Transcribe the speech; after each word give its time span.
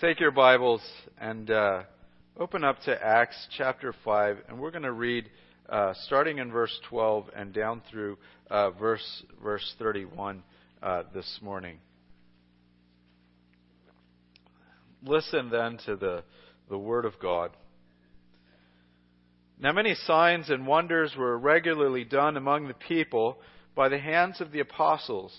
take 0.00 0.18
your 0.18 0.30
Bibles 0.30 0.80
and 1.20 1.50
uh, 1.50 1.82
open 2.38 2.64
up 2.64 2.80
to 2.84 3.06
Acts 3.06 3.36
chapter 3.58 3.94
5, 4.02 4.38
and 4.48 4.58
we're 4.58 4.70
going 4.70 4.84
to 4.84 4.92
read 4.92 5.28
uh, 5.68 5.92
starting 6.06 6.38
in 6.38 6.50
verse 6.50 6.74
12 6.88 7.26
and 7.36 7.52
down 7.52 7.82
through 7.90 8.16
uh, 8.50 8.70
verse, 8.70 9.22
verse 9.42 9.74
31 9.78 10.42
uh, 10.82 11.02
this 11.12 11.38
morning. 11.42 11.76
Listen 15.04 15.50
then 15.50 15.78
to 15.84 15.96
the, 15.96 16.24
the 16.70 16.78
Word 16.78 17.04
of 17.04 17.18
God. 17.20 17.50
Now, 19.60 19.72
many 19.72 19.94
signs 19.94 20.48
and 20.48 20.66
wonders 20.66 21.12
were 21.14 21.36
regularly 21.36 22.04
done 22.04 22.38
among 22.38 22.68
the 22.68 22.74
people 22.74 23.36
by 23.74 23.90
the 23.90 23.98
hands 23.98 24.40
of 24.40 24.50
the 24.50 24.60
apostles. 24.60 25.38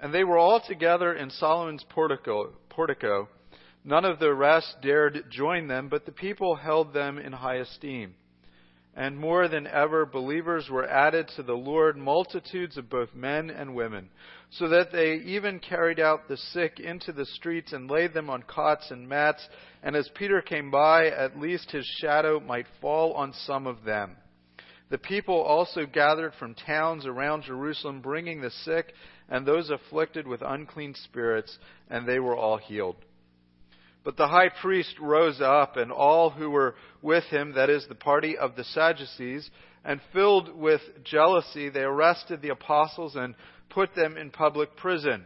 And 0.00 0.14
they 0.14 0.24
were 0.24 0.38
all 0.38 0.62
together 0.66 1.12
in 1.12 1.28
Solomon's 1.28 1.84
portico, 1.90 2.52
portico. 2.78 3.28
None 3.84 4.04
of 4.04 4.20
the 4.20 4.32
rest 4.32 4.76
dared 4.82 5.24
join 5.30 5.66
them, 5.66 5.88
but 5.88 6.06
the 6.06 6.12
people 6.12 6.54
held 6.54 6.94
them 6.94 7.18
in 7.18 7.32
high 7.32 7.56
esteem. 7.56 8.14
And 8.94 9.18
more 9.18 9.48
than 9.48 9.66
ever, 9.66 10.06
believers 10.06 10.68
were 10.70 10.88
added 10.88 11.28
to 11.34 11.42
the 11.42 11.54
Lord, 11.54 11.96
multitudes 11.96 12.76
of 12.76 12.88
both 12.88 13.12
men 13.16 13.50
and 13.50 13.74
women, 13.74 14.10
so 14.50 14.68
that 14.68 14.92
they 14.92 15.14
even 15.14 15.58
carried 15.58 15.98
out 15.98 16.28
the 16.28 16.36
sick 16.36 16.78
into 16.78 17.10
the 17.12 17.26
streets 17.26 17.72
and 17.72 17.90
laid 17.90 18.14
them 18.14 18.30
on 18.30 18.44
cots 18.44 18.92
and 18.92 19.08
mats. 19.08 19.44
And 19.82 19.96
as 19.96 20.08
Peter 20.14 20.40
came 20.40 20.70
by, 20.70 21.08
at 21.08 21.36
least 21.36 21.72
his 21.72 21.86
shadow 22.00 22.38
might 22.38 22.66
fall 22.80 23.12
on 23.14 23.32
some 23.44 23.66
of 23.66 23.82
them. 23.82 24.16
The 24.90 24.98
people 24.98 25.34
also 25.34 25.84
gathered 25.84 26.32
from 26.38 26.54
towns 26.54 27.06
around 27.06 27.42
Jerusalem, 27.42 28.02
bringing 28.02 28.40
the 28.40 28.52
sick 28.64 28.94
and 29.28 29.44
those 29.44 29.70
afflicted 29.70 30.26
with 30.26 30.42
unclean 30.42 30.94
spirits, 30.94 31.58
and 31.90 32.06
they 32.06 32.18
were 32.18 32.36
all 32.36 32.56
healed. 32.56 32.96
But 34.04 34.16
the 34.16 34.28
high 34.28 34.48
priest 34.48 34.98
rose 35.00 35.40
up, 35.40 35.76
and 35.76 35.92
all 35.92 36.30
who 36.30 36.50
were 36.50 36.76
with 37.02 37.24
him, 37.24 37.52
that 37.54 37.68
is, 37.68 37.86
the 37.88 37.94
party 37.94 38.38
of 38.38 38.56
the 38.56 38.64
Sadducees, 38.64 39.50
and 39.84 40.00
filled 40.12 40.54
with 40.56 40.80
jealousy, 41.04 41.68
they 41.68 41.82
arrested 41.82 42.40
the 42.40 42.50
apostles 42.50 43.16
and 43.16 43.34
put 43.70 43.94
them 43.94 44.16
in 44.16 44.30
public 44.30 44.76
prison. 44.76 45.24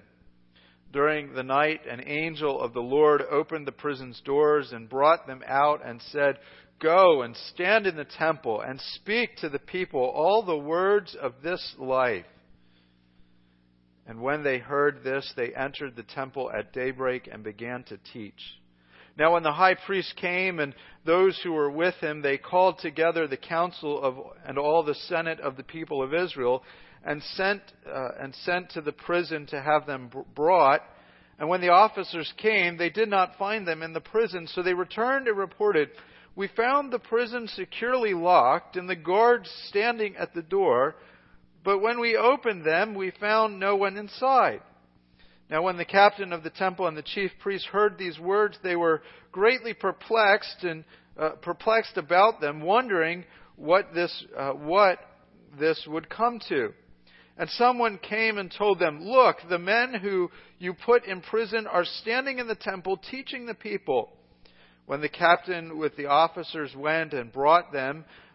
During 0.92 1.32
the 1.32 1.42
night, 1.42 1.86
an 1.88 2.02
angel 2.06 2.60
of 2.60 2.74
the 2.74 2.80
Lord 2.80 3.22
opened 3.22 3.66
the 3.66 3.72
prison's 3.72 4.20
doors 4.24 4.72
and 4.72 4.88
brought 4.88 5.26
them 5.26 5.42
out 5.46 5.80
and 5.84 6.02
said, 6.10 6.38
Go 6.80 7.22
and 7.22 7.36
stand 7.54 7.86
in 7.86 7.96
the 7.96 8.04
temple 8.04 8.60
and 8.60 8.80
speak 8.94 9.36
to 9.36 9.48
the 9.48 9.60
people 9.60 10.00
all 10.00 10.42
the 10.42 10.56
words 10.56 11.14
of 11.14 11.34
this 11.42 11.74
life. 11.78 12.26
And 14.06 14.20
when 14.20 14.42
they 14.42 14.58
heard 14.58 15.04
this, 15.04 15.32
they 15.36 15.54
entered 15.54 15.96
the 15.96 16.02
temple 16.02 16.50
at 16.50 16.72
daybreak 16.72 17.28
and 17.30 17.44
began 17.44 17.84
to 17.84 17.98
teach. 18.12 18.40
Now, 19.16 19.34
when 19.34 19.42
the 19.42 19.52
high 19.52 19.74
priest 19.74 20.16
came 20.16 20.58
and 20.58 20.74
those 21.04 21.38
who 21.42 21.52
were 21.52 21.70
with 21.70 21.94
him, 21.96 22.22
they 22.22 22.38
called 22.38 22.78
together 22.78 23.26
the 23.26 23.36
council 23.36 24.02
of, 24.02 24.16
and 24.44 24.58
all 24.58 24.82
the 24.82 24.94
senate 24.94 25.38
of 25.40 25.56
the 25.56 25.62
people 25.62 26.02
of 26.02 26.14
Israel 26.14 26.62
and 27.04 27.22
sent, 27.34 27.60
uh, 27.86 28.10
and 28.20 28.34
sent 28.34 28.70
to 28.70 28.80
the 28.80 28.92
prison 28.92 29.46
to 29.46 29.60
have 29.60 29.86
them 29.86 30.10
brought. 30.34 30.82
And 31.38 31.48
when 31.48 31.60
the 31.60 31.70
officers 31.70 32.32
came, 32.38 32.76
they 32.76 32.90
did 32.90 33.08
not 33.08 33.36
find 33.38 33.66
them 33.66 33.82
in 33.82 33.92
the 33.92 34.00
prison, 34.00 34.46
so 34.46 34.62
they 34.62 34.74
returned 34.74 35.28
and 35.28 35.36
reported, 35.36 35.90
We 36.36 36.48
found 36.48 36.92
the 36.92 36.98
prison 36.98 37.48
securely 37.48 38.14
locked 38.14 38.76
and 38.76 38.88
the 38.88 38.96
guards 38.96 39.50
standing 39.68 40.16
at 40.16 40.32
the 40.34 40.42
door. 40.42 40.96
But 41.64 41.80
when 41.80 42.00
we 42.00 42.16
opened 42.16 42.64
them, 42.64 42.94
we 42.94 43.12
found 43.20 43.60
no 43.60 43.76
one 43.76 43.96
inside. 43.96 44.60
Now, 45.50 45.62
when 45.62 45.76
the 45.76 45.84
captain 45.84 46.32
of 46.32 46.42
the 46.42 46.50
temple 46.50 46.86
and 46.86 46.96
the 46.96 47.02
chief 47.02 47.30
priests 47.40 47.68
heard 47.68 47.98
these 47.98 48.18
words, 48.18 48.58
they 48.62 48.74
were 48.74 49.02
greatly 49.30 49.74
perplexed 49.74 50.64
and 50.64 50.84
uh, 51.18 51.30
perplexed 51.42 51.96
about 51.96 52.40
them, 52.40 52.62
wondering 52.62 53.24
what 53.56 53.94
this, 53.94 54.24
uh, 54.36 54.52
what 54.52 54.98
this 55.58 55.86
would 55.86 56.08
come 56.08 56.40
to. 56.48 56.72
And 57.36 57.48
someone 57.50 57.98
came 57.98 58.38
and 58.38 58.50
told 58.50 58.78
them, 58.78 59.02
Look, 59.02 59.36
the 59.48 59.58
men 59.58 59.94
who 59.94 60.30
you 60.58 60.74
put 60.74 61.04
in 61.04 61.20
prison 61.20 61.66
are 61.66 61.84
standing 61.84 62.38
in 62.38 62.46
the 62.46 62.54
temple 62.54 62.98
teaching 63.10 63.46
the 63.46 63.54
people. 63.54 64.10
When 64.86 65.00
the 65.00 65.08
captain 65.08 65.78
with 65.78 65.96
the 65.96 66.06
officers 66.06 66.74
went 66.76 67.12
and 67.12 67.32
brought 67.32 67.72
them, 67.72 68.04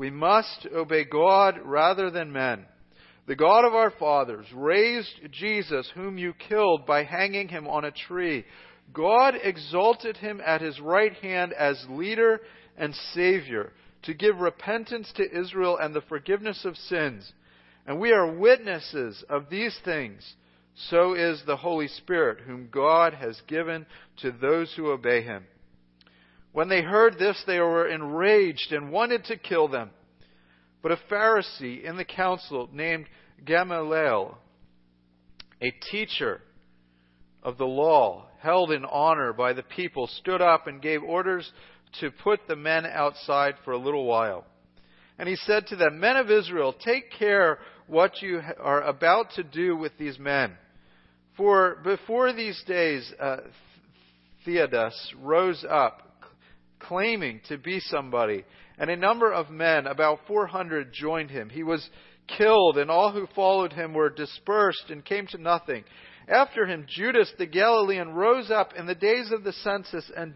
we 0.00 0.08
must 0.08 0.66
obey 0.74 1.04
God 1.04 1.60
rather 1.62 2.10
than 2.10 2.32
men. 2.32 2.64
The 3.26 3.36
God 3.36 3.66
of 3.66 3.74
our 3.74 3.90
fathers 3.90 4.46
raised 4.54 5.12
Jesus, 5.30 5.92
whom 5.94 6.16
you 6.16 6.32
killed 6.32 6.86
by 6.86 7.04
hanging 7.04 7.48
him 7.48 7.68
on 7.68 7.84
a 7.84 7.90
tree. 7.90 8.46
God 8.94 9.34
exalted 9.42 10.16
him 10.16 10.40
at 10.40 10.62
his 10.62 10.80
right 10.80 11.12
hand 11.16 11.52
as 11.52 11.84
leader 11.90 12.40
and 12.78 12.94
Savior 13.12 13.74
to 14.04 14.14
give 14.14 14.38
repentance 14.38 15.12
to 15.16 15.38
Israel 15.38 15.76
and 15.76 15.94
the 15.94 16.00
forgiveness 16.08 16.64
of 16.64 16.78
sins. 16.78 17.30
And 17.86 18.00
we 18.00 18.12
are 18.12 18.38
witnesses 18.38 19.22
of 19.28 19.50
these 19.50 19.78
things. 19.84 20.34
So 20.88 21.12
is 21.12 21.42
the 21.44 21.58
Holy 21.58 21.88
Spirit, 21.88 22.38
whom 22.46 22.70
God 22.72 23.12
has 23.12 23.38
given 23.46 23.84
to 24.22 24.32
those 24.32 24.72
who 24.74 24.92
obey 24.92 25.20
him. 25.20 25.44
When 26.52 26.68
they 26.68 26.82
heard 26.82 27.18
this, 27.18 27.42
they 27.46 27.60
were 27.60 27.88
enraged 27.88 28.72
and 28.72 28.90
wanted 28.90 29.24
to 29.24 29.36
kill 29.36 29.68
them. 29.68 29.90
But 30.82 30.92
a 30.92 30.98
Pharisee 31.10 31.84
in 31.84 31.96
the 31.96 32.04
council 32.04 32.68
named 32.72 33.06
Gamaliel, 33.44 34.38
a 35.60 35.70
teacher 35.90 36.40
of 37.42 37.58
the 37.58 37.66
law, 37.66 38.26
held 38.40 38.72
in 38.72 38.84
honor 38.84 39.32
by 39.32 39.52
the 39.52 39.62
people, 39.62 40.06
stood 40.06 40.40
up 40.40 40.66
and 40.66 40.82
gave 40.82 41.02
orders 41.02 41.50
to 42.00 42.10
put 42.10 42.40
the 42.48 42.56
men 42.56 42.86
outside 42.86 43.54
for 43.64 43.72
a 43.72 43.78
little 43.78 44.04
while. 44.04 44.44
And 45.18 45.28
he 45.28 45.36
said 45.36 45.66
to 45.66 45.76
them, 45.76 46.00
Men 46.00 46.16
of 46.16 46.30
Israel, 46.30 46.72
take 46.72 47.12
care 47.12 47.58
what 47.86 48.22
you 48.22 48.40
are 48.58 48.82
about 48.82 49.32
to 49.32 49.42
do 49.42 49.76
with 49.76 49.92
these 49.98 50.18
men. 50.18 50.56
For 51.36 51.76
before 51.84 52.32
these 52.32 52.62
days, 52.66 53.12
uh, 53.20 53.38
Theudas 54.46 54.94
rose 55.20 55.64
up 55.68 56.09
claiming 56.80 57.40
to 57.48 57.58
be 57.58 57.80
somebody. 57.80 58.44
And 58.78 58.90
a 58.90 58.96
number 58.96 59.32
of 59.32 59.50
men, 59.50 59.86
about 59.86 60.20
400, 60.26 60.92
joined 60.92 61.30
him. 61.30 61.48
He 61.50 61.62
was 61.62 61.88
killed, 62.38 62.78
and 62.78 62.90
all 62.90 63.12
who 63.12 63.26
followed 63.34 63.72
him 63.72 63.94
were 63.94 64.10
dispersed 64.10 64.90
and 64.90 65.04
came 65.04 65.26
to 65.28 65.38
nothing. 65.38 65.84
After 66.28 66.66
him, 66.66 66.86
Judas 66.88 67.32
the 67.38 67.46
Galilean 67.46 68.10
rose 68.10 68.50
up 68.50 68.74
in 68.74 68.86
the 68.86 68.94
days 68.94 69.30
of 69.32 69.44
the 69.44 69.52
census 69.52 70.10
and, 70.16 70.34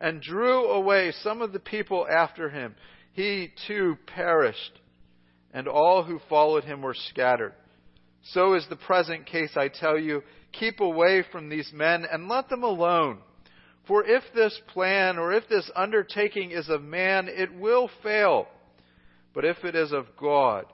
and 0.00 0.20
drew 0.20 0.66
away 0.66 1.12
some 1.22 1.40
of 1.40 1.52
the 1.52 1.60
people 1.60 2.06
after 2.08 2.50
him. 2.50 2.74
He 3.12 3.52
too 3.66 3.96
perished, 4.06 4.80
and 5.52 5.68
all 5.68 6.02
who 6.02 6.20
followed 6.28 6.64
him 6.64 6.82
were 6.82 6.96
scattered. 7.10 7.54
So 8.32 8.54
is 8.54 8.66
the 8.68 8.76
present 8.76 9.26
case, 9.26 9.52
I 9.56 9.68
tell 9.68 9.98
you. 9.98 10.22
Keep 10.52 10.80
away 10.80 11.24
from 11.30 11.48
these 11.48 11.70
men 11.72 12.04
and 12.10 12.28
let 12.28 12.48
them 12.48 12.62
alone. 12.62 13.18
For 13.86 14.04
if 14.04 14.24
this 14.34 14.58
plan 14.68 15.18
or 15.18 15.32
if 15.32 15.48
this 15.48 15.70
undertaking 15.76 16.50
is 16.50 16.68
of 16.68 16.82
man, 16.82 17.28
it 17.28 17.54
will 17.54 17.88
fail. 18.02 18.48
But 19.32 19.44
if 19.44 19.64
it 19.64 19.74
is 19.76 19.92
of 19.92 20.06
God, 20.20 20.66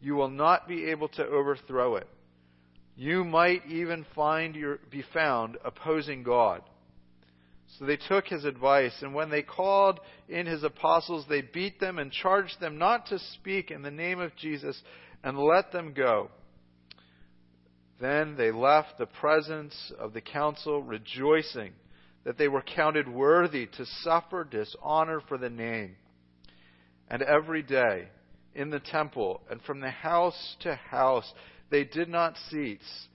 you 0.00 0.14
will 0.14 0.30
not 0.30 0.66
be 0.66 0.86
able 0.86 1.08
to 1.10 1.24
overthrow 1.24 1.96
it. 1.96 2.08
You 2.96 3.24
might 3.24 3.66
even 3.66 4.04
find 4.14 4.54
your, 4.56 4.78
be 4.90 5.04
found 5.14 5.58
opposing 5.64 6.22
God. 6.22 6.62
So 7.78 7.84
they 7.84 7.96
took 7.96 8.26
his 8.26 8.44
advice, 8.44 8.94
and 9.00 9.14
when 9.14 9.30
they 9.30 9.42
called 9.42 10.00
in 10.28 10.46
his 10.46 10.64
apostles, 10.64 11.24
they 11.28 11.40
beat 11.40 11.78
them 11.78 11.98
and 11.98 12.10
charged 12.10 12.58
them 12.58 12.78
not 12.78 13.06
to 13.06 13.18
speak 13.34 13.70
in 13.70 13.82
the 13.82 13.92
name 13.92 14.18
of 14.18 14.34
Jesus 14.34 14.80
and 15.22 15.38
let 15.38 15.70
them 15.70 15.92
go. 15.92 16.30
Then 18.00 18.34
they 18.36 18.50
left 18.50 18.98
the 18.98 19.06
presence 19.06 19.92
of 20.00 20.14
the 20.14 20.20
council 20.20 20.82
rejoicing 20.82 21.72
that 22.24 22.38
they 22.38 22.48
were 22.48 22.62
counted 22.62 23.08
worthy 23.08 23.66
to 23.66 23.86
suffer 24.02 24.44
dishonor 24.44 25.20
for 25.28 25.38
the 25.38 25.50
name. 25.50 25.96
And 27.08 27.22
every 27.22 27.62
day 27.62 28.08
in 28.54 28.70
the 28.70 28.80
temple 28.80 29.40
and 29.50 29.60
from 29.62 29.80
the 29.80 29.90
house 29.90 30.56
to 30.60 30.74
house, 30.74 31.32
they 31.70 31.84
did 31.84 32.08
not 32.08 32.36
cease 32.50 33.08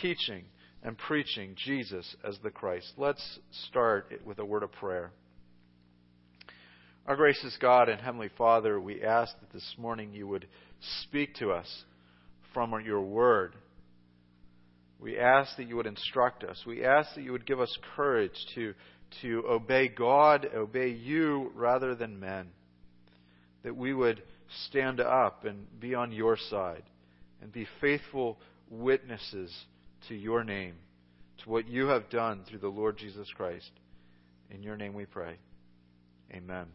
teaching 0.00 0.44
and 0.82 0.96
preaching 0.96 1.54
Jesus 1.56 2.16
as 2.24 2.38
the 2.42 2.50
Christ. 2.50 2.92
Let's 2.96 3.38
start 3.68 4.12
with 4.24 4.38
a 4.38 4.44
word 4.44 4.62
of 4.62 4.72
prayer. 4.72 5.12
Our 7.06 7.16
gracious 7.16 7.56
God 7.60 7.88
and 7.88 8.00
Heavenly 8.00 8.30
Father, 8.36 8.80
we 8.80 9.02
ask 9.02 9.38
that 9.40 9.52
this 9.52 9.74
morning 9.78 10.12
you 10.12 10.28
would 10.28 10.46
speak 11.02 11.34
to 11.36 11.50
us 11.50 11.84
from 12.54 12.74
your 12.84 13.00
word. 13.00 13.54
We 15.00 15.18
ask 15.18 15.56
that 15.56 15.66
you 15.66 15.76
would 15.76 15.86
instruct 15.86 16.44
us. 16.44 16.62
We 16.66 16.84
ask 16.84 17.14
that 17.14 17.24
you 17.24 17.32
would 17.32 17.46
give 17.46 17.60
us 17.60 17.74
courage 17.96 18.34
to, 18.54 18.74
to 19.22 19.44
obey 19.48 19.88
God, 19.88 20.46
obey 20.54 20.90
you 20.90 21.52
rather 21.54 21.94
than 21.94 22.20
men. 22.20 22.48
That 23.62 23.76
we 23.76 23.94
would 23.94 24.22
stand 24.66 25.00
up 25.00 25.44
and 25.44 25.66
be 25.80 25.94
on 25.94 26.12
your 26.12 26.36
side 26.36 26.82
and 27.40 27.50
be 27.50 27.66
faithful 27.80 28.38
witnesses 28.68 29.54
to 30.08 30.14
your 30.14 30.44
name, 30.44 30.74
to 31.42 31.50
what 31.50 31.66
you 31.66 31.86
have 31.86 32.10
done 32.10 32.42
through 32.48 32.58
the 32.58 32.68
Lord 32.68 32.98
Jesus 32.98 33.28
Christ. 33.34 33.70
In 34.50 34.62
your 34.62 34.76
name 34.76 34.92
we 34.92 35.06
pray. 35.06 35.36
Amen. 36.32 36.66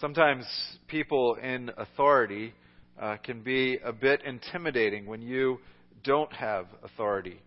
Sometimes 0.00 0.44
people 0.88 1.36
in 1.36 1.70
authority 1.76 2.52
uh, 3.00 3.16
can 3.18 3.42
be 3.42 3.78
a 3.84 3.92
bit 3.92 4.22
intimidating 4.24 5.06
when 5.06 5.22
you 5.22 5.60
don't 6.04 6.32
have 6.32 6.66
authority. 6.82 7.40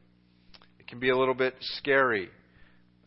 It 0.80 0.88
can 0.88 1.00
be 1.00 1.10
a 1.10 1.18
little 1.18 1.34
bit 1.34 1.56
scary. 1.60 2.30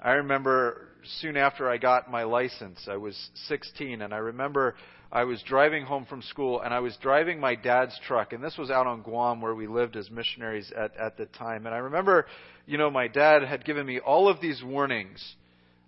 I 0.00 0.12
remember 0.12 0.88
soon 1.20 1.36
after 1.36 1.68
I 1.68 1.76
got 1.76 2.10
my 2.10 2.22
license, 2.22 2.86
I 2.90 2.96
was 2.96 3.16
16, 3.48 4.00
and 4.00 4.14
I 4.14 4.18
remember 4.18 4.76
I 5.12 5.24
was 5.24 5.42
driving 5.42 5.84
home 5.84 6.06
from 6.06 6.22
school, 6.22 6.60
and 6.60 6.72
I 6.72 6.80
was 6.80 6.96
driving 7.02 7.40
my 7.40 7.54
dad's 7.54 7.98
truck, 8.06 8.32
and 8.32 8.42
this 8.42 8.56
was 8.56 8.70
out 8.70 8.86
on 8.86 9.02
Guam 9.02 9.40
where 9.40 9.54
we 9.54 9.66
lived 9.66 9.96
as 9.96 10.10
missionaries 10.10 10.72
at, 10.76 10.96
at 10.96 11.16
the 11.16 11.26
time. 11.26 11.66
And 11.66 11.74
I 11.74 11.78
remember, 11.78 12.26
you 12.66 12.78
know, 12.78 12.90
my 12.90 13.08
dad 13.08 13.42
had 13.42 13.64
given 13.64 13.84
me 13.84 13.98
all 13.98 14.28
of 14.28 14.40
these 14.40 14.62
warnings 14.64 15.34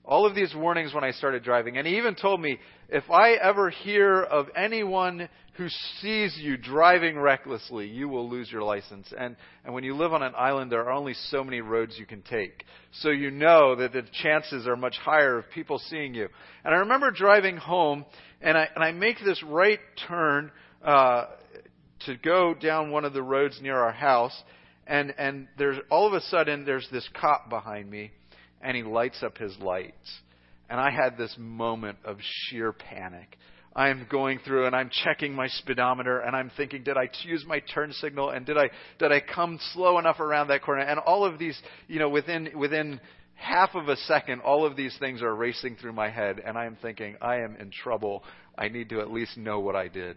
all 0.04 0.26
of 0.26 0.34
these 0.34 0.52
warnings 0.54 0.93
when 0.93 1.04
I 1.04 1.12
started 1.12 1.44
driving. 1.44 1.78
And 1.78 1.87
he 1.87 1.96
even 1.96 2.14
told 2.14 2.40
me, 2.40 2.58
if 2.88 3.08
I 3.10 3.32
ever 3.32 3.70
hear 3.70 4.22
of 4.22 4.46
anyone 4.56 5.28
who 5.54 5.69
sees 6.00 6.37
you 6.40 6.56
driving 6.56 7.19
recklessly, 7.19 7.87
you 7.87 8.08
will 8.08 8.28
lose 8.28 8.50
your 8.50 8.62
license. 8.62 9.12
And, 9.16 9.37
and 9.64 9.72
when 9.75 9.84
you 9.84 9.94
live 9.94 10.12
on 10.12 10.22
an 10.22 10.32
island, 10.37 10.72
there 10.72 10.82
are 10.82 10.93
only 10.93 11.14
so 11.28 11.44
many 11.44 11.60
roads 11.60 11.96
you 11.99 12.06
can 12.06 12.22
take. 12.22 12.64
So 13.00 13.10
you 13.10 13.31
know 13.31 13.76
that 13.76 13.93
the 13.93 14.02
chances 14.22 14.66
are 14.66 14.76
much 14.76 14.96
higher 14.96 15.38
of 15.38 15.44
people 15.54 15.78
seeing 15.78 16.14
you. 16.14 16.28
And 16.64 16.75
I 16.75 16.78
remember 16.78 17.10
driving 17.10 17.56
home, 17.56 18.05
and 18.40 18.58
I, 18.58 18.69
and 18.75 18.82
I 18.82 18.90
make 18.93 19.19
this 19.25 19.43
right 19.44 19.81
turn 20.08 20.50
uh, 20.84 21.26
to 22.06 22.16
go 22.16 22.55
down 22.55 22.90
one 22.90 23.05
of 23.05 23.12
the 23.12 23.22
roads 23.22 23.60
near 23.62 23.78
our 23.78 23.93
house. 23.93 24.37
And, 24.87 25.14
and 25.16 25.46
there's 25.58 25.78
all 25.90 26.08
of 26.08 26.12
a 26.12 26.22
sudden, 26.22 26.64
there's 26.64 26.88
this 26.90 27.08
cop 27.20 27.48
behind 27.48 27.88
me 27.88 28.10
and 28.62 28.76
he 28.76 28.82
lights 28.82 29.23
up 29.23 29.38
his 29.38 29.56
lights. 29.59 30.20
And 30.70 30.81
I 30.81 30.91
had 30.91 31.19
this 31.19 31.35
moment 31.38 31.99
of 32.05 32.19
sheer 32.20 32.73
panic. 32.73 33.37
I'm 33.75 34.06
going 34.11 34.38
through 34.44 34.67
and 34.67 34.76
I'm 34.76 34.91
checking 35.05 35.35
my 35.35 35.49
speedometer 35.49 36.20
and 36.20 36.37
I'm 36.37 36.50
thinking, 36.56 36.82
did 36.82 36.97
I 36.97 37.09
use 37.25 37.44
my 37.47 37.61
turn 37.75 37.93
signal 37.93 38.31
and 38.31 38.44
did 38.44 38.59
I 38.59 38.70
did 38.99 39.12
I 39.12 39.20
come 39.20 39.59
slow 39.73 39.99
enough 39.99 40.20
around 40.20 40.49
that 40.49 40.62
corner? 40.62 40.82
And 40.82 40.99
all 41.00 41.25
of 41.25 41.38
these, 41.38 41.59
you 41.88 41.99
know, 41.99 42.09
within 42.09 42.50
within 42.55 43.00
half 43.35 43.75
of 43.75 43.88
a 43.88 43.97
second, 43.97 44.41
all 44.43 44.65
of 44.65 44.76
these 44.76 44.97
things 44.99 45.23
are 45.23 45.35
racing 45.35 45.76
through 45.76 45.93
my 45.93 46.11
head, 46.11 46.41
and 46.44 46.56
I 46.56 46.67
am 46.67 46.76
thinking, 46.81 47.17
I 47.20 47.37
am 47.37 47.56
in 47.56 47.70
trouble. 47.70 48.23
I 48.56 48.69
need 48.69 48.91
to 48.91 49.00
at 49.00 49.11
least 49.11 49.37
know 49.37 49.61
what 49.61 49.75
I 49.75 49.88
did. 49.88 50.17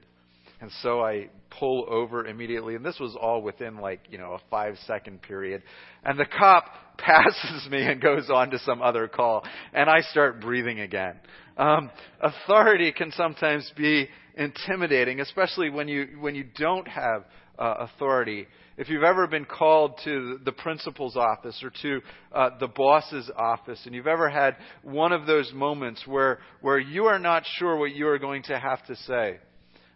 And 0.66 0.74
so 0.82 1.00
I 1.00 1.30
pull 1.60 1.86
over 1.88 2.26
immediately, 2.26 2.74
and 2.74 2.84
this 2.84 3.00
was 3.00 3.16
all 3.22 3.44
within 3.44 3.78
like, 3.78 4.00
you 4.10 4.18
know, 4.18 4.32
a 4.32 4.40
five 4.50 4.74
second 4.88 5.22
period. 5.22 5.62
And 6.04 6.20
the 6.20 6.26
cop 6.26 6.66
passes 6.98 7.70
me 7.70 7.84
and 7.84 8.02
goes 8.02 8.32
on 8.32 8.50
to 8.50 8.58
some 8.58 8.82
other 8.82 9.08
call, 9.08 9.46
and 9.76 9.88
I 9.88 10.02
start 10.02 10.42
breathing 10.42 10.80
again. 10.80 11.20
Um, 11.56 11.92
authority 12.20 12.92
can 12.92 13.12
sometimes 13.12 13.72
be 13.78 14.10
intimidating, 14.36 15.20
especially 15.20 15.70
when 15.70 15.88
you, 15.88 16.18
when 16.20 16.34
you 16.34 16.46
don't 16.58 16.88
have 16.88 17.26
uh, 17.60 17.76
authority. 17.82 18.48
If 18.76 18.90
you've 18.90 19.04
ever 19.04 19.28
been 19.28 19.46
called 19.46 20.00
to 20.06 20.40
the 20.44 20.52
principal's 20.52 21.16
office 21.16 21.62
or 21.62 21.72
to 21.84 22.02
uh, 22.34 22.50
the 22.60 22.70
boss's 22.70 23.30
office, 23.38 23.82
and 23.86 23.94
you've 23.94 24.08
ever 24.08 24.30
had 24.30 24.56
one 24.82 25.12
of 25.12 25.28
those 25.28 25.54
moments 25.54 26.08
where, 26.08 26.40
where 26.62 26.80
you 26.80 27.06
are 27.06 27.20
not 27.20 27.44
sure 27.60 27.78
what 27.78 27.94
you 27.94 28.08
are 28.08 28.18
going 28.18 28.42
to 28.44 28.58
have 28.58 28.84
to 28.88 28.96
say, 28.96 29.38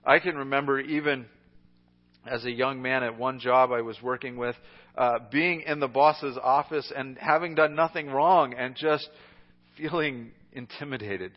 I 0.05 0.19
can 0.19 0.37
remember 0.37 0.79
even 0.79 1.25
as 2.25 2.45
a 2.45 2.51
young 2.51 2.81
man 2.81 3.03
at 3.03 3.17
one 3.17 3.39
job 3.39 3.71
I 3.71 3.81
was 3.81 3.97
working 4.01 4.37
with, 4.37 4.55
uh, 4.97 5.19
being 5.31 5.61
in 5.61 5.79
the 5.79 5.87
boss's 5.87 6.37
office 6.41 6.91
and 6.95 7.17
having 7.17 7.55
done 7.55 7.75
nothing 7.75 8.07
wrong 8.07 8.53
and 8.53 8.75
just 8.75 9.07
feeling 9.77 10.31
intimidated, 10.51 11.31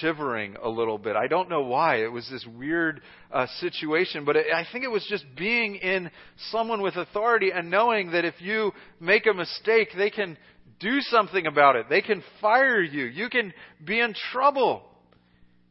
shivering 0.00 0.56
a 0.62 0.68
little 0.68 0.98
bit. 0.98 1.16
I 1.16 1.26
don't 1.26 1.48
know 1.48 1.62
why. 1.62 1.96
It 1.96 2.12
was 2.12 2.28
this 2.30 2.46
weird 2.56 3.02
uh, 3.32 3.46
situation, 3.58 4.24
but 4.24 4.36
it, 4.36 4.46
I 4.54 4.64
think 4.70 4.84
it 4.84 4.90
was 4.90 5.06
just 5.08 5.24
being 5.36 5.76
in 5.76 6.10
someone 6.50 6.82
with 6.82 6.96
authority 6.96 7.50
and 7.52 7.70
knowing 7.70 8.12
that 8.12 8.24
if 8.24 8.34
you 8.40 8.72
make 9.00 9.26
a 9.26 9.34
mistake, 9.34 9.88
they 9.96 10.10
can 10.10 10.36
do 10.78 11.00
something 11.00 11.46
about 11.46 11.76
it. 11.76 11.86
They 11.90 12.00
can 12.00 12.22
fire 12.40 12.80
you. 12.80 13.04
You 13.04 13.28
can 13.28 13.52
be 13.84 14.00
in 14.00 14.14
trouble. 14.32 14.82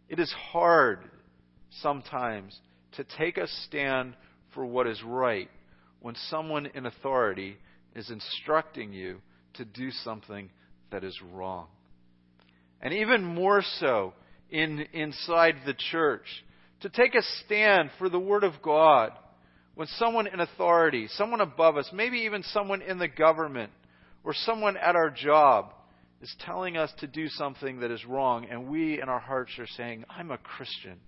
It 0.08 0.20
is 0.20 0.34
hard 0.52 1.09
sometimes 1.82 2.58
to 2.94 3.06
take 3.18 3.38
a 3.38 3.48
stand 3.66 4.16
for 4.54 4.66
what 4.66 4.88
is 4.88 5.02
right 5.04 5.50
when 6.02 6.16
someone 6.30 6.66
in 6.68 6.86
authority 6.86 7.58
is 7.96 8.10
instructing 8.10 8.94
you 8.94 9.22
to 9.54 9.66
do 9.66 9.92
something 9.92 10.50
that 10.92 11.04
is 11.04 11.20
wrong. 11.34 11.68
And 12.82 12.94
even 12.94 13.24
more 13.24 13.62
so 13.80 14.14
in, 14.50 14.86
inside 14.94 15.56
the 15.66 15.76
church, 15.92 16.26
to 16.82 16.90
take 16.90 17.14
a 17.14 17.22
stand 17.46 17.92
for 17.98 18.10
the 18.10 18.20
Word 18.20 18.44
of 18.44 18.62
God 18.62 19.12
when 19.76 19.88
someone 19.98 20.28
in 20.28 20.40
authority, 20.40 21.08
someone 21.10 21.42
above 21.42 21.78
us, 21.78 21.90
maybe 21.94 22.20
even 22.20 22.44
someone 22.44 22.82
in 22.82 23.00
the 23.00 23.08
government, 23.08 23.72
or 24.24 24.34
someone 24.34 24.78
at 24.78 24.96
our 24.96 25.10
job 25.10 25.74
is 26.22 26.34
telling 26.46 26.78
us 26.78 26.92
to 27.00 27.08
do 27.08 27.28
something 27.30 27.80
that 27.80 27.92
is 27.92 28.04
wrong, 28.06 28.46
and 28.50 28.68
we 28.68 29.02
in 29.02 29.08
our 29.08 29.20
hearts 29.20 29.52
are 29.58 29.68
saying, 29.78 30.04
I'm 30.10 30.32
a 30.32 30.38
Christian. 30.38 31.00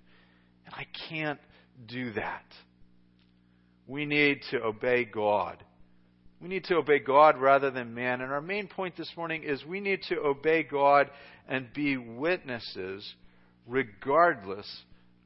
And 0.65 0.75
I 0.75 0.85
can't 1.09 1.39
do 1.87 2.13
that. 2.13 2.45
We 3.87 4.05
need 4.05 4.41
to 4.51 4.61
obey 4.63 5.05
God. 5.05 5.63
We 6.41 6.47
need 6.47 6.63
to 6.65 6.77
obey 6.77 6.99
God 6.99 7.37
rather 7.39 7.69
than 7.69 7.93
man. 7.93 8.21
And 8.21 8.31
our 8.31 8.41
main 8.41 8.67
point 8.67 8.97
this 8.97 9.11
morning 9.15 9.43
is 9.43 9.63
we 9.65 9.79
need 9.79 10.01
to 10.09 10.19
obey 10.19 10.63
God 10.63 11.09
and 11.47 11.71
be 11.73 11.97
witnesses 11.97 13.13
regardless 13.67 14.67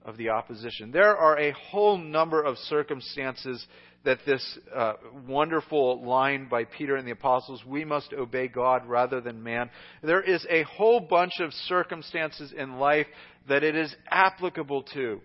of 0.04 0.18
the 0.18 0.30
opposition. 0.30 0.92
There 0.92 1.16
are 1.16 1.40
a 1.40 1.52
whole 1.52 1.98
number 1.98 2.44
of 2.44 2.58
circumstances 2.58 3.66
that 4.06 4.20
this 4.26 4.60
uh, 4.74 4.94
wonderful 5.28 6.06
line 6.06 6.48
by 6.50 6.64
Peter 6.64 6.96
and 6.96 7.08
the 7.08 7.12
apostles, 7.12 7.64
we 7.66 7.84
must 7.84 8.14
obey 8.14 8.48
God 8.48 8.86
rather 8.88 9.20
than 9.20 9.44
man. 9.44 9.70
There 10.04 10.22
is 10.22 10.46
a 10.50 10.64
whole 10.64 11.00
bunch 11.00 11.34
of 11.40 11.52
circumstances 11.68 12.54
in 12.56 12.78
life 12.78 13.08
that 13.50 13.64
it 13.64 13.76
is 13.76 13.94
applicable 14.10 14.84
to. 14.94 15.22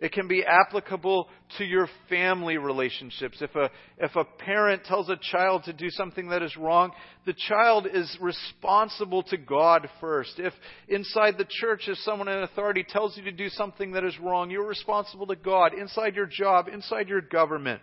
It 0.00 0.12
can 0.12 0.26
be 0.26 0.44
applicable 0.44 1.28
to 1.56 1.64
your 1.64 1.88
family 2.08 2.58
relationships. 2.58 3.40
If 3.40 3.54
a, 3.54 3.70
if 3.98 4.16
a 4.16 4.24
parent 4.24 4.84
tells 4.84 5.08
a 5.08 5.16
child 5.16 5.64
to 5.64 5.72
do 5.72 5.88
something 5.88 6.28
that 6.28 6.42
is 6.42 6.56
wrong, 6.56 6.90
the 7.26 7.34
child 7.48 7.86
is 7.90 8.18
responsible 8.20 9.22
to 9.24 9.36
God 9.36 9.88
first. 10.00 10.34
If 10.38 10.52
inside 10.88 11.38
the 11.38 11.46
church, 11.48 11.84
if 11.86 11.96
someone 11.98 12.28
in 12.28 12.42
authority 12.42 12.84
tells 12.86 13.16
you 13.16 13.22
to 13.24 13.32
do 13.32 13.48
something 13.48 13.92
that 13.92 14.04
is 14.04 14.18
wrong, 14.18 14.50
you're 14.50 14.66
responsible 14.66 15.28
to 15.28 15.36
God. 15.36 15.72
Inside 15.72 16.16
your 16.16 16.28
job, 16.30 16.66
inside 16.66 17.08
your 17.08 17.20
government. 17.20 17.80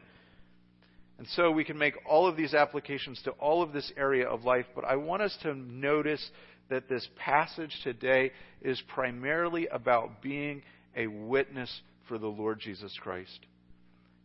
And 1.21 1.29
so 1.35 1.51
we 1.51 1.63
can 1.63 1.77
make 1.77 1.93
all 2.09 2.25
of 2.25 2.35
these 2.35 2.55
applications 2.55 3.21
to 3.25 3.31
all 3.33 3.61
of 3.61 3.73
this 3.73 3.91
area 3.95 4.27
of 4.27 4.43
life, 4.43 4.65
but 4.73 4.83
I 4.83 4.95
want 4.95 5.21
us 5.21 5.37
to 5.43 5.53
notice 5.53 6.31
that 6.69 6.89
this 6.89 7.07
passage 7.15 7.79
today 7.83 8.31
is 8.63 8.81
primarily 8.87 9.67
about 9.67 10.23
being 10.23 10.63
a 10.95 11.05
witness 11.05 11.71
for 12.07 12.17
the 12.17 12.25
Lord 12.25 12.59
Jesus 12.59 12.91
Christ 12.99 13.39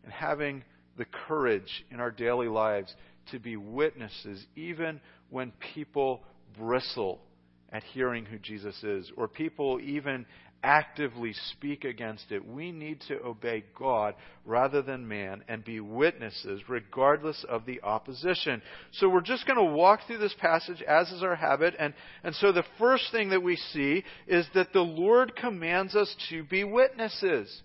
and 0.05 0.11
having 0.11 0.65
the 0.97 1.05
courage 1.05 1.85
in 1.91 2.01
our 2.01 2.11
daily 2.11 2.49
lives 2.49 2.95
to 3.31 3.39
be 3.39 3.59
witnesses, 3.59 4.47
even 4.57 4.99
when 5.29 5.53
people 5.75 6.23
bristle 6.59 7.21
at 7.73 7.83
hearing 7.93 8.25
who 8.25 8.39
Jesus 8.39 8.83
is, 8.83 9.13
or 9.19 9.29
people 9.29 9.79
even 9.83 10.25
actively 10.63 11.33
speak 11.53 11.85
against 11.85 12.31
it. 12.31 12.47
We 12.47 12.73
need 12.73 13.01
to 13.09 13.23
obey 13.23 13.65
God 13.79 14.15
rather 14.45 14.83
than 14.83 15.07
man 15.07 15.45
and 15.49 15.65
be 15.65 15.81
witnesses 15.81 16.63
regardless 16.69 17.45
of 17.49 17.67
the 17.67 17.83
opposition. 17.83 18.63
So 18.93 19.09
we're 19.09 19.21
just 19.21 19.47
going 19.47 19.59
to 19.59 19.75
walk 19.75 20.01
through 20.07 20.19
this 20.19 20.35
passage 20.41 20.83
as 20.83 21.11
is 21.11 21.23
our 21.23 21.37
habit. 21.37 21.75
And, 21.79 21.95
and 22.25 22.35
so 22.35 22.53
the 22.53 22.65
first 22.79 23.05
thing 23.13 23.31
that 23.31 23.43
we 23.43 23.57
see 23.57 24.05
is 24.27 24.47
that 24.55 24.73
the 24.73 24.81
Lord 24.81 25.37
commands 25.37 25.95
us 25.95 26.15
to 26.31 26.43
be 26.45 26.65
witnesses. 26.65 27.63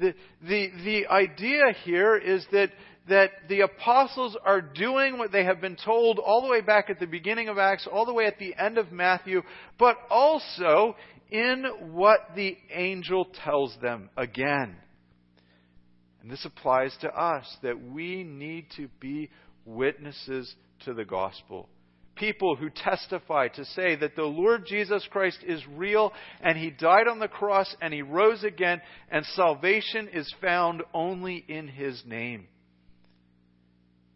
The, 0.00 0.14
the, 0.42 0.70
the 0.84 1.06
idea 1.08 1.72
here 1.84 2.16
is 2.16 2.46
that, 2.52 2.70
that 3.08 3.30
the 3.48 3.60
apostles 3.60 4.36
are 4.42 4.62
doing 4.62 5.18
what 5.18 5.32
they 5.32 5.44
have 5.44 5.60
been 5.60 5.76
told 5.76 6.18
all 6.18 6.40
the 6.40 6.48
way 6.48 6.62
back 6.62 6.88
at 6.88 6.98
the 6.98 7.06
beginning 7.06 7.48
of 7.48 7.58
Acts, 7.58 7.86
all 7.90 8.06
the 8.06 8.14
way 8.14 8.24
at 8.24 8.38
the 8.38 8.54
end 8.56 8.78
of 8.78 8.90
Matthew, 8.90 9.42
but 9.78 9.98
also 10.08 10.96
in 11.32 11.64
what 11.92 12.20
the 12.36 12.56
angel 12.70 13.26
tells 13.42 13.74
them 13.80 14.10
again. 14.16 14.76
And 16.20 16.30
this 16.30 16.44
applies 16.44 16.94
to 17.00 17.08
us 17.08 17.44
that 17.62 17.82
we 17.82 18.22
need 18.22 18.66
to 18.76 18.88
be 19.00 19.30
witnesses 19.64 20.54
to 20.84 20.92
the 20.92 21.06
gospel. 21.06 21.68
People 22.14 22.54
who 22.54 22.68
testify 22.68 23.48
to 23.48 23.64
say 23.64 23.96
that 23.96 24.14
the 24.14 24.22
Lord 24.22 24.66
Jesus 24.66 25.08
Christ 25.10 25.38
is 25.44 25.66
real 25.74 26.12
and 26.42 26.58
He 26.58 26.70
died 26.70 27.08
on 27.08 27.18
the 27.18 27.28
cross 27.28 27.74
and 27.80 27.94
He 27.94 28.02
rose 28.02 28.44
again 28.44 28.82
and 29.10 29.24
salvation 29.24 30.08
is 30.12 30.32
found 30.42 30.82
only 30.92 31.42
in 31.48 31.66
His 31.66 32.02
name 32.06 32.46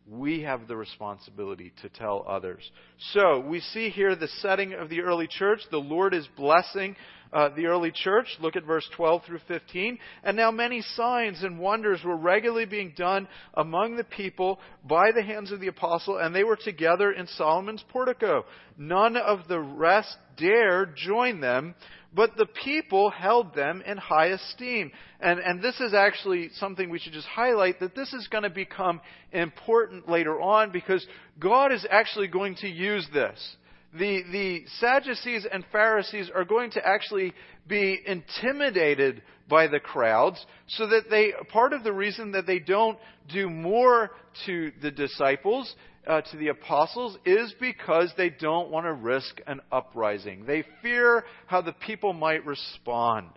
we 0.08 0.42
have 0.42 0.68
the 0.68 0.76
responsibility 0.76 1.72
to 1.82 1.88
tell 1.88 2.24
others. 2.28 2.70
So, 3.12 3.40
we 3.40 3.60
see 3.60 3.90
here 3.90 4.14
the 4.14 4.28
setting 4.40 4.72
of 4.74 4.88
the 4.88 5.00
early 5.00 5.26
church. 5.26 5.60
The 5.70 5.78
Lord 5.78 6.14
is 6.14 6.28
blessing 6.36 6.96
uh, 7.32 7.50
the 7.56 7.66
early 7.66 7.92
church. 7.92 8.26
Look 8.40 8.56
at 8.56 8.64
verse 8.64 8.88
12 8.96 9.22
through 9.24 9.40
15. 9.48 9.98
And 10.22 10.36
now 10.36 10.50
many 10.50 10.82
signs 10.94 11.42
and 11.42 11.58
wonders 11.58 12.00
were 12.04 12.16
regularly 12.16 12.66
being 12.66 12.94
done 12.96 13.28
among 13.54 13.96
the 13.96 14.04
people 14.04 14.60
by 14.88 15.10
the 15.14 15.22
hands 15.22 15.52
of 15.52 15.60
the 15.60 15.66
apostle, 15.66 16.18
and 16.18 16.34
they 16.34 16.44
were 16.44 16.56
together 16.56 17.10
in 17.10 17.26
Solomon's 17.26 17.84
portico. 17.88 18.44
None 18.78 19.16
of 19.16 19.48
the 19.48 19.60
rest 19.60 20.16
dared 20.36 20.96
join 20.96 21.40
them 21.40 21.74
but 22.16 22.34
the 22.38 22.46
people 22.46 23.10
held 23.10 23.54
them 23.54 23.82
in 23.86 23.98
high 23.98 24.28
esteem. 24.28 24.90
And, 25.20 25.38
and 25.38 25.62
this 25.62 25.78
is 25.80 25.92
actually 25.92 26.48
something 26.54 26.88
we 26.88 26.98
should 26.98 27.12
just 27.12 27.26
highlight 27.26 27.78
that 27.80 27.94
this 27.94 28.14
is 28.14 28.26
going 28.28 28.44
to 28.44 28.50
become 28.50 29.02
important 29.32 30.08
later 30.08 30.40
on 30.40 30.72
because 30.72 31.06
God 31.38 31.72
is 31.72 31.86
actually 31.90 32.28
going 32.28 32.56
to 32.56 32.68
use 32.68 33.06
this. 33.12 33.56
The, 33.92 34.22
the 34.32 34.64
Sadducees 34.80 35.46
and 35.50 35.62
Pharisees 35.70 36.30
are 36.34 36.46
going 36.46 36.70
to 36.72 36.86
actually 36.86 37.34
be 37.68 38.00
intimidated 38.06 39.22
by 39.46 39.66
the 39.66 39.78
crowds 39.78 40.44
so 40.68 40.86
that 40.86 41.04
they, 41.10 41.32
part 41.50 41.74
of 41.74 41.84
the 41.84 41.92
reason 41.92 42.32
that 42.32 42.46
they 42.46 42.58
don't 42.58 42.98
do 43.32 43.50
more 43.50 44.10
to 44.46 44.72
the 44.80 44.90
disciples 44.90 45.74
uh, 46.06 46.20
to 46.20 46.36
the 46.36 46.48
apostles 46.48 47.16
is 47.24 47.52
because 47.60 48.12
they 48.16 48.30
don't 48.30 48.70
want 48.70 48.86
to 48.86 48.92
risk 48.92 49.40
an 49.46 49.60
uprising. 49.72 50.44
They 50.46 50.64
fear 50.82 51.24
how 51.46 51.62
the 51.62 51.72
people 51.72 52.12
might 52.12 52.46
respond. 52.46 53.28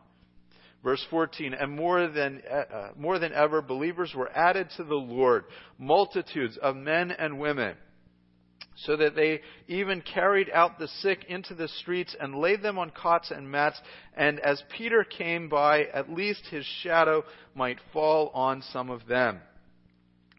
Verse 0.83 1.05
14, 1.09 1.53
and 1.53 1.75
more 1.75 2.07
than, 2.07 2.41
uh, 2.49 2.53
uh, 2.53 2.89
more 2.97 3.19
than 3.19 3.33
ever, 3.33 3.61
believers 3.61 4.13
were 4.15 4.31
added 4.33 4.69
to 4.77 4.83
the 4.85 4.95
Lord, 4.95 5.43
multitudes 5.77 6.57
of 6.61 6.75
men 6.77 7.11
and 7.11 7.38
women, 7.38 7.75
so 8.77 8.95
that 8.95 9.13
they 9.13 9.41
even 9.67 10.01
carried 10.01 10.49
out 10.53 10.79
the 10.79 10.88
sick 10.88 11.25
into 11.27 11.53
the 11.53 11.67
streets 11.67 12.15
and 12.17 12.33
laid 12.33 12.61
them 12.61 12.79
on 12.79 12.91
cots 12.91 13.29
and 13.29 13.51
mats, 13.51 13.77
and 14.15 14.39
as 14.39 14.63
Peter 14.77 15.03
came 15.03 15.49
by, 15.49 15.83
at 15.93 16.13
least 16.13 16.45
his 16.49 16.65
shadow 16.81 17.25
might 17.55 17.79
fall 17.91 18.29
on 18.33 18.61
some 18.71 18.89
of 18.89 19.05
them. 19.05 19.39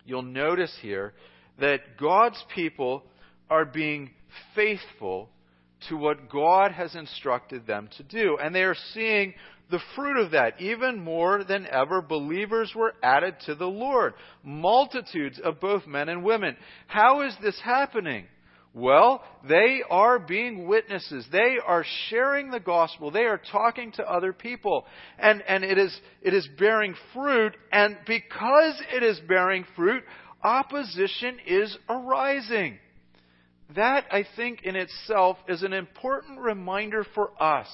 You'll 0.07 0.23
notice 0.23 0.75
here 0.81 1.13
that 1.61 1.97
God's 1.99 2.43
people 2.55 3.03
are 3.49 3.65
being 3.65 4.11
faithful 4.55 5.29
to 5.89 5.97
what 5.97 6.31
God 6.31 6.73
has 6.73 6.95
instructed 6.95 7.67
them 7.67 7.89
to 7.97 8.03
do. 8.03 8.39
And 8.41 8.55
they 8.55 8.63
are 8.63 8.77
seeing 8.93 9.35
the 9.71 9.81
fruit 9.95 10.19
of 10.19 10.33
that. 10.33 10.61
Even 10.61 11.03
more 11.03 11.45
than 11.45 11.67
ever, 11.67 12.03
believers 12.03 12.73
were 12.75 12.95
added 13.03 13.37
to 13.47 13.55
the 13.55 13.67
Lord. 13.67 14.15
Multitudes 14.43 15.41
of 15.43 15.61
both 15.61 15.87
men 15.87 16.09
and 16.09 16.23
women. 16.23 16.57
How 16.87 17.23
is 17.23 17.35
this 17.43 17.59
happening? 17.65 18.27
Well, 18.73 19.25
they 19.49 19.83
are 19.91 20.21
being 20.21 20.69
witnesses. 20.69 21.27
They 21.33 21.57
are 21.65 21.85
sharing 22.09 22.51
the 22.51 22.61
gospel. 22.61 23.11
They 23.11 23.25
are 23.25 23.41
talking 23.51 23.91
to 23.93 24.09
other 24.09 24.33
people. 24.33 24.87
And, 25.19 25.43
and 25.49 25.65
it, 25.65 25.77
is, 25.77 25.99
it 26.23 26.35
is 26.35 26.49
bearing 26.59 26.95
fruit. 27.13 27.57
And 27.73 27.97
because 28.07 28.81
it 28.95 29.03
is 29.03 29.21
bearing 29.27 29.65
fruit, 29.75 30.05
opposition 30.43 31.39
is 31.47 31.77
arising. 31.89 32.79
That, 33.77 34.07
I 34.11 34.25
think, 34.37 34.63
in 34.63 34.77
itself 34.77 35.37
is 35.49 35.63
an 35.63 35.73
important 35.73 36.41
reminder 36.41 37.05
for 37.15 37.31
us 37.41 37.69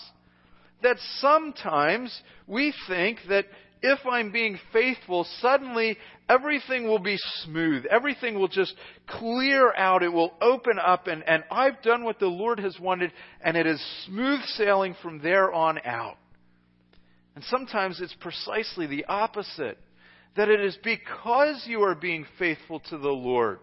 that 0.83 0.99
sometimes 1.21 2.21
we 2.47 2.75
think 2.87 3.19
that 3.29 3.47
if 3.83 3.99
I'm 4.07 4.33
being 4.33 4.59
faithful, 4.73 5.27
suddenly 5.41 5.97
everything 6.29 6.87
will 6.87 6.99
be 6.99 7.19
smooth. 7.45 7.85
Everything 7.87 8.39
will 8.39 8.49
just 8.49 8.75
clear 9.07 9.73
out. 9.75 10.03
It 10.03 10.13
will 10.13 10.33
open 10.41 10.79
up, 10.79 11.07
and, 11.07 11.23
and 11.27 11.45
I've 11.51 11.83
done 11.83 12.05
what 12.05 12.19
the 12.19 12.27
Lord 12.27 12.59
has 12.61 12.79
wanted, 12.81 13.13
and 13.41 13.57
it 13.57 13.67
is 13.67 13.83
smooth 14.07 14.41
sailing 14.57 14.97
from 15.03 15.21
there 15.23 15.53
on 15.53 15.79
out. 15.85 16.17
And 17.35 17.45
sometimes 17.45 18.01
it's 18.01 18.17
precisely 18.19 18.87
the 18.87 19.05
opposite 19.07 19.79
that 20.37 20.49
it 20.49 20.61
is 20.61 20.79
because 20.83 21.65
you 21.67 21.83
are 21.83 21.95
being 21.95 22.27
faithful 22.39 22.81
to 22.81 22.99
the 22.99 23.09
Lord 23.09 23.59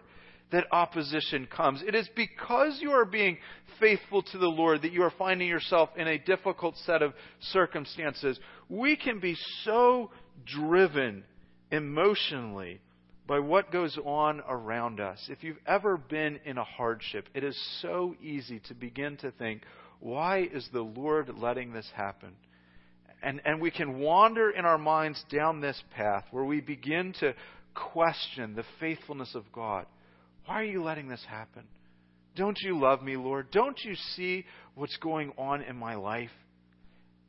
that 0.52 0.66
opposition 0.70 1.46
comes. 1.46 1.82
It 1.86 1.94
is 1.94 2.08
because 2.14 2.78
you 2.80 2.92
are 2.92 3.04
being 3.04 3.38
faithful 3.80 4.22
to 4.22 4.38
the 4.38 4.48
Lord 4.48 4.82
that 4.82 4.92
you 4.92 5.02
are 5.02 5.12
finding 5.18 5.48
yourself 5.48 5.90
in 5.96 6.06
a 6.06 6.18
difficult 6.18 6.76
set 6.78 7.02
of 7.02 7.12
circumstances. 7.40 8.38
We 8.68 8.96
can 8.96 9.18
be 9.18 9.36
so 9.64 10.10
driven 10.46 11.24
emotionally 11.72 12.80
by 13.26 13.40
what 13.40 13.72
goes 13.72 13.98
on 14.04 14.42
around 14.48 15.00
us. 15.00 15.28
If 15.28 15.42
you've 15.42 15.58
ever 15.66 15.96
been 15.96 16.38
in 16.44 16.58
a 16.58 16.64
hardship, 16.64 17.28
it 17.34 17.42
is 17.42 17.58
so 17.80 18.14
easy 18.22 18.60
to 18.68 18.74
begin 18.74 19.16
to 19.18 19.30
think, 19.32 19.62
why 20.00 20.40
is 20.52 20.68
the 20.72 20.82
Lord 20.82 21.30
letting 21.36 21.72
this 21.72 21.90
happen? 21.96 22.34
And, 23.24 23.40
and 23.46 23.58
we 23.58 23.70
can 23.70 24.00
wander 24.00 24.50
in 24.50 24.66
our 24.66 24.76
minds 24.76 25.24
down 25.30 25.60
this 25.60 25.82
path 25.96 26.24
where 26.30 26.44
we 26.44 26.60
begin 26.60 27.14
to 27.20 27.34
question 27.74 28.54
the 28.54 28.64
faithfulness 28.78 29.34
of 29.34 29.50
God. 29.50 29.86
Why 30.44 30.60
are 30.60 30.64
you 30.64 30.82
letting 30.82 31.08
this 31.08 31.24
happen? 31.26 31.64
Don't 32.36 32.58
you 32.60 32.78
love 32.78 33.02
me, 33.02 33.16
Lord? 33.16 33.50
Don't 33.50 33.78
you 33.82 33.94
see 34.14 34.44
what's 34.74 34.98
going 34.98 35.32
on 35.38 35.62
in 35.62 35.74
my 35.74 35.94
life? 35.94 36.30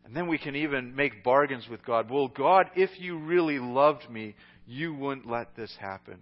And 0.04 0.14
then 0.14 0.28
we 0.28 0.38
can 0.38 0.58
even 0.58 0.96
make 0.96 1.24
bargains 1.24 1.68
with 1.70 1.86
God. 1.86 2.12
Well, 2.12 2.28
God, 2.28 2.70
if 2.76 2.90
you 3.00 3.18
really 3.18 3.58
loved 3.60 4.10
me, 4.10 4.36
you 4.68 4.94
wouldn't 4.94 5.30
let 5.30 5.56
this 5.56 5.74
happen. 5.80 6.20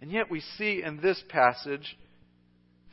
And 0.00 0.12
yet 0.12 0.30
we 0.30 0.40
see 0.56 0.84
in 0.84 1.00
this 1.00 1.20
passage 1.28 1.96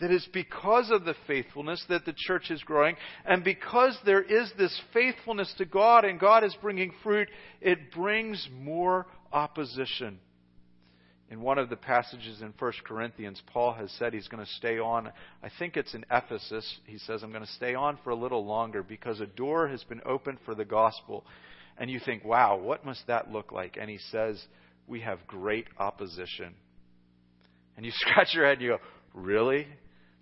that 0.01 0.11
it's 0.11 0.27
because 0.33 0.89
of 0.89 1.05
the 1.05 1.15
faithfulness 1.27 1.83
that 1.87 2.05
the 2.05 2.13
church 2.15 2.49
is 2.49 2.61
growing. 2.63 2.95
And 3.23 3.43
because 3.43 3.97
there 4.03 4.21
is 4.21 4.51
this 4.57 4.77
faithfulness 4.93 5.53
to 5.59 5.65
God 5.65 6.03
and 6.05 6.19
God 6.19 6.43
is 6.43 6.55
bringing 6.61 6.91
fruit, 7.03 7.29
it 7.61 7.91
brings 7.91 8.49
more 8.59 9.05
opposition. 9.31 10.19
In 11.29 11.39
one 11.39 11.57
of 11.57 11.69
the 11.69 11.77
passages 11.77 12.41
in 12.41 12.53
1 12.59 12.73
Corinthians, 12.83 13.41
Paul 13.53 13.73
has 13.73 13.89
said 13.97 14.13
he's 14.13 14.27
going 14.27 14.43
to 14.43 14.51
stay 14.53 14.79
on. 14.79 15.11
I 15.41 15.49
think 15.59 15.77
it's 15.77 15.93
in 15.93 16.03
Ephesus. 16.11 16.79
He 16.85 16.97
says, 16.97 17.23
I'm 17.23 17.31
going 17.31 17.45
to 17.45 17.51
stay 17.53 17.73
on 17.73 17.97
for 18.03 18.09
a 18.09 18.15
little 18.15 18.45
longer 18.45 18.83
because 18.83 19.21
a 19.21 19.27
door 19.27 19.69
has 19.69 19.83
been 19.85 20.01
opened 20.05 20.39
for 20.43 20.55
the 20.55 20.65
gospel. 20.65 21.23
And 21.77 21.89
you 21.89 22.01
think, 22.03 22.25
wow, 22.25 22.57
what 22.57 22.85
must 22.85 23.07
that 23.07 23.31
look 23.31 23.53
like? 23.53 23.77
And 23.79 23.89
he 23.89 23.99
says, 24.11 24.43
We 24.87 25.01
have 25.01 25.25
great 25.25 25.67
opposition. 25.77 26.53
And 27.77 27.85
you 27.85 27.91
scratch 27.95 28.33
your 28.33 28.45
head 28.45 28.57
and 28.57 28.61
you 28.61 28.69
go, 28.71 28.79
Really? 29.13 29.67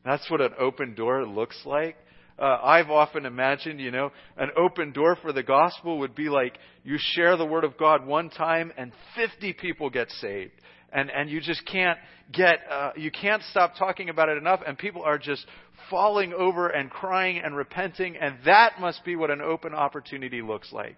That's 0.03 0.29
what 0.29 0.41
an 0.41 0.53
open 0.60 0.96
door 0.96 1.25
looks 1.25 1.60
like. 1.65 1.98
Uh, 2.39 2.58
I've 2.63 2.89
often 2.89 3.25
imagined, 3.25 3.82
you 3.82 3.91
know, 3.91 4.12
an 4.38 4.50
open 4.56 4.94
door 4.94 5.18
for 5.22 5.34
the 5.34 5.44
gospel 5.44 6.00
would 6.00 6.15
be 6.15 6.29
like 6.29 6.58
you 6.84 6.96
share 6.98 7.36
the 7.36 7.46
word 7.46 7.65
of 7.65 7.77
God 7.77 8.06
one 8.06 8.29
time 8.29 8.72
and 8.77 8.94
50 9.15 9.53
people 9.53 9.89
get 9.89 10.10
saved. 10.22 10.53
And, 10.91 11.12
and 11.12 11.29
you 11.29 11.41
just 11.41 11.65
can't 11.65 12.00
get, 12.32 12.60
uh, 12.72 12.91
you 12.96 13.12
can't 13.12 13.44
stop 13.44 13.74
talking 13.77 14.10
about 14.10 14.29
it 14.29 14.38
enough 14.38 14.62
and 14.65 14.77
people 14.77 15.03
are 15.03 15.18
just 15.18 15.46
falling 15.89 16.34
over 16.34 16.70
and 16.70 16.89
crying 16.89 17.41
and 17.44 17.56
repenting 17.56 18.15
and 18.15 18.38
that 18.46 18.79
must 18.79 19.03
be 19.03 19.18
what 19.18 19.29
an 19.29 19.41
open 19.41 19.74
opportunity 19.74 20.41
looks 20.41 20.72
like. 20.72 20.96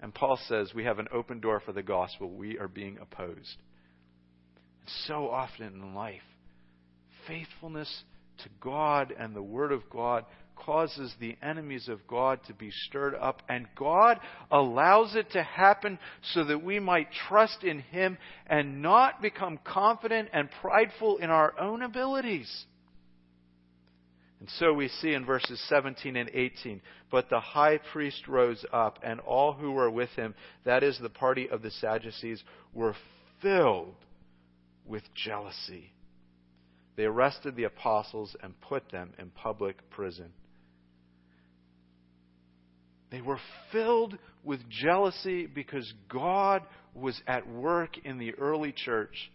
And 0.00 0.14
Paul 0.14 0.38
says 0.48 0.72
we 0.74 0.84
have 0.84 0.98
an 0.98 1.08
open 1.12 1.40
door 1.40 1.60
for 1.60 1.72
the 1.72 1.82
gospel. 1.82 2.30
We 2.30 2.58
are 2.58 2.68
being 2.68 2.96
opposed. 2.98 3.56
So 5.06 5.28
often 5.28 5.66
in 5.66 5.94
life, 5.94 6.22
faithfulness 7.30 8.02
to 8.38 8.48
God 8.60 9.14
and 9.16 9.36
the 9.36 9.42
Word 9.42 9.70
of 9.70 9.88
God 9.88 10.24
causes 10.56 11.14
the 11.20 11.36
enemies 11.42 11.88
of 11.88 12.06
God 12.08 12.40
to 12.48 12.54
be 12.54 12.70
stirred 12.86 13.14
up, 13.14 13.40
and 13.48 13.66
God 13.76 14.18
allows 14.50 15.14
it 15.14 15.30
to 15.30 15.42
happen 15.42 15.98
so 16.34 16.44
that 16.44 16.62
we 16.62 16.80
might 16.80 17.08
trust 17.28 17.62
in 17.62 17.80
Him 17.80 18.18
and 18.46 18.82
not 18.82 19.22
become 19.22 19.58
confident 19.64 20.28
and 20.32 20.48
prideful 20.60 21.18
in 21.18 21.30
our 21.30 21.58
own 21.58 21.82
abilities. 21.82 22.64
And 24.40 24.48
so 24.58 24.72
we 24.72 24.88
see 24.88 25.12
in 25.12 25.24
verses 25.24 25.62
17 25.68 26.16
and 26.16 26.30
18, 26.32 26.82
but 27.10 27.30
the 27.30 27.40
high 27.40 27.78
priest 27.92 28.26
rose 28.26 28.64
up, 28.72 28.98
and 29.02 29.20
all 29.20 29.52
who 29.52 29.72
were 29.72 29.90
with 29.90 30.10
him, 30.10 30.34
that 30.64 30.82
is 30.82 30.98
the 30.98 31.10
party 31.10 31.48
of 31.48 31.60
the 31.60 31.70
Sadducees, 31.70 32.42
were 32.72 32.94
filled 33.42 33.94
with 34.86 35.02
jealousy. 35.14 35.92
They 37.00 37.06
arrested 37.06 37.56
the 37.56 37.64
apostles 37.64 38.36
and 38.42 38.60
put 38.60 38.90
them 38.90 39.14
in 39.18 39.30
public 39.30 39.88
prison. 39.88 40.34
They 43.10 43.22
were 43.22 43.38
filled 43.72 44.18
with 44.44 44.60
jealousy 44.68 45.46
because 45.46 45.90
God 46.10 46.62
was 46.94 47.18
at 47.26 47.48
work 47.48 47.96
in 48.04 48.18
the 48.18 48.34
early 48.34 48.74
church 48.76 49.32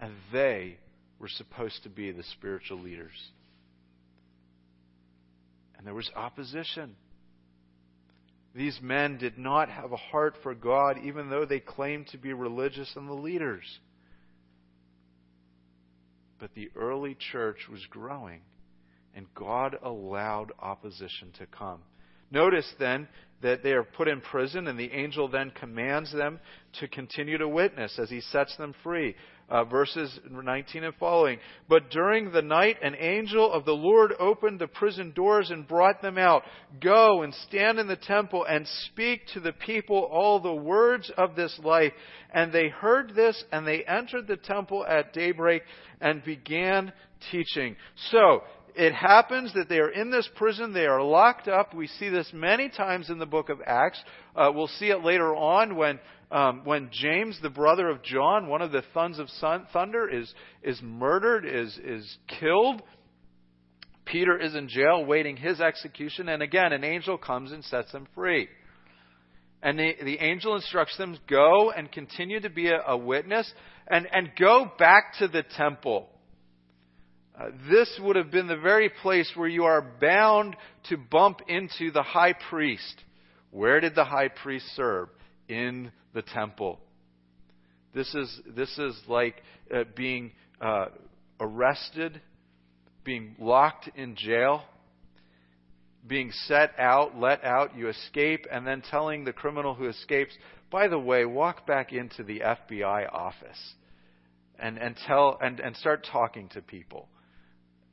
and 0.00 0.12
they 0.32 0.78
were 1.20 1.28
supposed 1.28 1.84
to 1.84 1.88
be 1.88 2.10
the 2.10 2.24
spiritual 2.36 2.80
leaders. 2.80 3.30
And 5.78 5.86
there 5.86 5.94
was 5.94 6.10
opposition. 6.16 6.96
These 8.56 8.80
men 8.82 9.18
did 9.18 9.38
not 9.38 9.68
have 9.68 9.92
a 9.92 9.96
heart 9.96 10.34
for 10.42 10.52
God, 10.52 10.98
even 11.04 11.30
though 11.30 11.44
they 11.44 11.60
claimed 11.60 12.08
to 12.08 12.18
be 12.18 12.32
religious 12.32 12.92
and 12.96 13.08
the 13.08 13.14
leaders. 13.14 13.62
But 16.38 16.54
the 16.54 16.70
early 16.76 17.16
church 17.32 17.68
was 17.70 17.84
growing, 17.86 18.40
and 19.14 19.26
God 19.34 19.76
allowed 19.82 20.52
opposition 20.60 21.32
to 21.38 21.46
come. 21.46 21.80
Notice 22.30 22.72
then 22.78 23.08
that 23.42 23.62
they 23.62 23.72
are 23.72 23.84
put 23.84 24.08
in 24.08 24.20
prison, 24.20 24.66
and 24.66 24.78
the 24.78 24.90
angel 24.92 25.28
then 25.28 25.50
commands 25.50 26.12
them 26.12 26.40
to 26.80 26.88
continue 26.88 27.38
to 27.38 27.48
witness 27.48 27.98
as 27.98 28.10
he 28.10 28.20
sets 28.20 28.56
them 28.56 28.74
free. 28.82 29.14
Uh, 29.46 29.62
verses 29.62 30.18
19 30.30 30.84
and 30.84 30.94
following. 30.94 31.38
But 31.68 31.90
during 31.90 32.32
the 32.32 32.40
night, 32.40 32.78
an 32.82 32.94
angel 32.98 33.52
of 33.52 33.66
the 33.66 33.72
Lord 33.72 34.14
opened 34.18 34.58
the 34.58 34.66
prison 34.66 35.12
doors 35.14 35.50
and 35.50 35.68
brought 35.68 36.00
them 36.00 36.16
out. 36.16 36.44
Go 36.80 37.22
and 37.22 37.34
stand 37.46 37.78
in 37.78 37.86
the 37.86 37.94
temple 37.94 38.46
and 38.48 38.66
speak 38.86 39.20
to 39.34 39.40
the 39.40 39.52
people 39.52 40.08
all 40.10 40.40
the 40.40 40.54
words 40.54 41.12
of 41.18 41.36
this 41.36 41.58
life. 41.62 41.92
And 42.32 42.52
they 42.52 42.68
heard 42.68 43.14
this, 43.14 43.44
and 43.52 43.66
they 43.66 43.84
entered 43.84 44.26
the 44.26 44.38
temple 44.38 44.84
at 44.86 45.12
daybreak 45.12 45.62
and 46.00 46.24
began 46.24 46.92
teaching. 47.30 47.76
So, 48.10 48.42
it 48.74 48.92
happens 48.92 49.54
that 49.54 49.68
they 49.68 49.78
are 49.78 49.90
in 49.90 50.10
this 50.10 50.28
prison, 50.34 50.72
they 50.72 50.86
are 50.86 51.02
locked 51.02 51.46
up. 51.46 51.74
We 51.74 51.86
see 51.86 52.08
this 52.08 52.30
many 52.32 52.68
times 52.68 53.08
in 53.08 53.18
the 53.18 53.26
book 53.26 53.48
of 53.48 53.60
Acts. 53.64 54.02
Uh, 54.34 54.50
we'll 54.52 54.66
see 54.66 54.86
it 54.86 55.04
later 55.04 55.34
on 55.34 55.76
when, 55.76 56.00
um, 56.30 56.62
when 56.64 56.90
James, 56.92 57.38
the 57.42 57.50
brother 57.50 57.88
of 57.88 58.02
John, 58.02 58.48
one 58.48 58.62
of 58.62 58.72
the 58.72 58.82
sons 58.92 59.18
of 59.18 59.28
sun, 59.30 59.66
thunder, 59.72 60.08
is, 60.08 60.32
is 60.62 60.80
murdered, 60.82 61.44
is, 61.44 61.78
is 61.84 62.18
killed. 62.40 62.82
Peter 64.04 64.38
is 64.38 64.54
in 64.54 64.68
jail 64.68 65.04
waiting 65.04 65.36
his 65.36 65.60
execution, 65.60 66.28
and 66.28 66.42
again, 66.42 66.72
an 66.72 66.84
angel 66.84 67.16
comes 67.16 67.52
and 67.52 67.64
sets 67.64 67.92
him 67.92 68.06
free. 68.14 68.48
And 69.62 69.78
the, 69.78 69.94
the 70.02 70.18
angel 70.18 70.56
instructs 70.56 70.96
them, 70.98 71.16
go 71.28 71.70
and 71.70 71.90
continue 71.90 72.40
to 72.40 72.50
be 72.50 72.68
a, 72.68 72.80
a 72.86 72.96
witness, 72.96 73.50
and, 73.88 74.06
and 74.12 74.30
go 74.38 74.70
back 74.78 75.14
to 75.20 75.28
the 75.28 75.42
temple. 75.56 76.08
Uh, 77.38 77.46
this 77.70 77.98
would 78.02 78.16
have 78.16 78.30
been 78.30 78.46
the 78.46 78.56
very 78.56 78.90
place 79.02 79.30
where 79.34 79.48
you 79.48 79.64
are 79.64 79.82
bound 80.00 80.54
to 80.88 80.96
bump 80.96 81.40
into 81.48 81.90
the 81.90 82.02
high 82.02 82.34
priest. 82.50 83.02
Where 83.50 83.80
did 83.80 83.94
the 83.94 84.04
high 84.04 84.28
priest 84.28 84.66
serve? 84.76 85.08
In 85.48 85.92
the 86.14 86.22
temple. 86.22 86.80
This 87.94 88.12
is, 88.14 88.40
this 88.56 88.76
is 88.78 88.96
like 89.06 89.42
uh, 89.72 89.84
being 89.94 90.32
uh, 90.60 90.86
arrested, 91.38 92.20
being 93.04 93.36
locked 93.38 93.88
in 93.94 94.16
jail, 94.16 94.62
being 96.06 96.32
set 96.46 96.72
out, 96.78 97.18
let 97.18 97.44
out, 97.44 97.76
you 97.76 97.88
escape, 97.88 98.46
and 98.50 98.66
then 98.66 98.82
telling 98.90 99.24
the 99.24 99.32
criminal 99.32 99.74
who 99.74 99.88
escapes, 99.88 100.36
by 100.70 100.88
the 100.88 100.98
way, 100.98 101.24
walk 101.24 101.66
back 101.66 101.92
into 101.92 102.24
the 102.24 102.40
FBI 102.40 103.12
office 103.12 103.74
and, 104.58 104.76
and 104.78 104.96
tell 105.06 105.38
and, 105.40 105.60
and 105.60 105.76
start 105.76 106.06
talking 106.10 106.48
to 106.50 106.60
people. 106.60 107.08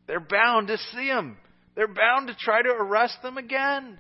They're 0.08 0.20
bound 0.20 0.68
to 0.68 0.78
see 0.78 1.08
them. 1.08 1.38
They're 1.76 1.88
bound 1.88 2.28
to 2.28 2.36
try 2.36 2.62
to 2.62 2.70
arrest 2.70 3.18
them 3.22 3.38
again. 3.38 4.00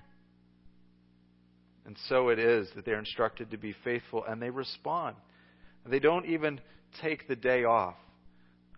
And 1.86 1.96
so 2.08 2.29
it 2.29 2.40
is 2.40 2.70
that 2.75 2.86
they're 2.86 3.00
instructed 3.00 3.51
to 3.51 3.58
be 3.58 3.74
faithful 3.84 4.24
and 4.25 4.42
they 4.42 4.50
respond. 4.50 5.16
They 5.86 6.00
don't 6.00 6.25
even 6.25 6.62
take 7.01 7.27
the 7.27 7.36
day 7.36 7.64
off. 7.64 7.96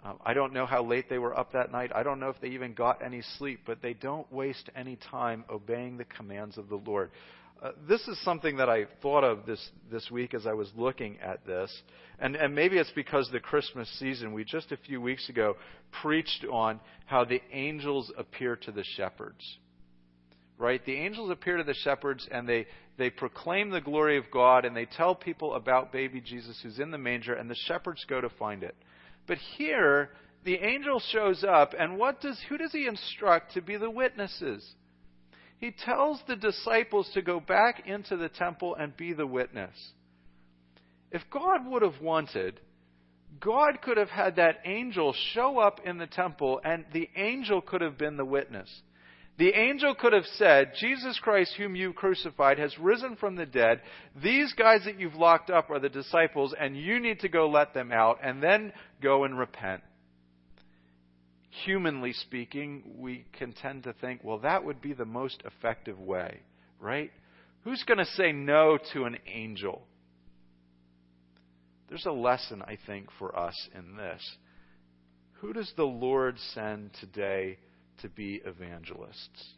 Um, 0.03 0.19
I 0.25 0.33
don't 0.33 0.53
know 0.53 0.65
how 0.65 0.83
late 0.83 1.09
they 1.09 1.17
were 1.17 1.37
up 1.37 1.53
that 1.53 1.71
night. 1.71 1.91
I 1.95 2.03
don't 2.03 2.19
know 2.19 2.29
if 2.29 2.39
they 2.41 2.49
even 2.49 2.73
got 2.73 3.01
any 3.01 3.21
sleep, 3.37 3.61
but 3.65 3.81
they 3.81 3.93
don't 3.93 4.29
waste 4.31 4.69
any 4.75 4.97
time 5.09 5.45
obeying 5.49 5.97
the 5.97 6.03
commands 6.05 6.57
of 6.57 6.67
the 6.67 6.75
Lord. 6.75 7.11
Uh, 7.61 7.71
this 7.87 8.05
is 8.09 8.21
something 8.25 8.57
that 8.57 8.69
I 8.69 8.85
thought 9.01 9.23
of 9.23 9.45
this, 9.45 9.69
this 9.89 10.11
week 10.11 10.33
as 10.33 10.45
I 10.45 10.51
was 10.51 10.69
looking 10.75 11.17
at 11.21 11.45
this. 11.45 11.73
And, 12.19 12.35
and 12.35 12.53
maybe 12.53 12.77
it's 12.77 12.91
because 12.93 13.29
the 13.31 13.39
Christmas 13.39 13.89
season, 13.99 14.33
we 14.33 14.43
just 14.43 14.73
a 14.73 14.77
few 14.77 14.99
weeks 14.99 15.29
ago 15.29 15.55
preached 16.01 16.45
on 16.51 16.81
how 17.05 17.23
the 17.23 17.41
angels 17.53 18.11
appear 18.17 18.57
to 18.57 18.71
the 18.73 18.83
shepherds. 18.97 19.57
Right? 20.57 20.85
The 20.85 20.95
angels 20.95 21.31
appear 21.31 21.55
to 21.55 21.63
the 21.63 21.73
shepherds 21.73 22.27
and 22.29 22.47
they, 22.47 22.67
they 22.97 23.09
proclaim 23.09 23.69
the 23.69 23.81
glory 23.81 24.17
of 24.17 24.31
God 24.31 24.65
and 24.65 24.75
they 24.75 24.85
tell 24.85 25.15
people 25.15 25.55
about 25.55 25.91
baby 25.91 26.21
Jesus 26.21 26.59
who's 26.61 26.79
in 26.79 26.91
the 26.91 26.97
manger 26.97 27.33
and 27.33 27.49
the 27.49 27.55
shepherds 27.55 28.05
go 28.07 28.21
to 28.21 28.29
find 28.29 28.63
it. 28.63 28.75
But 29.27 29.37
here, 29.57 30.09
the 30.43 30.55
angel 30.55 30.99
shows 30.99 31.43
up 31.43 31.73
and 31.77 31.97
what 31.97 32.21
does, 32.21 32.39
who 32.49 32.57
does 32.57 32.71
he 32.71 32.87
instruct 32.87 33.53
to 33.53 33.61
be 33.61 33.77
the 33.77 33.89
witnesses? 33.89 34.75
he 35.63 35.71
tells 35.71 36.21
the 36.27 36.35
disciples 36.35 37.09
to 37.13 37.21
go 37.21 37.39
back 37.39 37.87
into 37.87 38.17
the 38.17 38.27
temple 38.27 38.75
and 38.75 38.97
be 38.97 39.13
the 39.13 39.25
witness. 39.25 39.73
If 41.09 41.21
God 41.31 41.65
would 41.65 41.81
have 41.83 42.01
wanted, 42.01 42.59
God 43.39 43.81
could 43.81 43.95
have 43.95 44.09
had 44.09 44.35
that 44.35 44.59
angel 44.65 45.15
show 45.33 45.59
up 45.59 45.79
in 45.85 45.99
the 45.99 46.05
temple 46.05 46.59
and 46.65 46.83
the 46.91 47.09
angel 47.15 47.61
could 47.61 47.79
have 47.79 47.97
been 47.97 48.17
the 48.17 48.25
witness. 48.25 48.69
The 49.37 49.49
angel 49.49 49.95
could 49.95 50.13
have 50.13 50.27
said, 50.35 50.73
Jesus 50.79 51.19
Christ, 51.19 51.55
whom 51.57 51.75
you 51.75 51.93
crucified, 51.93 52.59
has 52.59 52.77
risen 52.77 53.15
from 53.15 53.35
the 53.35 53.47
dead. 53.47 53.81
These 54.21 54.53
guys 54.53 54.81
that 54.85 54.99
you've 54.99 55.15
locked 55.15 55.49
up 55.49 55.71
are 55.71 55.79
the 55.79 55.89
disciples, 55.89 56.53
and 56.59 56.77
you 56.77 56.99
need 56.99 57.21
to 57.21 57.29
go 57.29 57.49
let 57.49 57.73
them 57.73 57.91
out, 57.91 58.19
and 58.21 58.43
then 58.43 58.73
go 59.01 59.23
and 59.23 59.37
repent 59.37 59.81
humanly 61.65 62.13
speaking, 62.13 62.83
we 62.97 63.25
can 63.37 63.53
tend 63.53 63.83
to 63.83 63.93
think, 63.93 64.21
well, 64.23 64.39
that 64.39 64.65
would 64.65 64.81
be 64.81 64.93
the 64.93 65.05
most 65.05 65.41
effective 65.45 65.99
way, 65.99 66.39
right? 66.79 67.11
Who's 67.63 67.83
going 67.83 67.99
to 67.99 68.05
say 68.05 68.31
no 68.31 68.77
to 68.93 69.05
an 69.05 69.17
angel? 69.27 69.83
There's 71.89 72.05
a 72.05 72.11
lesson, 72.11 72.61
I 72.61 72.77
think, 72.87 73.07
for 73.19 73.37
us 73.37 73.55
in 73.77 73.95
this. 73.95 74.21
Who 75.39 75.53
does 75.53 75.71
the 75.75 75.83
Lord 75.83 76.37
send 76.53 76.91
today 76.99 77.59
to 78.01 78.09
be 78.09 78.41
evangelists? 78.45 79.53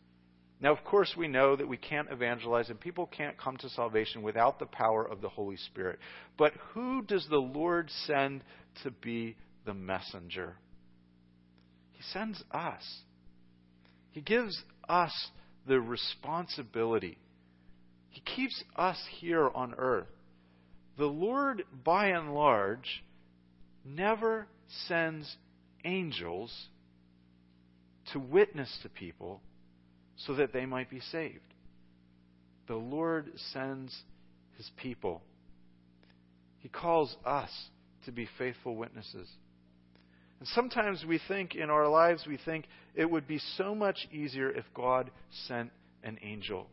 Now, 0.62 0.72
of 0.72 0.84
course, 0.86 1.14
we 1.18 1.28
know 1.28 1.56
that 1.56 1.68
we 1.68 1.78
can't 1.78 2.12
evangelize 2.12 2.70
and 2.70 2.80
people 2.80 3.08
can't 3.08 3.38
come 3.38 3.58
to 3.58 3.70
salvation 3.70 4.22
without 4.22 4.58
the 4.58 4.66
power 4.66 5.04
of 5.04 5.22
the 5.22 5.30
Holy 5.30 5.58
Spirit. 5.58 6.00
But 6.38 6.54
who 6.74 7.02
does 7.02 7.28
the 7.30 7.38
Lord 7.38 7.90
send 8.06 8.44
to 8.84 8.92
be 8.92 9.36
the 9.66 9.74
messenger? 9.74 10.56
He 11.92 12.04
sends 12.14 12.42
us. 12.52 12.84
He 14.12 14.22
gives 14.22 14.58
us 14.88 15.14
the 15.68 15.82
responsibility. 15.82 17.18
He 18.10 18.22
keeps 18.22 18.64
us 18.78 18.98
here 19.20 19.50
on 19.54 19.74
earth. 19.78 20.08
The 20.98 21.06
Lord, 21.06 21.64
by 21.84 22.08
and 22.08 22.34
large, 22.34 23.04
never 23.84 24.48
sends 24.88 25.36
angels 25.84 26.70
to 28.14 28.20
witness 28.20 28.78
to 28.84 28.90
people 28.90 29.42
so 30.18 30.36
that 30.36 30.54
they 30.54 30.66
might 30.66 30.90
be 30.90 31.00
saved. 31.00 31.40
The 32.68 32.76
Lord 32.76 33.32
sends 33.54 33.96
his 34.58 34.70
people. 34.78 35.22
He 36.60 36.70
calls 36.70 37.16
us 37.26 37.50
to 38.06 38.12
be 38.12 38.28
faithful 38.38 38.76
witnesses. 38.76 39.28
And 40.40 40.48
sometimes 40.50 41.06
we 41.08 41.20
think 41.28 41.56
in 41.56 41.70
our 41.70 41.88
lives, 41.88 42.26
we 42.28 42.38
think 42.44 42.66
it 42.96 43.10
would 43.10 43.28
be 43.28 43.40
so 43.58 43.76
much 43.76 44.08
easier 44.12 44.50
if 44.50 44.66
God 44.74 45.12
sent 45.48 45.72
an 46.04 46.18
angel. 46.22 46.68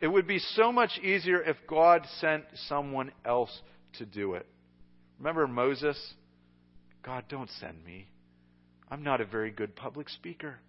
It 0.00 0.08
would 0.08 0.26
be 0.26 0.38
so 0.38 0.72
much 0.72 0.98
easier 1.02 1.42
if 1.42 1.56
God 1.68 2.06
sent 2.20 2.44
someone 2.68 3.10
else 3.24 3.50
to 3.98 4.06
do 4.06 4.34
it. 4.34 4.46
Remember 5.18 5.46
Moses? 5.46 5.98
God, 7.02 7.24
don't 7.28 7.50
send 7.60 7.84
me. 7.84 8.08
I'm 8.94 9.02
not 9.02 9.20
a 9.20 9.24
very 9.24 9.50
good 9.50 9.74
public 9.74 10.08
speaker. 10.08 10.60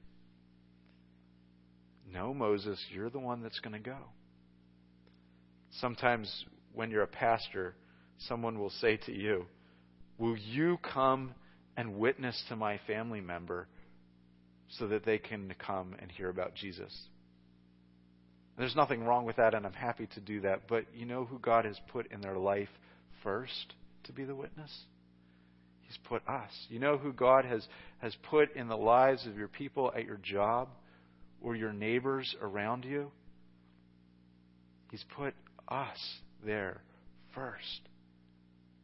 No, 2.12 2.34
Moses, 2.34 2.84
you're 2.92 3.12
the 3.12 3.20
one 3.20 3.44
that's 3.44 3.60
going 3.60 3.74
to 3.74 3.80
go. 3.80 4.00
Sometimes 5.80 6.46
when 6.74 6.90
you're 6.90 7.04
a 7.04 7.08
pastor, 7.08 7.76
someone 8.18 8.58
will 8.58 8.72
say 8.82 8.98
to 9.06 9.12
you, 9.14 9.46
Will 10.18 10.36
you 10.38 10.80
come 10.82 11.36
and 11.78 12.00
witness 12.00 12.44
to 12.50 12.56
my 12.56 12.80
family 12.88 13.22
member 13.22 13.68
so 14.70 14.88
that 14.88 15.06
they 15.06 15.20
can 15.20 15.54
come 15.60 15.96
and 16.00 16.12
hear 16.12 16.30
about 16.30 16.56
Jesus. 16.56 16.92
There's 18.58 18.76
nothing 18.76 19.04
wrong 19.04 19.26
with 19.26 19.36
that, 19.36 19.54
and 19.54 19.68
I'm 19.68 19.74
happy 19.74 20.08
to 20.16 20.20
do 20.20 20.42
that. 20.42 20.68
But 20.68 20.86
you 20.96 21.06
know 21.06 21.26
who 21.26 21.38
God 21.38 21.66
has 21.66 21.80
put 21.90 22.12
in 22.12 22.22
their 22.22 22.38
life 22.38 22.70
first 23.22 23.76
to 24.06 24.14
be 24.14 24.24
the 24.24 24.34
witness? 24.34 24.72
He's 25.88 25.98
put 26.06 26.28
us. 26.28 26.50
You 26.70 26.80
know 26.80 26.98
who 26.98 27.14
God 27.14 27.46
has, 27.46 27.66
has 28.00 28.16
put 28.30 28.56
in 28.56 28.68
the 28.68 28.78
lives 28.78 29.26
of 29.28 29.38
your 29.38 29.48
people 29.48 29.92
at 29.96 30.06
your 30.06 30.18
job 30.18 30.70
or 31.42 31.56
your 31.56 31.74
neighbors 31.74 32.36
around 32.42 32.86
you? 32.86 33.12
He's 34.92 35.06
put 35.16 35.34
us 35.68 35.98
there 36.44 36.82
first 37.34 37.82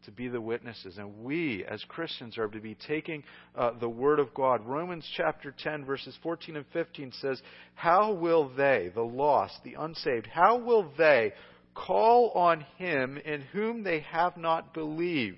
to 0.06 0.12
be 0.12 0.28
the 0.28 0.42
witnesses. 0.42 0.98
And 0.98 1.24
we, 1.24 1.64
as 1.66 1.84
Christians, 1.88 2.38
are 2.38 2.48
to 2.48 2.60
be 2.60 2.76
taking 2.88 3.24
uh, 3.56 3.72
the 3.80 3.90
Word 3.90 4.20
of 4.20 4.34
God. 4.34 4.66
Romans 4.66 5.08
chapter 5.16 5.54
10, 5.58 5.86
verses 5.86 6.18
14 6.24 6.58
and 6.58 6.66
15 6.74 7.12
says, 7.22 7.42
How 7.76 8.14
will 8.14 8.50
they, 8.56 8.92
the 8.94 9.02
lost, 9.02 9.56
the 9.64 9.76
unsaved, 9.80 10.28
how 10.28 10.58
will 10.58 10.92
they 10.98 11.34
call 11.74 12.32
on 12.32 12.66
Him 12.78 13.18
in 13.18 13.42
whom 13.42 13.84
they 13.84 14.02
have 14.02 14.38
not 14.38 14.74
believed? 14.74 15.38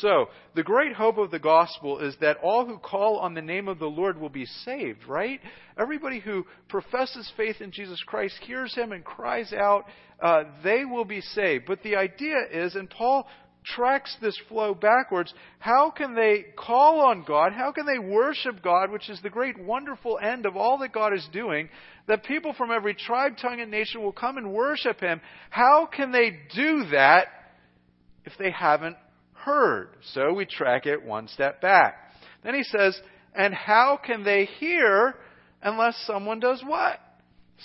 So, 0.00 0.26
the 0.54 0.62
great 0.62 0.94
hope 0.94 1.18
of 1.18 1.30
the 1.30 1.38
gospel 1.38 1.98
is 1.98 2.16
that 2.20 2.38
all 2.42 2.64
who 2.64 2.78
call 2.78 3.18
on 3.18 3.34
the 3.34 3.42
name 3.42 3.68
of 3.68 3.78
the 3.78 3.86
Lord 3.86 4.18
will 4.18 4.30
be 4.30 4.46
saved, 4.46 5.06
right? 5.06 5.40
Everybody 5.78 6.18
who 6.18 6.46
professes 6.68 7.30
faith 7.36 7.60
in 7.60 7.72
Jesus 7.72 8.02
Christ 8.06 8.38
hears 8.42 8.74
him 8.74 8.92
and 8.92 9.04
cries 9.04 9.52
out, 9.52 9.84
uh, 10.20 10.44
they 10.64 10.84
will 10.84 11.04
be 11.04 11.20
saved. 11.20 11.64
But 11.66 11.82
the 11.82 11.96
idea 11.96 12.36
is, 12.50 12.74
and 12.74 12.88
Paul 12.88 13.26
tracks 13.64 14.16
this 14.20 14.38
flow 14.48 14.74
backwards, 14.74 15.32
how 15.58 15.90
can 15.90 16.14
they 16.14 16.46
call 16.56 17.00
on 17.00 17.24
God? 17.26 17.52
How 17.52 17.72
can 17.72 17.86
they 17.86 17.98
worship 17.98 18.62
God, 18.62 18.90
which 18.90 19.10
is 19.10 19.20
the 19.22 19.30
great, 19.30 19.58
wonderful 19.58 20.18
end 20.22 20.46
of 20.46 20.56
all 20.56 20.78
that 20.78 20.92
God 20.92 21.12
is 21.12 21.28
doing? 21.32 21.68
That 22.08 22.24
people 22.24 22.54
from 22.54 22.70
every 22.70 22.94
tribe, 22.94 23.36
tongue, 23.40 23.60
and 23.60 23.70
nation 23.70 24.02
will 24.02 24.12
come 24.12 24.38
and 24.38 24.52
worship 24.52 25.00
Him. 25.00 25.20
How 25.50 25.86
can 25.86 26.12
they 26.12 26.38
do 26.54 26.86
that 26.92 27.26
if 28.24 28.32
they 28.38 28.50
haven't 28.50 28.96
heard? 29.44 29.88
So 30.12 30.32
we 30.32 30.46
track 30.46 30.86
it 30.86 31.04
one 31.04 31.28
step 31.28 31.60
back. 31.60 31.94
Then 32.44 32.54
he 32.54 32.62
says, 32.62 32.98
and 33.34 33.54
how 33.54 33.98
can 34.04 34.24
they 34.24 34.46
hear 34.58 35.14
unless 35.62 35.96
someone 36.06 36.40
does 36.40 36.62
what? 36.66 36.98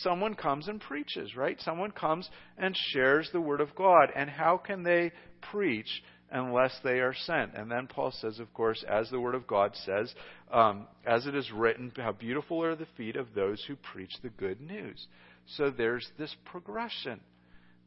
someone 0.02 0.36
comes 0.36 0.68
and 0.68 0.80
preaches, 0.80 1.36
right? 1.36 1.60
Someone 1.62 1.92
comes 1.92 2.30
and 2.58 2.76
shares 2.92 3.30
the 3.32 3.42
Word 3.42 3.62
of 3.62 3.76
God. 3.76 4.10
And 4.16 4.30
how 4.30 4.58
can 4.58 4.84
they 4.84 5.12
preach 5.52 6.04
unless 6.32 6.78
they 6.84 7.00
are 7.00 7.14
sent? 7.14 7.56
And 7.56 7.72
then 7.72 7.88
Paul 7.88 8.12
says, 8.12 8.40
of 8.40 8.54
course, 8.54 8.84
as 8.88 9.10
the 9.10 9.20
Word 9.20 9.36
of 9.36 9.48
God 9.48 9.76
says, 9.86 10.14
um, 10.52 10.88
as 11.06 11.26
it 11.26 11.36
is 11.36 11.52
written, 11.52 11.92
how 11.96 12.12
beautiful 12.12 12.64
are 12.64 12.76
the 12.76 12.88
feet 12.98 13.16
of 13.16 13.34
those 13.34 13.64
who 13.68 13.76
preach 13.76 14.14
the 14.22 14.30
good 14.30 14.62
news. 14.62 15.08
So 15.56 15.70
there's 15.70 16.08
this 16.18 16.36
progression 16.46 17.20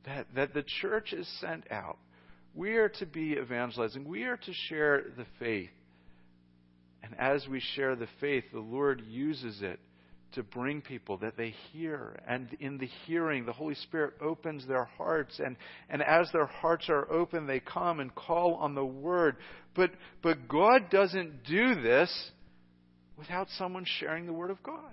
that, 0.07 0.27
that 0.35 0.55
the 0.55 0.65
church 0.81 1.13
is 1.13 1.29
sent 1.41 1.71
out. 1.71 1.99
We 2.55 2.77
are 2.77 2.89
to 2.89 3.07
be 3.07 3.33
evangelizing. 3.41 4.07
We 4.07 4.25
are 4.25 4.37
to 4.37 4.53
share 4.69 5.05
the 5.17 5.27
faith. 5.39 5.71
And 7.03 7.15
as 7.19 7.47
we 7.49 7.61
share 7.75 7.97
the 7.97 8.09
faith, 8.21 8.45
the 8.53 8.61
Lord 8.61 9.03
uses 9.09 9.63
it 9.63 9.81
to 10.33 10.43
bring 10.43 10.81
people 10.81 11.17
that 11.19 11.37
they 11.37 11.55
hear. 11.73 12.21
And 12.27 12.53
in 12.61 12.79
the 12.79 12.89
hearing, 13.07 13.47
the 13.47 13.53
Holy 13.53 13.75
Spirit 13.75 14.15
opens 14.21 14.67
their 14.67 14.85
hearts. 14.85 15.41
And, 15.45 15.57
and 15.89 16.03
as 16.03 16.29
their 16.33 16.47
hearts 16.47 16.89
are 16.89 17.11
open, 17.11 17.47
they 17.47 17.61
come 17.61 18.01
and 18.01 18.15
call 18.15 18.55
on 18.55 18.75
the 18.75 18.85
Word. 18.85 19.37
But, 19.75 19.91
but 20.23 20.49
God 20.49 20.91
doesn't 20.91 21.45
do 21.45 21.81
this 21.81 22.31
without 23.17 23.49
someone 23.59 23.85
sharing 23.99 24.27
the 24.27 24.33
Word 24.33 24.51
of 24.51 24.63
God. 24.63 24.93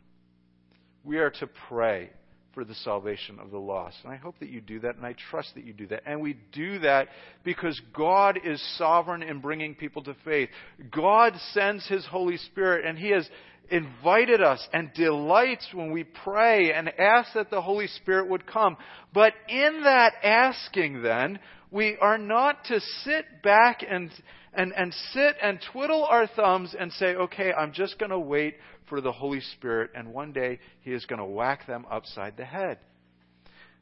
We 1.04 1.18
are 1.18 1.30
to 1.32 1.48
pray 1.68 2.10
for 2.58 2.66
the 2.66 2.74
salvation 2.74 3.38
of 3.40 3.52
the 3.52 3.58
lost. 3.60 3.98
And 4.04 4.12
I 4.12 4.16
hope 4.16 4.40
that 4.40 4.50
you 4.50 4.62
do 4.62 4.80
that, 4.80 4.96
and 4.96 5.06
I 5.06 5.14
trust 5.30 5.54
that 5.54 5.64
you 5.64 5.74
do 5.74 5.86
that. 5.90 6.02
And 6.08 6.22
we 6.22 6.38
do 6.52 6.80
that 6.80 7.10
because 7.44 7.80
God 7.96 8.40
is 8.44 8.60
sovereign 8.80 9.22
in 9.22 9.42
bringing 9.42 9.76
people 9.76 10.02
to 10.06 10.16
faith. 10.26 10.50
God 10.90 11.34
sends 11.54 11.88
His 11.88 12.04
Holy 12.08 12.38
Spirit, 12.38 12.84
and 12.84 12.98
He 12.98 13.12
has 13.12 13.30
invited 13.70 14.42
us 14.42 14.68
and 14.74 14.92
delights 14.96 15.68
when 15.72 15.92
we 15.92 16.04
pray 16.04 16.74
and 16.74 16.90
ask 16.98 17.32
that 17.36 17.52
the 17.52 17.62
Holy 17.62 17.86
Spirit 17.86 18.28
would 18.28 18.48
come. 18.48 18.76
But 19.14 19.34
in 19.48 19.84
that 19.84 20.14
asking, 20.24 21.04
then, 21.04 21.38
we 21.70 21.96
are 22.02 22.18
not 22.18 22.64
to 22.66 22.80
sit 23.04 23.44
back 23.44 23.86
and, 23.88 24.10
and, 24.56 24.74
and 24.76 24.92
sit 25.14 25.36
and 25.44 25.60
twiddle 25.72 26.06
our 26.06 26.26
thumbs 26.26 26.76
and 26.80 26.92
say, 26.94 27.14
okay, 27.14 27.54
I'm 27.54 27.72
just 27.72 28.00
going 28.00 28.10
to 28.10 28.18
wait 28.18 28.56
for 28.88 29.02
the 29.02 29.12
Holy 29.12 29.42
Spirit, 29.56 29.92
and 29.96 30.14
one 30.14 30.34
day 30.34 30.60
He 30.82 30.92
is 30.92 31.06
going 31.06 31.20
to 31.20 31.26
whack 31.26 31.68
them 31.68 31.86
upside 31.90 32.38
the 32.38 32.46
head. 32.46 32.80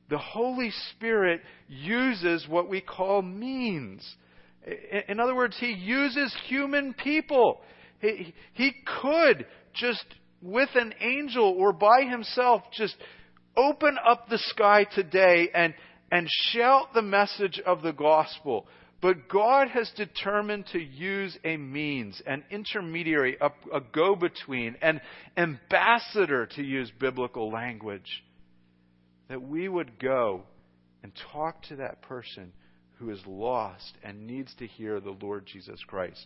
The 0.09 0.17
Holy 0.17 0.71
Spirit 0.91 1.41
uses 1.67 2.47
what 2.47 2.69
we 2.69 2.81
call 2.81 3.21
means. 3.21 4.07
In 5.07 5.19
other 5.19 5.35
words, 5.35 5.55
He 5.59 5.71
uses 5.71 6.35
human 6.47 6.93
people. 6.93 7.61
He, 7.99 8.33
he 8.53 8.73
could 9.01 9.45
just 9.73 10.05
with 10.41 10.69
an 10.75 10.93
angel 11.01 11.55
or 11.57 11.73
by 11.73 12.03
himself 12.03 12.61
just 12.71 12.95
open 13.57 13.97
up 14.07 14.29
the 14.29 14.37
sky 14.37 14.85
today 14.93 15.49
and, 15.53 15.73
and 16.11 16.27
shout 16.51 16.93
the 16.93 17.01
message 17.01 17.59
of 17.65 17.81
the 17.81 17.91
gospel. 17.91 18.67
But 19.01 19.27
God 19.29 19.69
has 19.69 19.91
determined 19.95 20.67
to 20.67 20.79
use 20.79 21.37
a 21.43 21.57
means, 21.57 22.21
an 22.25 22.43
intermediary, 22.49 23.37
a, 23.39 23.51
a 23.73 23.81
go 23.81 24.15
between, 24.15 24.77
an 24.81 25.01
ambassador, 25.37 26.47
to 26.55 26.63
use 26.63 26.91
biblical 26.99 27.51
language. 27.51 28.23
That 29.29 29.41
we 29.41 29.67
would 29.67 29.99
go 29.99 30.43
and 31.03 31.11
talk 31.31 31.63
to 31.63 31.77
that 31.77 32.01
person 32.01 32.53
who 32.97 33.09
is 33.09 33.19
lost 33.27 33.93
and 34.03 34.25
needs 34.25 34.53
to 34.55 34.67
hear 34.67 34.99
the 34.99 35.15
Lord 35.21 35.45
Jesus 35.45 35.79
Christ. 35.85 36.25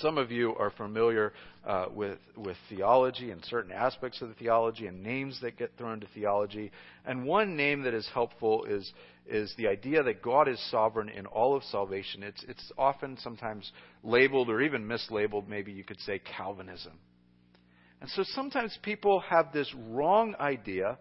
Some 0.00 0.16
of 0.16 0.30
you 0.30 0.54
are 0.56 0.70
familiar 0.70 1.34
uh, 1.66 1.86
with, 1.94 2.18
with 2.36 2.56
theology 2.68 3.30
and 3.30 3.44
certain 3.44 3.72
aspects 3.72 4.22
of 4.22 4.28
the 4.28 4.34
theology 4.34 4.86
and 4.86 5.02
names 5.02 5.38
that 5.42 5.58
get 5.58 5.72
thrown 5.76 6.00
to 6.00 6.06
theology. 6.14 6.72
And 7.04 7.24
one 7.24 7.56
name 7.56 7.82
that 7.82 7.92
is 7.92 8.08
helpful 8.12 8.64
is, 8.64 8.90
is 9.26 9.52
the 9.58 9.68
idea 9.68 10.02
that 10.02 10.22
God 10.22 10.48
is 10.48 10.58
sovereign 10.70 11.10
in 11.10 11.26
all 11.26 11.54
of 11.54 11.62
salvation. 11.64 12.22
It's, 12.22 12.42
it's 12.48 12.72
often 12.78 13.18
sometimes 13.20 13.70
labeled 14.02 14.48
or 14.48 14.62
even 14.62 14.86
mislabeled, 14.86 15.46
maybe 15.46 15.72
you 15.72 15.84
could 15.84 16.00
say 16.00 16.20
Calvinism. 16.36 16.94
And 18.00 18.08
so 18.10 18.24
sometimes 18.34 18.76
people 18.82 19.20
have 19.20 19.52
this 19.52 19.72
wrong 19.90 20.34
idea 20.40 20.98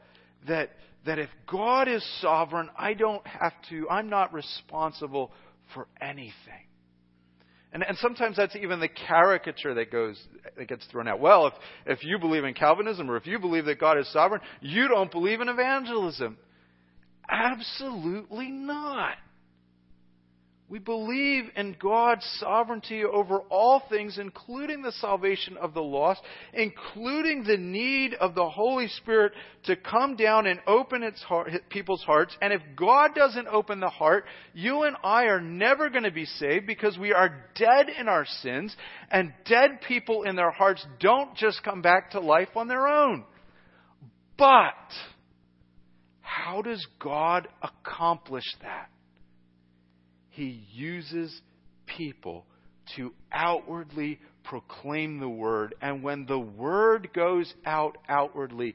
that, 0.47 0.71
that 1.06 1.17
if 1.17 1.30
God 1.49 1.88
is 1.88 2.06
sovereign, 2.21 2.69
I 2.77 2.93
don't 2.93 3.25
have 3.25 3.54
to, 3.69 3.89
I'm 3.89 4.10
not 4.10 4.34
responsible 4.34 5.32
for 5.73 5.88
anything. 6.01 6.67
And, 7.73 7.84
and 7.84 7.97
sometimes 7.97 8.36
that's 8.36 8.55
even 8.55 8.79
the 8.79 8.89
caricature 8.89 9.73
that 9.75 9.91
goes 9.91 10.21
that 10.57 10.67
gets 10.67 10.86
thrown 10.88 11.07
out. 11.07 11.19
Well, 11.19 11.47
if, 11.47 11.53
if 11.86 12.03
you 12.03 12.19
believe 12.19 12.43
in 12.43 12.53
Calvinism 12.53 13.10
or 13.10 13.15
if 13.15 13.25
you 13.25 13.39
believe 13.39 13.65
that 13.65 13.79
God 13.79 13.97
is 13.97 14.12
sovereign, 14.12 14.41
you 14.60 14.88
don't 14.89 15.12
believe 15.12 15.39
in 15.39 15.47
evangelism. 15.47 16.38
Absolutely 17.29 18.51
not. 18.51 19.15
We 20.71 20.79
believe 20.79 21.49
in 21.57 21.75
God's 21.77 22.25
sovereignty 22.39 23.03
over 23.03 23.39
all 23.49 23.84
things, 23.89 24.17
including 24.17 24.81
the 24.81 24.93
salvation 24.93 25.57
of 25.57 25.73
the 25.73 25.81
lost, 25.81 26.21
including 26.53 27.43
the 27.43 27.57
need 27.57 28.13
of 28.13 28.36
the 28.36 28.47
Holy 28.47 28.88
Spirit 28.88 29.34
to 29.65 29.75
come 29.75 30.15
down 30.15 30.47
and 30.47 30.62
open 30.65 31.03
its 31.03 31.21
heart, 31.23 31.51
people's 31.67 32.03
hearts. 32.03 32.38
And 32.41 32.53
if 32.53 32.62
God 32.77 33.13
doesn't 33.13 33.49
open 33.49 33.81
the 33.81 33.89
heart, 33.89 34.23
you 34.53 34.84
and 34.84 34.95
I 35.03 35.25
are 35.25 35.41
never 35.41 35.89
going 35.89 36.05
to 36.05 36.12
be 36.12 36.23
saved 36.23 36.67
because 36.67 36.97
we 36.97 37.12
are 37.12 37.47
dead 37.55 37.89
in 37.89 38.07
our 38.07 38.25
sins, 38.41 38.73
and 39.12 39.34
dead 39.43 39.81
people 39.86 40.23
in 40.23 40.38
their 40.38 40.51
hearts 40.51 40.86
don't 41.01 41.36
just 41.36 41.63
come 41.63 41.81
back 41.81 42.12
to 42.12 42.21
life 42.21 42.55
on 42.55 42.69
their 42.69 42.88
own. 42.88 43.25
But, 44.38 44.93
how 46.21 46.62
does 46.62 46.88
God 46.97 47.49
accomplish 47.62 48.45
that? 48.62 48.90
He 50.41 50.63
uses 50.73 51.39
people 51.86 52.47
to 52.95 53.13
outwardly 53.32 54.19
proclaim 54.43 55.19
the 55.19 55.30
word. 55.30 55.75
And 55.84 56.01
when 56.01 56.25
the 56.25 56.39
word 56.39 57.10
goes 57.13 57.54
out 57.63 57.99
outwardly, 58.10 58.73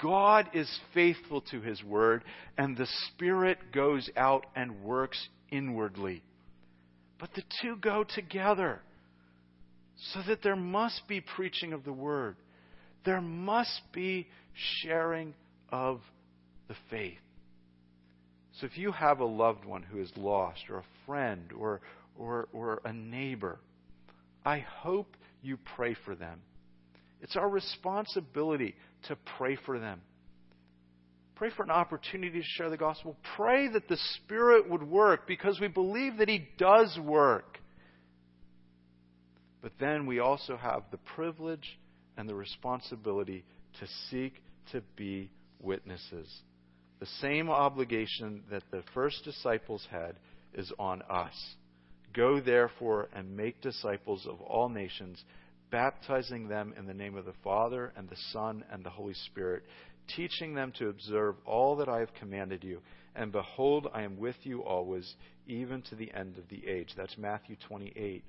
God 0.00 0.48
is 0.54 0.70
faithful 0.94 1.40
to 1.50 1.60
his 1.60 1.82
word, 1.82 2.22
and 2.56 2.76
the 2.76 2.86
Spirit 3.08 3.58
goes 3.74 4.08
out 4.16 4.46
and 4.54 4.84
works 4.84 5.18
inwardly. 5.50 6.22
But 7.18 7.30
the 7.34 7.42
two 7.62 7.74
go 7.74 8.04
together. 8.04 8.80
So 10.12 10.20
that 10.28 10.44
there 10.44 10.54
must 10.54 11.02
be 11.08 11.20
preaching 11.20 11.72
of 11.72 11.82
the 11.82 11.92
word. 11.92 12.36
There 13.04 13.20
must 13.20 13.80
be 13.92 14.28
sharing 14.54 15.34
of 15.72 16.00
the 16.68 16.76
faith. 16.90 17.18
So 18.60 18.66
if 18.66 18.76
you 18.76 18.90
have 18.92 19.20
a 19.20 19.24
loved 19.24 19.64
one 19.64 19.82
who 19.82 20.00
is 20.00 20.10
lost, 20.16 20.64
or 20.68 20.78
a 20.78 20.84
friend, 21.06 21.52
or, 21.52 21.80
or, 22.18 22.48
or 22.52 22.80
a 22.84 22.92
neighbor, 22.92 23.60
I 24.44 24.58
hope 24.58 25.16
you 25.42 25.58
pray 25.76 25.94
for 26.04 26.16
them. 26.16 26.40
It's 27.20 27.36
our 27.36 27.48
responsibility 27.48 28.74
to 29.08 29.16
pray 29.36 29.56
for 29.64 29.78
them. 29.78 30.00
Pray 31.36 31.50
for 31.56 31.62
an 31.62 31.70
opportunity 31.70 32.40
to 32.40 32.46
share 32.56 32.68
the 32.68 32.76
gospel. 32.76 33.16
Pray 33.36 33.68
that 33.68 33.88
the 33.88 33.98
Spirit 34.16 34.68
would 34.68 34.82
work 34.82 35.28
because 35.28 35.60
we 35.60 35.68
believe 35.68 36.18
that 36.18 36.28
He 36.28 36.48
does 36.58 36.98
work. 37.00 37.58
But 39.62 39.72
then 39.78 40.06
we 40.06 40.18
also 40.18 40.56
have 40.56 40.82
the 40.90 40.98
privilege 40.98 41.78
and 42.16 42.28
the 42.28 42.34
responsibility 42.34 43.44
to 43.78 43.86
seek 44.10 44.34
to 44.72 44.82
be 44.96 45.30
witnesses. 45.60 46.28
The 47.00 47.06
same 47.20 47.48
obligation 47.48 48.42
that 48.50 48.64
the 48.70 48.82
first 48.94 49.24
disciples 49.24 49.86
had 49.90 50.16
is 50.54 50.72
on 50.78 51.02
us. 51.02 51.34
Go 52.12 52.40
therefore 52.40 53.08
and 53.14 53.36
make 53.36 53.60
disciples 53.60 54.26
of 54.26 54.40
all 54.40 54.68
nations, 54.68 55.22
baptizing 55.70 56.48
them 56.48 56.74
in 56.76 56.86
the 56.86 56.94
name 56.94 57.16
of 57.16 57.24
the 57.24 57.34
Father 57.44 57.92
and 57.96 58.08
the 58.08 58.16
Son 58.32 58.64
and 58.72 58.82
the 58.82 58.90
Holy 58.90 59.14
Spirit, 59.14 59.62
teaching 60.16 60.54
them 60.54 60.72
to 60.78 60.88
observe 60.88 61.36
all 61.44 61.76
that 61.76 61.88
I 61.88 62.00
have 62.00 62.14
commanded 62.14 62.64
you. 62.64 62.80
And 63.14 63.30
behold, 63.30 63.88
I 63.92 64.02
am 64.02 64.18
with 64.18 64.36
you 64.42 64.62
always, 64.64 65.14
even 65.46 65.82
to 65.82 65.94
the 65.94 66.12
end 66.12 66.38
of 66.38 66.48
the 66.48 66.66
age. 66.66 66.94
That's 66.96 67.18
Matthew 67.18 67.56
28. 67.68 68.24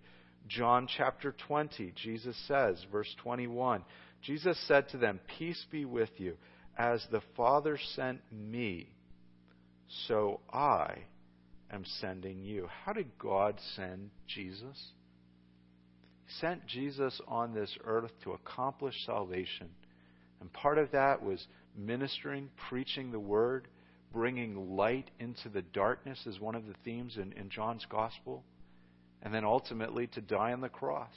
John 0.47 0.87
chapter 0.87 1.35
20, 1.47 1.93
Jesus 1.95 2.35
says, 2.47 2.83
verse 2.91 3.13
21, 3.23 3.83
Jesus 4.21 4.59
said 4.67 4.89
to 4.89 4.97
them, 4.97 5.19
Peace 5.37 5.63
be 5.71 5.85
with 5.85 6.09
you. 6.17 6.37
As 6.79 7.05
the 7.11 7.21
Father 7.35 7.77
sent 7.93 8.21
me, 8.31 8.87
so 10.07 10.39
I 10.49 10.99
am 11.69 11.83
sending 11.99 12.41
you. 12.41 12.69
How 12.85 12.93
did 12.93 13.19
God 13.19 13.59
send 13.75 14.11
Jesus? 14.27 14.93
He 16.25 16.31
sent 16.39 16.65
Jesus 16.67 17.19
on 17.27 17.53
this 17.53 17.77
earth 17.83 18.11
to 18.23 18.31
accomplish 18.31 18.95
salvation. 19.05 19.67
And 20.39 20.53
part 20.53 20.77
of 20.77 20.91
that 20.91 21.21
was 21.21 21.45
ministering, 21.75 22.49
preaching 22.69 23.11
the 23.11 23.19
word, 23.19 23.67
bringing 24.13 24.77
light 24.77 25.11
into 25.19 25.49
the 25.49 25.61
darkness, 25.61 26.25
is 26.25 26.39
one 26.39 26.55
of 26.55 26.65
the 26.65 26.75
themes 26.85 27.17
in, 27.17 27.33
in 27.33 27.49
John's 27.49 27.85
gospel. 27.89 28.45
And 29.21 29.33
then 29.33 29.43
ultimately 29.43 30.07
to 30.07 30.21
die 30.21 30.53
on 30.53 30.61
the 30.61 30.69
cross. 30.69 31.13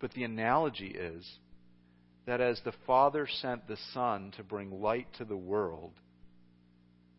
But 0.00 0.12
the 0.12 0.24
analogy 0.24 0.88
is 0.88 1.26
that 2.26 2.40
as 2.40 2.60
the 2.64 2.74
Father 2.86 3.28
sent 3.40 3.68
the 3.68 3.78
Son 3.94 4.32
to 4.36 4.42
bring 4.42 4.82
light 4.82 5.06
to 5.18 5.24
the 5.24 5.36
world, 5.36 5.92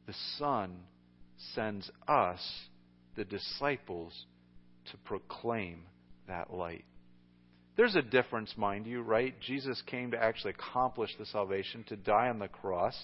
the 0.05 0.15
Son 0.37 0.79
sends 1.55 1.89
us, 2.07 2.39
the 3.15 3.25
disciples, 3.25 4.13
to 4.91 4.97
proclaim 4.97 5.83
that 6.27 6.53
light. 6.53 6.85
There's 7.77 7.95
a 7.95 8.01
difference, 8.01 8.53
mind 8.57 8.85
you, 8.85 9.01
right? 9.01 9.35
Jesus 9.39 9.81
came 9.85 10.11
to 10.11 10.21
actually 10.21 10.51
accomplish 10.51 11.11
the 11.17 11.25
salvation, 11.27 11.83
to 11.89 11.95
die 11.95 12.29
on 12.29 12.39
the 12.39 12.47
cross. 12.47 12.97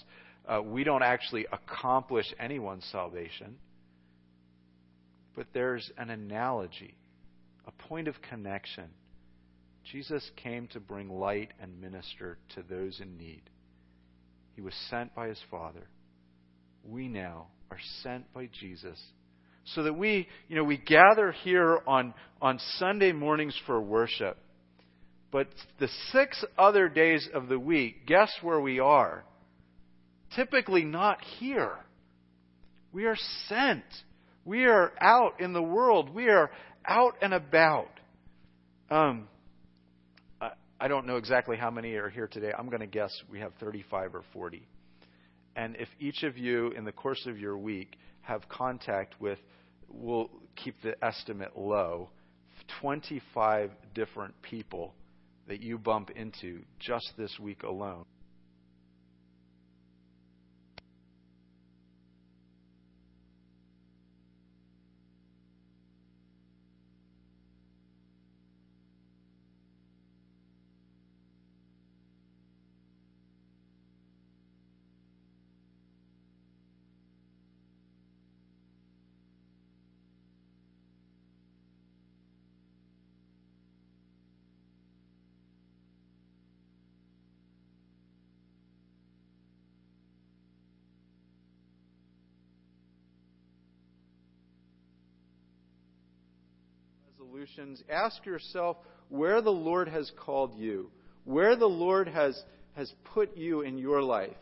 Uh, 0.46 0.60
we 0.62 0.84
don't 0.84 1.02
actually 1.02 1.46
accomplish 1.52 2.26
anyone's 2.38 2.84
salvation. 2.90 3.56
But 5.36 5.46
there's 5.54 5.90
an 5.96 6.10
analogy, 6.10 6.96
a 7.66 7.72
point 7.88 8.08
of 8.08 8.20
connection 8.20 8.90
Jesus 9.90 10.28
came 10.36 10.66
to 10.68 10.80
bring 10.80 11.08
light 11.08 11.50
and 11.60 11.80
minister 11.80 12.38
to 12.54 12.62
those 12.62 13.00
in 13.00 13.16
need. 13.18 13.42
He 14.54 14.62
was 14.62 14.74
sent 14.88 15.14
by 15.14 15.28
his 15.28 15.40
Father. 15.50 15.86
We 16.84 17.08
now 17.08 17.48
are 17.70 17.78
sent 18.02 18.32
by 18.32 18.48
Jesus 18.60 19.00
so 19.66 19.82
that 19.82 19.94
we, 19.94 20.28
you 20.48 20.56
know, 20.56 20.64
we 20.64 20.76
gather 20.76 21.32
here 21.32 21.80
on, 21.86 22.14
on 22.40 22.58
Sunday 22.78 23.12
mornings 23.12 23.58
for 23.66 23.80
worship. 23.80 24.36
But 25.30 25.48
the 25.80 25.88
six 26.12 26.44
other 26.56 26.88
days 26.88 27.28
of 27.34 27.48
the 27.48 27.58
week, 27.58 28.06
guess 28.06 28.30
where 28.42 28.60
we 28.60 28.78
are? 28.78 29.24
Typically 30.36 30.84
not 30.84 31.20
here. 31.38 31.72
We 32.92 33.06
are 33.06 33.16
sent. 33.48 33.84
We 34.44 34.64
are 34.66 34.92
out 35.00 35.40
in 35.40 35.52
the 35.52 35.62
world. 35.62 36.14
We 36.14 36.28
are 36.28 36.50
out 36.86 37.14
and 37.22 37.34
about. 37.34 37.88
Um, 38.90 39.28
I 40.84 40.88
don't 40.88 41.06
know 41.06 41.16
exactly 41.16 41.56
how 41.56 41.70
many 41.70 41.94
are 41.94 42.10
here 42.10 42.26
today. 42.26 42.52
I'm 42.58 42.66
going 42.68 42.80
to 42.80 42.86
guess 42.86 43.10
we 43.30 43.40
have 43.40 43.54
35 43.58 44.16
or 44.16 44.22
40. 44.34 44.68
And 45.56 45.76
if 45.76 45.88
each 45.98 46.24
of 46.24 46.36
you, 46.36 46.72
in 46.72 46.84
the 46.84 46.92
course 46.92 47.24
of 47.24 47.38
your 47.38 47.56
week, 47.56 47.96
have 48.20 48.46
contact 48.50 49.18
with, 49.18 49.38
we'll 49.88 50.28
keep 50.56 50.74
the 50.82 51.02
estimate 51.02 51.56
low, 51.56 52.10
25 52.82 53.70
different 53.94 54.34
people 54.42 54.92
that 55.48 55.62
you 55.62 55.78
bump 55.78 56.10
into 56.10 56.60
just 56.78 57.14
this 57.16 57.34
week 57.40 57.62
alone. 57.62 58.04
Resolutions, 97.18 97.82
ask 97.90 98.24
yourself 98.26 98.76
where 99.08 99.40
the 99.40 99.50
Lord 99.50 99.88
has 99.88 100.10
called 100.24 100.54
you, 100.56 100.90
where 101.24 101.56
the 101.56 101.66
Lord 101.66 102.08
has, 102.08 102.40
has 102.74 102.92
put 103.12 103.36
you 103.36 103.60
in 103.60 103.78
your 103.78 104.02
life. 104.02 104.36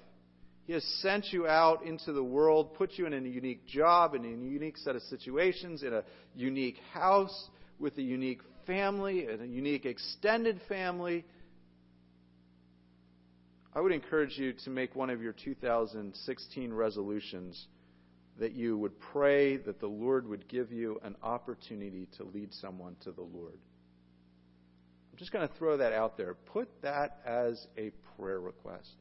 He 0.64 0.72
has 0.72 0.84
sent 1.00 1.32
you 1.32 1.46
out 1.46 1.84
into 1.84 2.12
the 2.12 2.22
world, 2.22 2.74
put 2.74 2.92
you 2.94 3.06
in 3.06 3.12
a 3.12 3.18
unique 3.18 3.66
job, 3.66 4.14
in 4.14 4.24
a 4.24 4.28
unique 4.28 4.78
set 4.78 4.96
of 4.96 5.02
situations, 5.02 5.82
in 5.82 5.92
a 5.92 6.04
unique 6.34 6.78
house, 6.92 7.48
with 7.78 7.98
a 7.98 8.02
unique 8.02 8.40
family, 8.66 9.26
and 9.26 9.42
a 9.42 9.46
unique 9.46 9.84
extended 9.84 10.60
family. 10.68 11.24
I 13.74 13.80
would 13.80 13.92
encourage 13.92 14.38
you 14.38 14.52
to 14.64 14.70
make 14.70 14.94
one 14.94 15.10
of 15.10 15.20
your 15.20 15.34
2016 15.44 16.72
resolutions 16.72 17.66
that 18.42 18.56
you 18.56 18.76
would 18.76 18.98
pray 18.98 19.56
that 19.56 19.78
the 19.78 19.86
Lord 19.86 20.28
would 20.28 20.48
give 20.48 20.72
you 20.72 20.98
an 21.04 21.14
opportunity 21.22 22.08
to 22.16 22.24
lead 22.24 22.52
someone 22.54 22.96
to 23.04 23.12
the 23.12 23.22
Lord. 23.22 23.56
I'm 25.12 25.16
just 25.16 25.30
going 25.30 25.46
to 25.46 25.54
throw 25.54 25.76
that 25.76 25.92
out 25.92 26.16
there. 26.16 26.34
Put 26.34 26.68
that 26.82 27.20
as 27.24 27.64
a 27.78 27.92
prayer 28.16 28.40
request. 28.40 28.96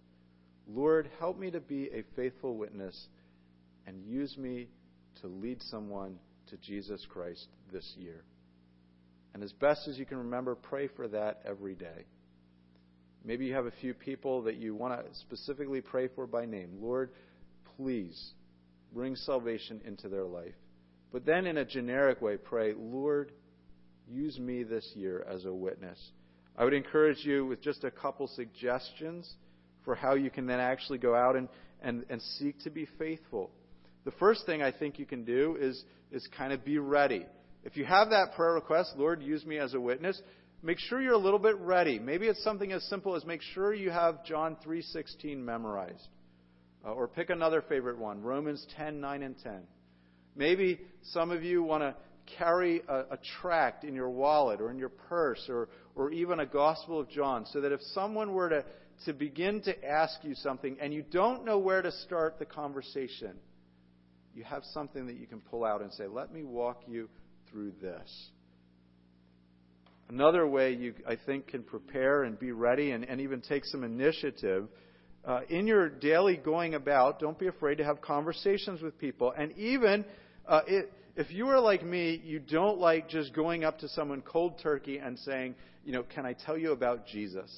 Lord, 0.67 1.09
help 1.17 1.39
me 1.39 1.49
to 1.49 1.59
be 1.59 1.85
a 1.87 2.03
faithful 2.15 2.55
witness 2.55 3.07
and 3.87 4.05
use 4.05 4.37
me 4.37 4.67
to 5.21 5.27
lead 5.27 5.59
someone 5.63 6.19
to 6.51 6.57
Jesus 6.57 7.03
Christ 7.09 7.47
this 7.73 7.95
year. 7.97 8.23
And 9.33 9.41
as 9.41 9.53
best 9.53 9.87
as 9.87 9.97
you 9.97 10.05
can 10.05 10.19
remember, 10.19 10.53
pray 10.53 10.87
for 10.87 11.07
that 11.07 11.41
every 11.45 11.73
day. 11.73 12.05
Maybe 13.25 13.47
you 13.47 13.55
have 13.55 13.65
a 13.65 13.73
few 13.81 13.95
people 13.95 14.43
that 14.43 14.57
you 14.57 14.75
want 14.75 15.03
to 15.03 15.19
specifically 15.19 15.81
pray 15.81 16.09
for 16.09 16.27
by 16.27 16.45
name. 16.45 16.77
Lord, 16.79 17.09
please 17.75 18.33
bring 18.93 19.15
salvation 19.15 19.81
into 19.85 20.09
their 20.09 20.25
life. 20.25 20.55
But 21.11 21.25
then, 21.25 21.45
in 21.45 21.57
a 21.57 21.65
generic 21.65 22.21
way, 22.21 22.37
pray, 22.37 22.73
Lord, 22.77 23.31
use 24.07 24.39
me 24.39 24.63
this 24.63 24.89
year 24.95 25.25
as 25.29 25.45
a 25.45 25.53
witness. 25.53 25.99
I 26.57 26.63
would 26.63 26.73
encourage 26.73 27.25
you 27.25 27.45
with 27.45 27.61
just 27.61 27.83
a 27.83 27.91
couple 27.91 28.27
suggestions 28.27 29.33
for 29.83 29.95
how 29.95 30.15
you 30.15 30.29
can 30.29 30.45
then 30.45 30.59
actually 30.59 30.99
go 30.99 31.15
out 31.15 31.35
and, 31.35 31.49
and, 31.81 32.05
and 32.09 32.21
seek 32.39 32.59
to 32.63 32.69
be 32.69 32.87
faithful. 32.97 33.51
The 34.05 34.11
first 34.11 34.45
thing 34.45 34.61
I 34.61 34.71
think 34.71 34.99
you 34.99 35.05
can 35.05 35.23
do 35.23 35.57
is, 35.59 35.83
is 36.11 36.27
kind 36.37 36.53
of 36.53 36.65
be 36.65 36.77
ready. 36.77 37.25
If 37.63 37.77
you 37.77 37.85
have 37.85 38.09
that 38.09 38.33
prayer 38.35 38.53
request, 38.53 38.93
Lord, 38.97 39.21
use 39.21 39.45
me 39.45 39.57
as 39.57 39.73
a 39.73 39.79
witness, 39.79 40.19
make 40.63 40.79
sure 40.79 41.01
you're 41.01 41.13
a 41.13 41.17
little 41.17 41.39
bit 41.39 41.57
ready. 41.57 41.99
Maybe 41.99 42.27
it's 42.27 42.43
something 42.43 42.71
as 42.71 42.83
simple 42.85 43.15
as 43.15 43.25
make 43.25 43.41
sure 43.53 43.73
you 43.73 43.91
have 43.91 44.25
John 44.25 44.57
3:16 44.65 45.37
memorized. 45.37 46.07
Uh, 46.83 46.93
or 46.93 47.07
pick 47.07 47.29
another 47.29 47.61
favorite 47.61 47.97
one 47.97 48.21
Romans 48.21 48.65
10, 48.75 48.99
9, 48.99 49.23
and 49.23 49.35
10. 49.43 49.61
Maybe 50.35 50.79
some 51.11 51.29
of 51.29 51.43
you 51.43 51.61
want 51.61 51.83
to 51.83 51.95
carry 52.37 52.81
a, 52.87 52.99
a, 53.11 53.19
tract 53.41 53.83
in 53.83 53.93
your 53.93 54.09
wallet 54.09 54.61
or 54.61 54.71
in 54.71 54.77
your 54.77 54.89
purse 54.89 55.45
or, 55.49 55.69
or 55.95 56.11
even 56.11 56.39
a 56.39 56.45
Gospel 56.45 56.99
of 56.99 57.09
John 57.09 57.45
so 57.47 57.61
that 57.61 57.71
if 57.71 57.81
someone 57.93 58.33
were 58.33 58.49
to, 58.49 58.65
to 59.05 59.13
begin 59.13 59.61
to 59.63 59.85
ask 59.85 60.23
you 60.23 60.33
something 60.35 60.77
and 60.79 60.93
you 60.93 61.03
don't 61.03 61.45
know 61.45 61.57
where 61.57 61.81
to 61.81 61.91
start 61.91 62.39
the 62.39 62.45
conversation, 62.45 63.33
you 64.33 64.43
have 64.43 64.63
something 64.73 65.07
that 65.07 65.17
you 65.17 65.27
can 65.27 65.41
pull 65.41 65.65
out 65.65 65.81
and 65.81 65.91
say, 65.93 66.07
Let 66.07 66.33
me 66.33 66.43
walk 66.43 66.83
you 66.87 67.09
through 67.51 67.73
this. 67.81 68.29
Another 70.09 70.45
way 70.47 70.73
you, 70.73 70.93
I 71.07 71.17
think, 71.25 71.47
can 71.47 71.63
prepare 71.63 72.23
and 72.23 72.37
be 72.37 72.51
ready 72.51 72.91
and, 72.91 73.05
and 73.05 73.21
even 73.21 73.41
take 73.41 73.65
some 73.65 73.83
initiative 73.83 74.67
uh, 75.25 75.41
in 75.49 75.67
your 75.67 75.89
daily 75.89 76.37
going 76.37 76.73
about, 76.73 77.19
don't 77.19 77.37
be 77.37 77.47
afraid 77.47 77.75
to 77.75 77.83
have 77.83 78.01
conversations 78.01 78.81
with 78.81 78.97
people. 78.97 79.33
And 79.37 79.51
even 79.57 80.05
uh, 80.47 80.61
it, 80.67 80.91
if 81.15 81.31
you 81.31 81.47
are 81.49 81.59
like 81.59 81.85
me, 81.85 82.21
you 82.23 82.39
don't 82.39 82.79
like 82.79 83.09
just 83.09 83.33
going 83.33 83.63
up 83.63 83.79
to 83.79 83.89
someone 83.89 84.21
cold 84.21 84.59
turkey 84.63 84.97
and 84.97 85.19
saying, 85.19 85.55
you 85.83 85.93
know, 85.93 86.03
can 86.03 86.25
I 86.25 86.33
tell 86.33 86.57
you 86.57 86.71
about 86.71 87.05
Jesus? 87.07 87.51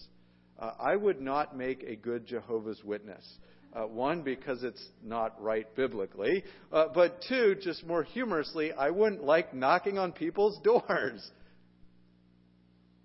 Uh, 0.60 0.72
I 0.80 0.96
would 0.96 1.22
not 1.22 1.58
make 1.58 1.84
a 1.84 1.96
good 1.96 2.26
Jehovah's 2.26 2.84
Witness. 2.84 3.26
Uh, 3.74 3.88
one, 3.88 4.22
because 4.22 4.62
it's 4.62 4.84
not 5.04 5.42
right 5.42 5.76
biblically, 5.76 6.44
uh, 6.72 6.86
but 6.94 7.24
two, 7.28 7.56
just 7.60 7.84
more 7.88 8.04
humorously, 8.04 8.72
I 8.72 8.92
wouldn't 8.92 9.24
like 9.24 9.52
knocking 9.56 9.98
on 9.98 10.12
people's 10.12 10.60
doors. 10.64 11.28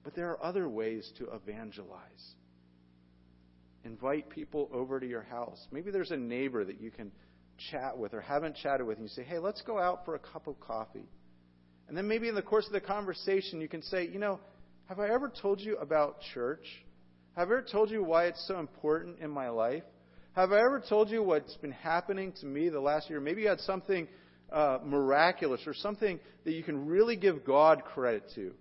But 0.05 0.15
there 0.15 0.31
are 0.31 0.45
other 0.45 0.69
ways 0.69 1.11
to 1.19 1.29
evangelize. 1.33 2.35
Invite 3.89 4.29
people 4.29 4.69
over 4.71 5.01
to 5.01 5.09
your 5.09 5.23
house. 5.23 5.67
Maybe 5.73 5.91
there's 5.91 6.11
a 6.11 6.17
neighbor 6.17 6.63
that 6.63 6.79
you 6.79 6.91
can 6.91 7.11
chat 7.71 7.97
with 7.97 8.13
or 8.13 8.21
haven't 8.21 8.57
chatted 8.57 8.87
with, 8.87 8.99
and 8.99 9.09
you 9.09 9.15
say, 9.15 9.23
hey, 9.23 9.39
let's 9.39 9.63
go 9.63 9.79
out 9.79 10.05
for 10.05 10.15
a 10.15 10.19
cup 10.19 10.47
of 10.47 10.61
coffee. 10.61 11.09
And 11.89 11.97
then 11.97 12.07
maybe 12.07 12.29
in 12.29 12.35
the 12.35 12.43
course 12.43 12.67
of 12.67 12.75
the 12.75 12.83
conversation, 12.83 13.63
you 13.63 13.69
can 13.69 13.83
say, 13.83 14.07
you 14.07 14.19
know, 14.19 14.41
have 14.91 15.01
I 15.01 15.09
ever 15.09 15.33
told 15.41 15.59
you 15.59 15.79
about 15.79 16.21
church? 16.35 16.65
Have 17.35 17.49
I 17.49 17.53
ever 17.53 17.63
told 17.63 17.91
you 17.91 18.05
why 18.05 18.27
it's 18.27 18.47
so 18.47 18.59
important 18.59 19.21
in 19.21 19.31
my 19.31 19.49
life? 19.49 19.85
Have 20.35 20.53
I 20.53 20.59
ever 20.59 20.83
told 20.87 21.09
you 21.09 21.23
what's 21.23 21.57
been 21.57 21.73
happening 21.73 22.35
to 22.41 22.47
me 22.47 22.69
the 22.69 22.81
last 22.81 23.09
year? 23.09 23.21
Maybe 23.21 23.43
you 23.43 23.49
had 23.49 23.61
something 23.61 24.07
uh, 24.53 24.81
miraculous 24.85 25.63
or 25.67 25.73
something 25.73 26.21
that 26.45 26.53
you 26.53 26.63
can 26.63 26.87
really 26.87 27.17
give 27.17 27.43
God 27.43 27.85
credit 27.85 28.25
to. 28.35 28.53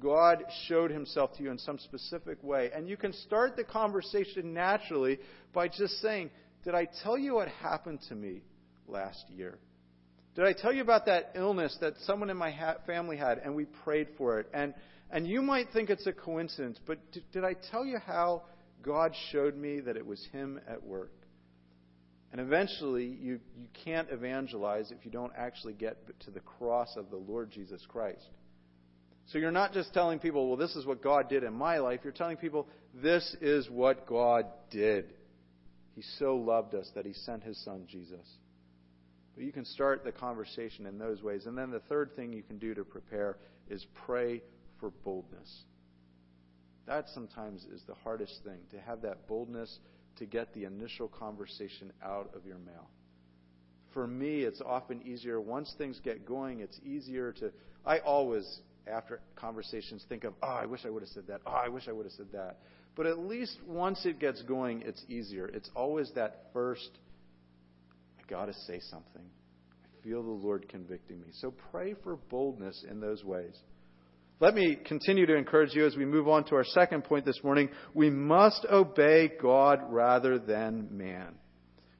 God 0.00 0.44
showed 0.66 0.90
himself 0.90 1.36
to 1.36 1.42
you 1.42 1.50
in 1.50 1.58
some 1.58 1.78
specific 1.78 2.42
way. 2.42 2.70
And 2.74 2.88
you 2.88 2.96
can 2.96 3.12
start 3.12 3.56
the 3.56 3.64
conversation 3.64 4.52
naturally 4.52 5.18
by 5.52 5.68
just 5.68 6.00
saying, 6.00 6.30
Did 6.64 6.74
I 6.74 6.86
tell 7.02 7.16
you 7.16 7.34
what 7.34 7.48
happened 7.48 8.00
to 8.08 8.14
me 8.14 8.42
last 8.86 9.24
year? 9.28 9.58
Did 10.34 10.44
I 10.44 10.52
tell 10.52 10.72
you 10.72 10.82
about 10.82 11.06
that 11.06 11.32
illness 11.34 11.76
that 11.80 11.94
someone 12.04 12.28
in 12.28 12.36
my 12.36 12.50
ha- 12.50 12.76
family 12.86 13.16
had 13.16 13.38
and 13.38 13.54
we 13.54 13.64
prayed 13.84 14.08
for 14.18 14.38
it? 14.38 14.48
And, 14.52 14.74
and 15.10 15.26
you 15.26 15.40
might 15.40 15.72
think 15.72 15.88
it's 15.88 16.06
a 16.06 16.12
coincidence, 16.12 16.78
but 16.86 16.98
did, 17.12 17.24
did 17.32 17.44
I 17.44 17.54
tell 17.70 17.86
you 17.86 17.98
how 17.98 18.42
God 18.82 19.12
showed 19.32 19.56
me 19.56 19.80
that 19.80 19.96
it 19.96 20.04
was 20.04 20.22
Him 20.32 20.60
at 20.68 20.84
work? 20.84 21.12
And 22.32 22.40
eventually, 22.40 23.06
you, 23.06 23.40
you 23.56 23.66
can't 23.84 24.08
evangelize 24.10 24.90
if 24.90 25.06
you 25.06 25.10
don't 25.10 25.32
actually 25.38 25.72
get 25.72 25.96
to 26.20 26.30
the 26.30 26.40
cross 26.40 26.94
of 26.96 27.08
the 27.08 27.16
Lord 27.16 27.50
Jesus 27.50 27.80
Christ. 27.88 28.26
So 29.26 29.38
you're 29.38 29.50
not 29.50 29.72
just 29.72 29.92
telling 29.92 30.18
people, 30.18 30.48
well, 30.48 30.56
this 30.56 30.76
is 30.76 30.86
what 30.86 31.02
God 31.02 31.28
did 31.28 31.42
in 31.42 31.52
my 31.52 31.78
life. 31.78 32.00
You're 32.04 32.12
telling 32.12 32.36
people, 32.36 32.68
this 32.94 33.36
is 33.40 33.68
what 33.68 34.06
God 34.06 34.46
did. 34.70 35.12
He 35.94 36.02
so 36.18 36.36
loved 36.36 36.74
us 36.74 36.88
that 36.94 37.06
he 37.06 37.12
sent 37.12 37.42
his 37.42 37.62
son, 37.64 37.86
Jesus. 37.90 38.26
But 39.34 39.44
you 39.44 39.52
can 39.52 39.64
start 39.64 40.04
the 40.04 40.12
conversation 40.12 40.86
in 40.86 40.98
those 40.98 41.22
ways. 41.22 41.46
And 41.46 41.58
then 41.58 41.70
the 41.70 41.80
third 41.80 42.14
thing 42.14 42.32
you 42.32 42.42
can 42.42 42.58
do 42.58 42.74
to 42.74 42.84
prepare 42.84 43.36
is 43.68 43.84
pray 44.06 44.42
for 44.78 44.90
boldness. 45.04 45.64
That 46.86 47.06
sometimes 47.12 47.64
is 47.64 47.82
the 47.86 47.94
hardest 47.94 48.40
thing, 48.44 48.60
to 48.70 48.80
have 48.80 49.02
that 49.02 49.26
boldness 49.26 49.78
to 50.18 50.26
get 50.26 50.54
the 50.54 50.64
initial 50.64 51.08
conversation 51.08 51.92
out 52.02 52.30
of 52.34 52.46
your 52.46 52.58
mouth. 52.58 52.90
For 53.92 54.06
me, 54.06 54.42
it's 54.42 54.60
often 54.64 55.02
easier. 55.02 55.40
Once 55.40 55.74
things 55.76 56.00
get 56.04 56.26
going, 56.26 56.60
it's 56.60 56.78
easier 56.84 57.32
to. 57.32 57.50
I 57.84 57.98
always 57.98 58.60
after 58.86 59.20
conversations 59.34 60.04
think 60.08 60.24
of, 60.24 60.34
oh, 60.42 60.48
I 60.48 60.66
wish 60.66 60.80
I 60.84 60.90
would 60.90 61.02
have 61.02 61.10
said 61.10 61.26
that. 61.28 61.40
Oh, 61.46 61.50
I 61.50 61.68
wish 61.68 61.88
I 61.88 61.92
would 61.92 62.06
have 62.06 62.12
said 62.12 62.32
that. 62.32 62.58
But 62.94 63.06
at 63.06 63.18
least 63.18 63.58
once 63.66 64.06
it 64.06 64.18
gets 64.18 64.42
going, 64.42 64.82
it's 64.82 65.04
easier. 65.08 65.46
It's 65.46 65.70
always 65.76 66.10
that 66.14 66.46
first, 66.52 66.90
I 68.18 68.30
got 68.30 68.46
to 68.46 68.54
say 68.66 68.80
something. 68.90 69.22
I 69.22 70.02
feel 70.02 70.22
the 70.22 70.30
Lord 70.30 70.68
convicting 70.68 71.20
me. 71.20 71.28
So 71.32 71.52
pray 71.70 71.94
for 72.02 72.16
boldness 72.16 72.84
in 72.90 73.00
those 73.00 73.22
ways. 73.22 73.54
Let 74.38 74.54
me 74.54 74.76
continue 74.84 75.24
to 75.26 75.34
encourage 75.34 75.74
you 75.74 75.86
as 75.86 75.96
we 75.96 76.04
move 76.04 76.28
on 76.28 76.44
to 76.44 76.56
our 76.56 76.64
second 76.64 77.04
point 77.04 77.24
this 77.24 77.40
morning. 77.42 77.70
We 77.94 78.10
must 78.10 78.66
obey 78.70 79.30
God 79.40 79.80
rather 79.88 80.38
than 80.38 80.88
man. 80.90 81.34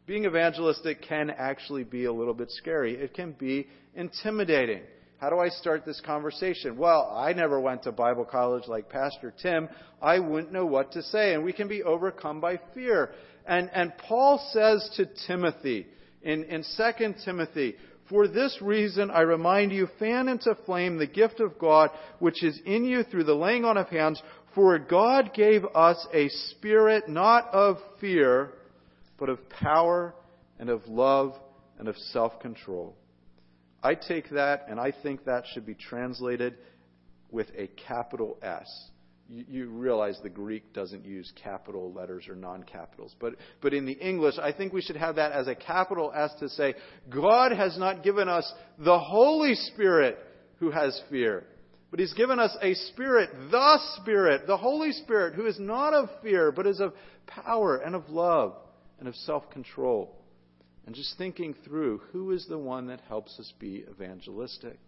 Being 0.06 0.24
evangelistic 0.24 1.02
can 1.02 1.30
actually 1.30 1.84
be 1.84 2.04
a 2.04 2.12
little 2.12 2.34
bit 2.34 2.50
scary. 2.50 2.94
It 2.94 3.14
can 3.14 3.32
be 3.32 3.66
intimidating. 3.94 4.82
How 5.18 5.30
do 5.30 5.38
I 5.38 5.48
start 5.48 5.86
this 5.86 6.00
conversation? 6.04 6.76
Well, 6.76 7.10
I 7.14 7.32
never 7.32 7.58
went 7.58 7.84
to 7.84 7.92
Bible 7.92 8.26
college 8.26 8.64
like 8.68 8.90
Pastor 8.90 9.32
Tim. 9.42 9.68
I 10.02 10.18
wouldn't 10.18 10.52
know 10.52 10.66
what 10.66 10.92
to 10.92 11.02
say, 11.02 11.32
and 11.32 11.42
we 11.42 11.54
can 11.54 11.68
be 11.68 11.82
overcome 11.82 12.38
by 12.40 12.60
fear. 12.74 13.12
And, 13.46 13.70
and 13.72 13.96
Paul 13.96 14.46
says 14.52 14.90
to 14.96 15.08
Timothy 15.26 15.86
in, 16.22 16.44
in 16.44 16.64
2 16.76 17.14
Timothy, 17.24 17.76
For 18.10 18.28
this 18.28 18.58
reason 18.60 19.10
I 19.10 19.22
remind 19.22 19.72
you, 19.72 19.88
fan 19.98 20.28
into 20.28 20.54
flame 20.66 20.98
the 20.98 21.06
gift 21.06 21.40
of 21.40 21.58
God 21.58 21.90
which 22.18 22.44
is 22.44 22.60
in 22.66 22.84
you 22.84 23.02
through 23.02 23.24
the 23.24 23.34
laying 23.34 23.64
on 23.64 23.78
of 23.78 23.88
hands, 23.88 24.22
for 24.54 24.78
God 24.78 25.32
gave 25.32 25.64
us 25.74 26.06
a 26.12 26.28
spirit 26.28 27.08
not 27.08 27.48
of 27.54 27.78
fear, 28.02 28.50
but 29.18 29.30
of 29.30 29.48
power 29.48 30.14
and 30.58 30.68
of 30.68 30.86
love 30.86 31.32
and 31.78 31.88
of 31.88 31.96
self 31.96 32.38
control. 32.40 32.94
I 33.82 33.94
take 33.94 34.30
that 34.30 34.66
and 34.68 34.80
I 34.80 34.92
think 35.02 35.24
that 35.24 35.44
should 35.52 35.66
be 35.66 35.74
translated 35.74 36.56
with 37.30 37.48
a 37.56 37.68
capital 37.88 38.38
S. 38.42 38.68
You, 39.28 39.68
realize 39.68 40.20
the 40.22 40.28
Greek 40.28 40.72
doesn't 40.72 41.04
use 41.04 41.32
capital 41.42 41.92
letters 41.92 42.28
or 42.28 42.36
non 42.36 42.62
capitals. 42.62 43.16
But, 43.18 43.34
but 43.60 43.74
in 43.74 43.84
the 43.84 43.92
English, 43.92 44.36
I 44.40 44.52
think 44.52 44.72
we 44.72 44.80
should 44.80 44.96
have 44.96 45.16
that 45.16 45.32
as 45.32 45.48
a 45.48 45.54
capital 45.56 46.12
S 46.14 46.30
to 46.38 46.48
say, 46.48 46.74
God 47.10 47.50
has 47.50 47.76
not 47.76 48.04
given 48.04 48.28
us 48.28 48.50
the 48.78 48.98
Holy 49.00 49.56
Spirit 49.56 50.16
who 50.60 50.70
has 50.70 51.00
fear. 51.10 51.44
But 51.90 51.98
He's 51.98 52.12
given 52.12 52.38
us 52.38 52.56
a 52.62 52.74
Spirit, 52.74 53.30
the 53.50 53.80
Spirit, 53.96 54.46
the 54.46 54.56
Holy 54.56 54.92
Spirit, 54.92 55.34
who 55.34 55.46
is 55.46 55.58
not 55.58 55.92
of 55.92 56.08
fear, 56.22 56.52
but 56.52 56.66
is 56.66 56.78
of 56.78 56.92
power 57.26 57.78
and 57.78 57.96
of 57.96 58.08
love 58.08 58.54
and 59.00 59.08
of 59.08 59.16
self 59.16 59.50
control 59.50 60.16
and 60.86 60.94
just 60.94 61.18
thinking 61.18 61.54
through 61.64 62.00
who 62.12 62.30
is 62.30 62.46
the 62.48 62.58
one 62.58 62.86
that 62.86 63.00
helps 63.08 63.38
us 63.38 63.52
be 63.58 63.84
evangelistic? 63.90 64.78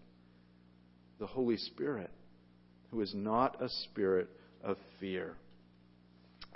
The 1.19 1.27
Holy 1.27 1.57
Spirit, 1.57 2.11
who 2.91 3.01
is 3.01 3.13
not 3.15 3.61
a 3.61 3.69
spirit 3.69 4.29
of 4.63 4.77
fear. 5.01 5.35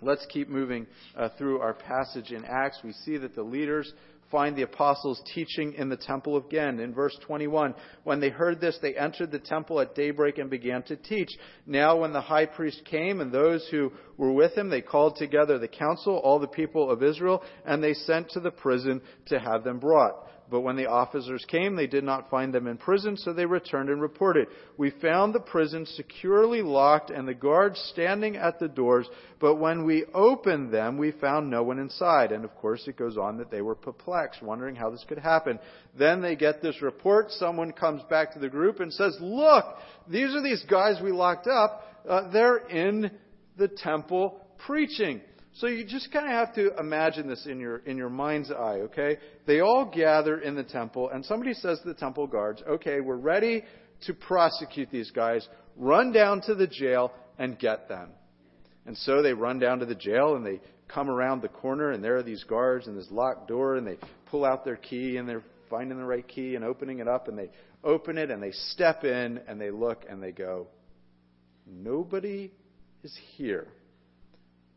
Let's 0.00 0.26
keep 0.30 0.48
moving 0.48 0.86
uh, 1.16 1.28
through 1.38 1.60
our 1.60 1.74
passage 1.74 2.30
in 2.30 2.44
Acts. 2.44 2.78
We 2.82 2.92
see 3.04 3.18
that 3.18 3.34
the 3.34 3.42
leaders 3.42 3.92
find 4.32 4.56
the 4.56 4.62
apostles 4.62 5.22
teaching 5.32 5.74
in 5.74 5.88
the 5.88 5.96
temple 5.96 6.38
again. 6.38 6.80
In 6.80 6.92
verse 6.92 7.16
21, 7.26 7.74
when 8.02 8.18
they 8.18 8.30
heard 8.30 8.60
this, 8.60 8.76
they 8.82 8.96
entered 8.96 9.30
the 9.30 9.38
temple 9.38 9.78
at 9.78 9.94
daybreak 9.94 10.38
and 10.38 10.50
began 10.50 10.82
to 10.84 10.96
teach. 10.96 11.30
Now, 11.66 12.00
when 12.00 12.12
the 12.12 12.20
high 12.20 12.46
priest 12.46 12.82
came 12.86 13.20
and 13.20 13.30
those 13.30 13.68
who 13.70 13.92
were 14.16 14.32
with 14.32 14.56
him, 14.56 14.70
they 14.70 14.80
called 14.80 15.16
together 15.16 15.58
the 15.58 15.68
council, 15.68 16.16
all 16.16 16.40
the 16.40 16.48
people 16.48 16.90
of 16.90 17.02
Israel, 17.02 17.42
and 17.64 17.84
they 17.84 17.94
sent 17.94 18.30
to 18.30 18.40
the 18.40 18.50
prison 18.50 19.02
to 19.26 19.38
have 19.38 19.62
them 19.62 19.78
brought. 19.78 20.26
But 20.52 20.60
when 20.60 20.76
the 20.76 20.90
officers 20.90 21.46
came, 21.48 21.76
they 21.76 21.86
did 21.86 22.04
not 22.04 22.28
find 22.28 22.52
them 22.52 22.66
in 22.66 22.76
prison, 22.76 23.16
so 23.16 23.32
they 23.32 23.46
returned 23.46 23.88
and 23.88 24.02
reported. 24.02 24.48
We 24.76 24.90
found 24.90 25.34
the 25.34 25.40
prison 25.40 25.86
securely 25.86 26.60
locked 26.60 27.08
and 27.08 27.26
the 27.26 27.32
guards 27.32 27.80
standing 27.94 28.36
at 28.36 28.58
the 28.58 28.68
doors, 28.68 29.08
but 29.40 29.56
when 29.56 29.86
we 29.86 30.04
opened 30.12 30.70
them, 30.70 30.98
we 30.98 31.10
found 31.12 31.48
no 31.48 31.62
one 31.62 31.78
inside. 31.78 32.32
And 32.32 32.44
of 32.44 32.54
course, 32.56 32.86
it 32.86 32.98
goes 32.98 33.16
on 33.16 33.38
that 33.38 33.50
they 33.50 33.62
were 33.62 33.74
perplexed, 33.74 34.42
wondering 34.42 34.76
how 34.76 34.90
this 34.90 35.06
could 35.08 35.16
happen. 35.16 35.58
Then 35.98 36.20
they 36.20 36.36
get 36.36 36.60
this 36.60 36.82
report. 36.82 37.30
Someone 37.30 37.72
comes 37.72 38.02
back 38.10 38.34
to 38.34 38.38
the 38.38 38.50
group 38.50 38.80
and 38.80 38.92
says, 38.92 39.16
Look, 39.22 39.64
these 40.06 40.34
are 40.34 40.42
these 40.42 40.62
guys 40.68 41.00
we 41.02 41.12
locked 41.12 41.46
up. 41.46 41.82
Uh, 42.06 42.30
they're 42.30 42.58
in 42.58 43.10
the 43.56 43.68
temple 43.68 44.38
preaching. 44.66 45.22
So 45.54 45.66
you 45.66 45.84
just 45.84 46.10
kind 46.10 46.24
of 46.26 46.32
have 46.32 46.54
to 46.54 46.74
imagine 46.78 47.28
this 47.28 47.46
in 47.46 47.60
your 47.60 47.78
in 47.78 47.96
your 47.98 48.08
mind's 48.08 48.50
eye, 48.50 48.80
okay? 48.84 49.18
They 49.46 49.60
all 49.60 49.84
gather 49.84 50.38
in 50.38 50.54
the 50.54 50.64
temple 50.64 51.10
and 51.10 51.24
somebody 51.24 51.52
says 51.52 51.80
to 51.80 51.88
the 51.88 51.94
temple 51.94 52.26
guards, 52.26 52.62
"Okay, 52.66 53.00
we're 53.00 53.16
ready 53.16 53.64
to 54.06 54.14
prosecute 54.14 54.90
these 54.90 55.10
guys. 55.10 55.46
Run 55.76 56.10
down 56.10 56.40
to 56.42 56.54
the 56.54 56.66
jail 56.66 57.12
and 57.38 57.58
get 57.58 57.88
them." 57.88 58.10
And 58.86 58.96
so 58.96 59.22
they 59.22 59.34
run 59.34 59.58
down 59.58 59.78
to 59.80 59.86
the 59.86 59.94
jail 59.94 60.36
and 60.36 60.44
they 60.44 60.60
come 60.88 61.10
around 61.10 61.42
the 61.42 61.48
corner 61.48 61.90
and 61.90 62.02
there 62.02 62.16
are 62.16 62.22
these 62.22 62.44
guards 62.44 62.86
and 62.86 62.96
this 62.96 63.10
locked 63.10 63.48
door 63.48 63.76
and 63.76 63.86
they 63.86 63.98
pull 64.26 64.44
out 64.44 64.64
their 64.64 64.76
key 64.76 65.18
and 65.18 65.28
they're 65.28 65.44
finding 65.68 65.98
the 65.98 66.04
right 66.04 66.26
key 66.26 66.54
and 66.54 66.64
opening 66.64 66.98
it 66.98 67.08
up 67.08 67.28
and 67.28 67.38
they 67.38 67.50
open 67.84 68.16
it 68.16 68.30
and 68.30 68.42
they 68.42 68.52
step 68.52 69.04
in 69.04 69.38
and 69.46 69.60
they 69.60 69.70
look 69.70 70.04
and 70.08 70.22
they 70.22 70.32
go, 70.32 70.66
"Nobody 71.66 72.52
is 73.02 73.14
here." 73.36 73.68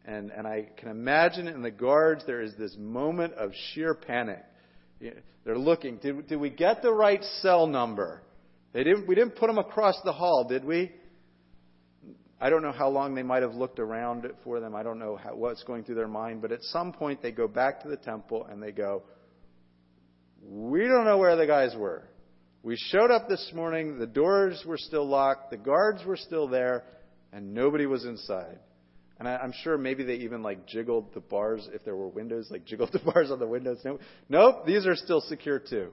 And, 0.07 0.31
and 0.31 0.45
I 0.45 0.67
can 0.77 0.89
imagine 0.89 1.47
in 1.47 1.61
the 1.61 1.71
guards 1.71 2.23
there 2.27 2.41
is 2.41 2.53
this 2.57 2.75
moment 2.77 3.33
of 3.33 3.51
sheer 3.73 3.95
panic. 3.95 4.43
They're 5.43 5.57
looking. 5.57 5.97
Did, 5.97 6.27
did 6.27 6.39
we 6.39 6.49
get 6.49 6.81
the 6.81 6.93
right 6.93 7.23
cell 7.41 7.67
number? 7.67 8.21
They 8.73 8.83
didn't, 8.83 9.07
we 9.07 9.15
didn't 9.15 9.35
put 9.35 9.47
them 9.47 9.57
across 9.57 9.95
the 10.03 10.11
hall, 10.11 10.45
did 10.47 10.63
we? 10.63 10.91
I 12.39 12.49
don't 12.49 12.61
know 12.61 12.71
how 12.71 12.89
long 12.89 13.15
they 13.15 13.23
might 13.23 13.41
have 13.41 13.55
looked 13.55 13.79
around 13.79 14.27
for 14.43 14.59
them. 14.59 14.75
I 14.75 14.83
don't 14.83 14.99
know 14.99 15.15
how, 15.15 15.35
what's 15.35 15.63
going 15.63 15.83
through 15.83 15.95
their 15.95 16.07
mind. 16.07 16.41
But 16.41 16.51
at 16.51 16.61
some 16.63 16.91
point, 16.91 17.21
they 17.21 17.31
go 17.31 17.47
back 17.47 17.81
to 17.83 17.87
the 17.87 17.97
temple 17.97 18.45
and 18.49 18.61
they 18.61 18.71
go, 18.71 19.03
We 20.41 20.81
don't 20.81 21.05
know 21.05 21.17
where 21.17 21.35
the 21.35 21.47
guys 21.47 21.73
were. 21.77 22.07
We 22.61 22.75
showed 22.91 23.11
up 23.11 23.29
this 23.29 23.51
morning, 23.55 23.99
the 23.99 24.07
doors 24.07 24.63
were 24.65 24.77
still 24.77 25.07
locked, 25.07 25.51
the 25.51 25.57
guards 25.57 26.03
were 26.03 26.17
still 26.17 26.47
there, 26.47 26.83
and 27.31 27.53
nobody 27.53 27.85
was 27.85 28.05
inside. 28.05 28.57
And 29.17 29.27
I, 29.27 29.43
am 29.43 29.53
sure 29.63 29.77
maybe 29.77 30.03
they 30.03 30.15
even 30.15 30.43
like 30.43 30.67
jiggled 30.67 31.13
the 31.13 31.21
bars 31.21 31.69
if 31.73 31.85
there 31.85 31.95
were 31.95 32.07
windows, 32.07 32.47
like 32.51 32.65
jiggled 32.65 32.91
the 32.93 32.99
bars 32.99 33.31
on 33.31 33.39
the 33.39 33.47
windows. 33.47 33.79
No, 33.85 33.99
nope, 34.29 34.65
these 34.65 34.85
are 34.85 34.95
still 34.95 35.21
secure 35.21 35.59
too. 35.59 35.91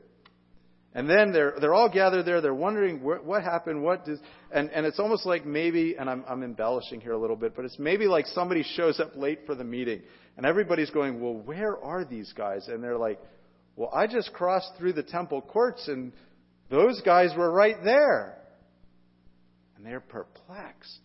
And 0.95 1.09
then 1.09 1.33
they're 1.33 1.55
they're 1.59 1.73
all 1.73 1.89
gathered 1.89 2.25
there. 2.27 2.43
They're 2.43 2.53
wondering 2.53 3.03
what, 3.03 3.25
what 3.25 3.43
happened, 3.43 3.83
what 3.83 4.05
does, 4.05 4.19
and 4.51 4.71
and 4.71 4.85
it's 4.85 4.99
almost 4.99 5.25
like 5.25 5.47
maybe, 5.47 5.97
and 5.99 6.11
I'm 6.11 6.23
I'm 6.29 6.43
embellishing 6.43 7.01
here 7.01 7.13
a 7.13 7.19
little 7.19 7.37
bit, 7.37 7.57
but 7.57 7.65
it's 7.65 7.79
maybe 7.79 8.07
like 8.07 8.27
somebody 8.27 8.63
shows 8.63 9.01
up 9.01 9.17
late 9.17 9.41
for 9.47 9.55
the 9.55 9.65
meeting, 9.65 10.03
and 10.37 10.45
everybody's 10.45 10.91
going, 10.91 11.23
well, 11.23 11.35
where 11.35 11.83
are 11.83 12.05
these 12.05 12.35
guys? 12.37 12.69
And 12.69 12.85
they're 12.85 12.99
like, 12.99 13.19
well, 13.75 13.91
I 13.95 14.07
just 14.07 14.35
crossed 14.35 14.73
through 14.79 14.93
the 14.93 15.03
temple 15.03 15.41
courts, 15.41 15.89
and 15.89 16.13
those 16.71 17.01
guys 17.01 17.31
were 17.35 17.51
right 17.51 17.83
there, 17.83 18.37
and 19.77 19.87
they're 19.87 20.01
perplexed. 20.01 21.01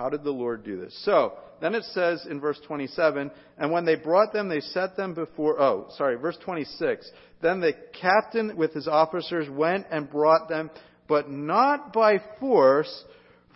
How 0.00 0.08
did 0.08 0.24
the 0.24 0.30
Lord 0.30 0.64
do 0.64 0.80
this? 0.80 0.98
So, 1.04 1.34
then 1.60 1.74
it 1.74 1.84
says 1.92 2.24
in 2.24 2.40
verse 2.40 2.58
27, 2.66 3.30
and 3.58 3.70
when 3.70 3.84
they 3.84 3.96
brought 3.96 4.32
them, 4.32 4.48
they 4.48 4.60
set 4.60 4.96
them 4.96 5.12
before, 5.12 5.60
oh, 5.60 5.88
sorry, 5.98 6.16
verse 6.16 6.38
26. 6.42 7.10
Then 7.42 7.60
the 7.60 7.74
captain 8.00 8.56
with 8.56 8.72
his 8.72 8.88
officers 8.88 9.46
went 9.50 9.88
and 9.90 10.10
brought 10.10 10.48
them, 10.48 10.70
but 11.06 11.30
not 11.30 11.92
by 11.92 12.14
force, 12.40 13.04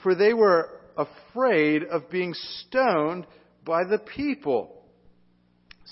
for 0.03 0.15
they 0.15 0.35
were 0.35 0.69
afraid 0.99 1.83
of 1.85 2.11
being 2.11 2.35
stoned 2.35 3.27
by 3.65 3.85
the 3.85 3.99
people. 3.99 4.83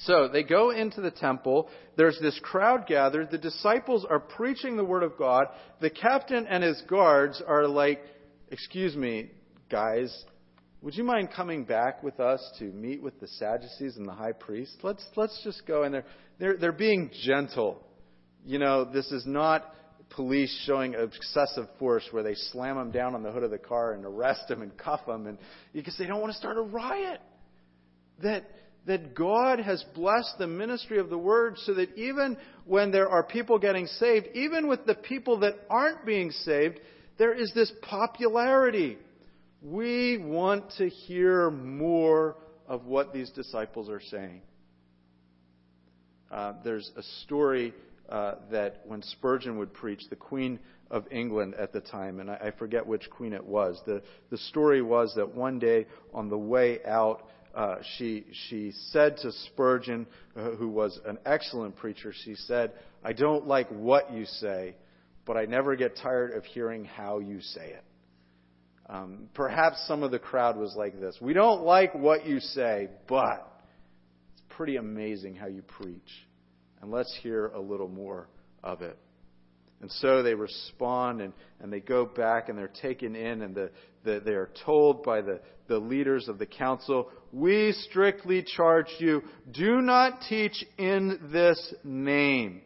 So 0.04 0.28
they 0.28 0.42
go 0.42 0.68
into 0.68 1.00
the 1.00 1.10
temple. 1.10 1.70
There's 1.96 2.18
this 2.20 2.38
crowd 2.42 2.86
gathered. 2.86 3.30
The 3.30 3.38
disciples 3.38 4.04
are 4.04 4.20
preaching 4.20 4.76
the 4.76 4.84
word 4.84 5.02
of 5.02 5.16
God. 5.16 5.46
The 5.80 5.88
captain 5.88 6.46
and 6.46 6.62
his 6.62 6.82
guards 6.90 7.42
are 7.46 7.66
like, 7.66 8.02
excuse 8.50 8.94
me, 8.94 9.30
guys, 9.70 10.14
would 10.82 10.96
you 10.96 11.04
mind 11.04 11.28
coming 11.34 11.64
back 11.64 12.02
with 12.02 12.18
us 12.18 12.44
to 12.58 12.64
meet 12.64 13.00
with 13.00 13.20
the 13.20 13.28
Sadducees 13.28 13.96
and 13.96 14.06
the 14.06 14.12
high 14.12 14.32
priest? 14.32 14.76
Let's, 14.82 15.04
let's 15.14 15.40
just 15.44 15.64
go. 15.64 15.84
in 15.84 15.92
they're, 15.92 16.04
they're, 16.40 16.56
they're 16.56 16.72
being 16.72 17.10
gentle. 17.24 17.80
You 18.44 18.58
know, 18.58 18.84
this 18.84 19.10
is 19.12 19.24
not 19.24 19.72
police 20.10 20.52
showing 20.66 20.94
excessive 20.94 21.68
force 21.78 22.06
where 22.10 22.24
they 22.24 22.34
slam 22.34 22.76
them 22.76 22.90
down 22.90 23.14
on 23.14 23.22
the 23.22 23.30
hood 23.30 23.44
of 23.44 23.52
the 23.52 23.58
car 23.58 23.92
and 23.92 24.04
arrest 24.04 24.48
them 24.48 24.60
and 24.60 24.76
cuff 24.76 25.06
them 25.06 25.28
and 25.28 25.38
because 25.72 25.96
they 25.96 26.06
don't 26.06 26.20
want 26.20 26.32
to 26.32 26.38
start 26.38 26.58
a 26.58 26.62
riot. 26.62 27.20
That, 28.24 28.50
that 28.86 29.14
God 29.14 29.60
has 29.60 29.84
blessed 29.94 30.34
the 30.38 30.48
ministry 30.48 30.98
of 30.98 31.10
the 31.10 31.18
word 31.18 31.58
so 31.58 31.74
that 31.74 31.96
even 31.96 32.36
when 32.66 32.90
there 32.90 33.08
are 33.08 33.22
people 33.22 33.60
getting 33.60 33.86
saved, 33.86 34.26
even 34.34 34.66
with 34.66 34.84
the 34.84 34.96
people 34.96 35.40
that 35.40 35.54
aren't 35.70 36.04
being 36.04 36.32
saved, 36.32 36.80
there 37.18 37.32
is 37.32 37.52
this 37.54 37.72
popularity 37.82 38.98
we 39.62 40.18
want 40.18 40.70
to 40.78 40.88
hear 40.88 41.50
more 41.50 42.36
of 42.66 42.86
what 42.86 43.12
these 43.12 43.30
disciples 43.30 43.88
are 43.88 44.00
saying. 44.00 44.42
Uh, 46.30 46.54
there's 46.64 46.90
a 46.96 47.02
story 47.24 47.74
uh, 48.08 48.34
that 48.50 48.80
when 48.86 49.02
Spurgeon 49.02 49.58
would 49.58 49.72
preach, 49.72 50.02
the 50.10 50.16
Queen 50.16 50.58
of 50.90 51.04
England 51.10 51.54
at 51.54 51.72
the 51.72 51.80
time, 51.80 52.20
and 52.20 52.30
I, 52.30 52.34
I 52.34 52.50
forget 52.50 52.86
which 52.86 53.08
queen 53.10 53.32
it 53.32 53.44
was, 53.44 53.80
the, 53.86 54.02
the 54.30 54.38
story 54.38 54.82
was 54.82 55.14
that 55.16 55.34
one 55.34 55.58
day 55.58 55.86
on 56.12 56.28
the 56.28 56.38
way 56.38 56.80
out, 56.84 57.28
uh, 57.54 57.76
she, 57.96 58.24
she 58.48 58.72
said 58.90 59.16
to 59.18 59.30
Spurgeon, 59.30 60.06
who 60.34 60.68
was 60.68 60.98
an 61.06 61.18
excellent 61.24 61.76
preacher, 61.76 62.12
she 62.24 62.34
said, 62.34 62.72
I 63.04 63.12
don't 63.12 63.46
like 63.46 63.68
what 63.68 64.12
you 64.12 64.24
say, 64.24 64.74
but 65.26 65.36
I 65.36 65.44
never 65.44 65.76
get 65.76 65.96
tired 65.96 66.32
of 66.32 66.44
hearing 66.44 66.84
how 66.84 67.18
you 67.18 67.40
say 67.40 67.66
it. 67.66 67.84
Um, 68.88 69.28
perhaps 69.34 69.84
some 69.86 70.02
of 70.02 70.10
the 70.10 70.18
crowd 70.18 70.56
was 70.56 70.74
like 70.76 71.00
this. 71.00 71.16
We 71.20 71.32
don't 71.32 71.62
like 71.62 71.94
what 71.94 72.26
you 72.26 72.40
say, 72.40 72.88
but 73.08 73.48
it's 74.32 74.42
pretty 74.50 74.76
amazing 74.76 75.36
how 75.36 75.46
you 75.46 75.62
preach. 75.62 76.00
And 76.80 76.90
let's 76.90 77.16
hear 77.22 77.46
a 77.48 77.60
little 77.60 77.88
more 77.88 78.28
of 78.62 78.82
it. 78.82 78.98
And 79.80 79.90
so 79.90 80.22
they 80.22 80.34
respond 80.34 81.20
and, 81.20 81.32
and 81.60 81.72
they 81.72 81.80
go 81.80 82.04
back 82.04 82.48
and 82.48 82.56
they're 82.56 82.68
taken 82.68 83.16
in 83.16 83.42
and 83.42 83.54
the, 83.54 83.70
the, 84.04 84.20
they 84.24 84.32
are 84.32 84.50
told 84.64 85.02
by 85.02 85.20
the, 85.20 85.40
the 85.66 85.78
leaders 85.78 86.28
of 86.28 86.38
the 86.38 86.46
council, 86.46 87.10
We 87.32 87.72
strictly 87.88 88.44
charge 88.44 88.86
you, 88.98 89.22
do 89.50 89.80
not 89.80 90.22
teach 90.28 90.64
in 90.78 91.18
this 91.32 91.74
name. 91.82 92.62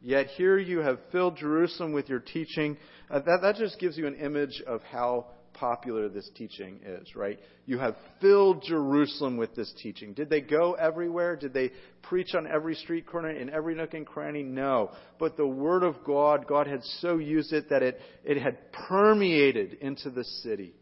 Yet 0.00 0.28
here 0.28 0.58
you 0.58 0.78
have 0.78 0.98
filled 1.12 1.36
Jerusalem 1.36 1.92
with 1.92 2.08
your 2.08 2.20
teaching. 2.20 2.78
Uh, 3.10 3.20
that, 3.20 3.40
that 3.42 3.56
just 3.56 3.78
gives 3.78 3.98
you 3.98 4.06
an 4.06 4.14
image 4.14 4.62
of 4.66 4.82
how 4.82 5.26
popular 5.52 6.08
this 6.08 6.30
teaching 6.34 6.80
is, 6.84 7.14
right? 7.14 7.38
You 7.66 7.78
have 7.78 7.94
filled 8.20 8.62
Jerusalem 8.66 9.36
with 9.36 9.54
this 9.54 9.70
teaching. 9.82 10.14
Did 10.14 10.30
they 10.30 10.40
go 10.40 10.72
everywhere? 10.72 11.36
Did 11.36 11.52
they 11.52 11.72
preach 12.02 12.34
on 12.34 12.46
every 12.46 12.74
street 12.76 13.06
corner, 13.06 13.30
in 13.30 13.50
every 13.50 13.74
nook 13.74 13.92
and 13.92 14.06
cranny? 14.06 14.42
No. 14.42 14.90
But 15.18 15.36
the 15.36 15.46
Word 15.46 15.82
of 15.82 15.96
God, 16.04 16.46
God 16.46 16.66
had 16.66 16.82
so 17.00 17.18
used 17.18 17.52
it 17.52 17.68
that 17.68 17.82
it, 17.82 18.00
it 18.24 18.40
had 18.40 18.72
permeated 18.72 19.74
into 19.82 20.08
the 20.08 20.24
city. 20.24 20.72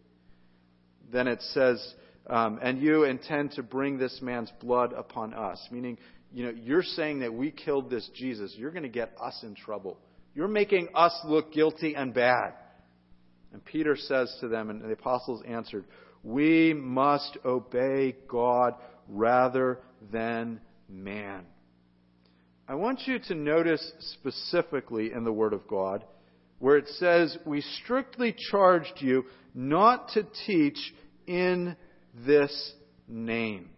Then 1.10 1.26
it 1.26 1.42
says, 1.54 1.94
um, 2.28 2.60
and 2.62 2.80
you 2.80 3.04
intend 3.04 3.52
to 3.52 3.62
bring 3.62 3.98
this 3.98 4.20
man's 4.22 4.52
blood 4.60 4.92
upon 4.92 5.32
us, 5.34 5.66
meaning 5.72 5.98
you 6.32 6.44
know, 6.44 6.50
you're 6.50 6.82
saying 6.82 7.20
that 7.20 7.32
we 7.32 7.50
killed 7.50 7.90
this 7.90 8.08
Jesus. 8.14 8.54
You're 8.56 8.70
going 8.70 8.82
to 8.82 8.88
get 8.88 9.14
us 9.20 9.38
in 9.42 9.54
trouble. 9.54 9.98
You're 10.34 10.48
making 10.48 10.88
us 10.94 11.18
look 11.24 11.52
guilty 11.52 11.94
and 11.94 12.12
bad. 12.12 12.54
And 13.52 13.64
Peter 13.64 13.96
says 13.96 14.34
to 14.40 14.48
them, 14.48 14.70
and 14.70 14.82
the 14.82 14.92
apostles 14.92 15.42
answered, 15.46 15.84
We 16.22 16.74
must 16.74 17.38
obey 17.44 18.16
God 18.28 18.74
rather 19.08 19.80
than 20.12 20.60
man. 20.88 21.46
I 22.68 22.74
want 22.74 23.06
you 23.06 23.18
to 23.18 23.34
notice 23.34 23.92
specifically 24.12 25.12
in 25.12 25.24
the 25.24 25.32
Word 25.32 25.54
of 25.54 25.66
God 25.66 26.04
where 26.58 26.76
it 26.76 26.88
says, 26.98 27.36
We 27.46 27.62
strictly 27.82 28.34
charged 28.50 28.94
you 28.98 29.24
not 29.54 30.10
to 30.10 30.26
teach 30.46 30.78
in 31.26 31.74
this 32.26 32.72
name. 33.08 33.70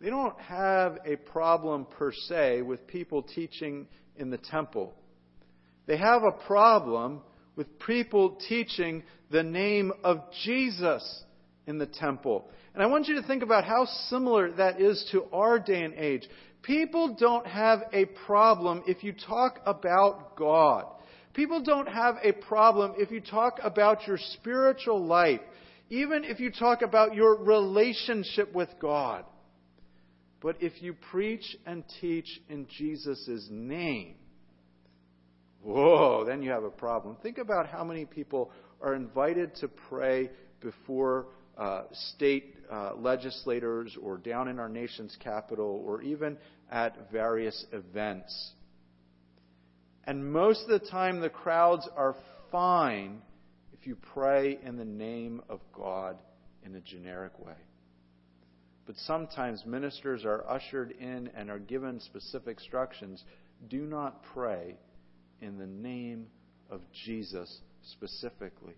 They 0.00 0.08
don't 0.08 0.38
have 0.40 0.98
a 1.04 1.16
problem 1.16 1.84
per 1.84 2.12
se 2.12 2.62
with 2.62 2.86
people 2.86 3.22
teaching 3.22 3.86
in 4.16 4.30
the 4.30 4.38
temple. 4.38 4.94
They 5.86 5.98
have 5.98 6.22
a 6.22 6.32
problem 6.32 7.20
with 7.54 7.78
people 7.80 8.38
teaching 8.48 9.02
the 9.30 9.42
name 9.42 9.92
of 10.02 10.22
Jesus 10.44 11.24
in 11.66 11.78
the 11.78 11.86
temple. 11.86 12.48
And 12.72 12.82
I 12.82 12.86
want 12.86 13.08
you 13.08 13.20
to 13.20 13.26
think 13.26 13.42
about 13.42 13.64
how 13.64 13.84
similar 14.08 14.52
that 14.52 14.80
is 14.80 15.06
to 15.12 15.24
our 15.32 15.58
day 15.58 15.82
and 15.82 15.94
age. 15.94 16.26
People 16.62 17.16
don't 17.18 17.46
have 17.46 17.80
a 17.92 18.06
problem 18.26 18.82
if 18.86 19.04
you 19.04 19.12
talk 19.12 19.60
about 19.66 20.36
God. 20.36 20.86
People 21.34 21.62
don't 21.62 21.88
have 21.88 22.16
a 22.22 22.32
problem 22.32 22.94
if 22.96 23.10
you 23.10 23.20
talk 23.20 23.58
about 23.62 24.06
your 24.06 24.18
spiritual 24.18 25.04
life, 25.04 25.40
even 25.90 26.24
if 26.24 26.40
you 26.40 26.50
talk 26.50 26.82
about 26.82 27.14
your 27.14 27.36
relationship 27.36 28.54
with 28.54 28.68
God. 28.80 29.24
But 30.40 30.56
if 30.60 30.82
you 30.82 30.94
preach 31.10 31.56
and 31.66 31.84
teach 32.00 32.40
in 32.48 32.66
Jesus' 32.78 33.46
name, 33.50 34.14
whoa, 35.62 36.24
then 36.26 36.42
you 36.42 36.50
have 36.50 36.64
a 36.64 36.70
problem. 36.70 37.16
Think 37.22 37.38
about 37.38 37.68
how 37.68 37.84
many 37.84 38.06
people 38.06 38.50
are 38.80 38.94
invited 38.94 39.54
to 39.56 39.68
pray 39.68 40.30
before 40.60 41.26
uh, 41.58 41.82
state 42.14 42.56
uh, 42.72 42.92
legislators 42.96 43.96
or 44.00 44.16
down 44.16 44.48
in 44.48 44.58
our 44.58 44.68
nation's 44.68 45.14
capital 45.22 45.82
or 45.86 46.00
even 46.00 46.38
at 46.70 47.10
various 47.12 47.66
events. 47.72 48.52
And 50.04 50.32
most 50.32 50.62
of 50.62 50.80
the 50.80 50.86
time, 50.88 51.20
the 51.20 51.28
crowds 51.28 51.86
are 51.94 52.16
fine 52.50 53.20
if 53.78 53.86
you 53.86 53.96
pray 54.14 54.58
in 54.64 54.76
the 54.76 54.84
name 54.84 55.42
of 55.50 55.60
God 55.74 56.16
in 56.64 56.74
a 56.74 56.80
generic 56.80 57.38
way. 57.38 57.52
But 58.86 58.96
sometimes 59.06 59.64
ministers 59.66 60.24
are 60.24 60.44
ushered 60.48 60.92
in 60.98 61.30
and 61.36 61.50
are 61.50 61.58
given 61.58 62.00
specific 62.00 62.58
instructions. 62.58 63.22
Do 63.68 63.82
not 63.82 64.22
pray 64.34 64.76
in 65.40 65.58
the 65.58 65.66
name 65.66 66.26
of 66.70 66.80
Jesus 67.04 67.60
specifically. 67.82 68.74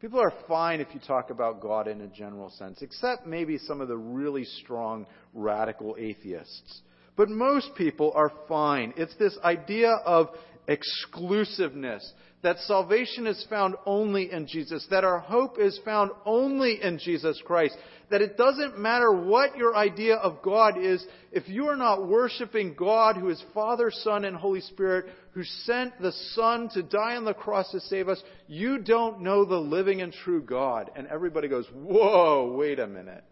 People 0.00 0.20
are 0.20 0.32
fine 0.46 0.80
if 0.80 0.88
you 0.92 1.00
talk 1.00 1.30
about 1.30 1.60
God 1.60 1.88
in 1.88 2.02
a 2.02 2.06
general 2.06 2.50
sense, 2.50 2.82
except 2.82 3.26
maybe 3.26 3.58
some 3.58 3.80
of 3.80 3.88
the 3.88 3.96
really 3.96 4.44
strong 4.44 5.06
radical 5.32 5.96
atheists. 5.98 6.82
But 7.16 7.30
most 7.30 7.74
people 7.76 8.12
are 8.14 8.30
fine. 8.46 8.92
It's 8.98 9.16
this 9.16 9.36
idea 9.42 9.90
of 9.90 10.28
exclusiveness. 10.68 12.12
That 12.42 12.58
salvation 12.60 13.26
is 13.26 13.44
found 13.48 13.74
only 13.86 14.30
in 14.30 14.46
Jesus. 14.46 14.86
That 14.90 15.04
our 15.04 15.18
hope 15.18 15.58
is 15.58 15.80
found 15.84 16.10
only 16.24 16.80
in 16.82 16.98
Jesus 16.98 17.40
Christ. 17.44 17.76
That 18.10 18.22
it 18.22 18.36
doesn't 18.36 18.78
matter 18.78 19.10
what 19.10 19.56
your 19.56 19.74
idea 19.74 20.14
of 20.14 20.42
God 20.42 20.78
is, 20.78 21.04
if 21.32 21.48
you 21.48 21.66
are 21.66 21.76
not 21.76 22.06
worshiping 22.06 22.76
God, 22.78 23.16
who 23.16 23.30
is 23.30 23.42
Father, 23.52 23.90
Son, 23.90 24.24
and 24.24 24.36
Holy 24.36 24.60
Spirit, 24.60 25.06
who 25.32 25.42
sent 25.42 26.00
the 26.00 26.12
Son 26.34 26.68
to 26.74 26.84
die 26.84 27.16
on 27.16 27.24
the 27.24 27.34
cross 27.34 27.70
to 27.72 27.80
save 27.80 28.08
us, 28.08 28.22
you 28.46 28.78
don't 28.78 29.22
know 29.22 29.44
the 29.44 29.56
living 29.56 30.02
and 30.02 30.12
true 30.12 30.40
God. 30.40 30.90
And 30.94 31.08
everybody 31.08 31.48
goes, 31.48 31.66
Whoa, 31.74 32.54
wait 32.56 32.78
a 32.78 32.86
minute. 32.86 33.24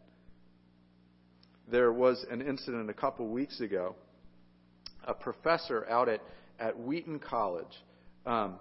There 1.70 1.92
was 1.92 2.24
an 2.30 2.42
incident 2.42 2.90
a 2.90 2.94
couple 2.94 3.28
weeks 3.28 3.60
ago. 3.60 3.94
A 5.04 5.14
professor 5.14 5.86
out 5.88 6.08
at, 6.08 6.20
at 6.58 6.78
Wheaton 6.78 7.18
College. 7.18 7.66
Um, 8.26 8.56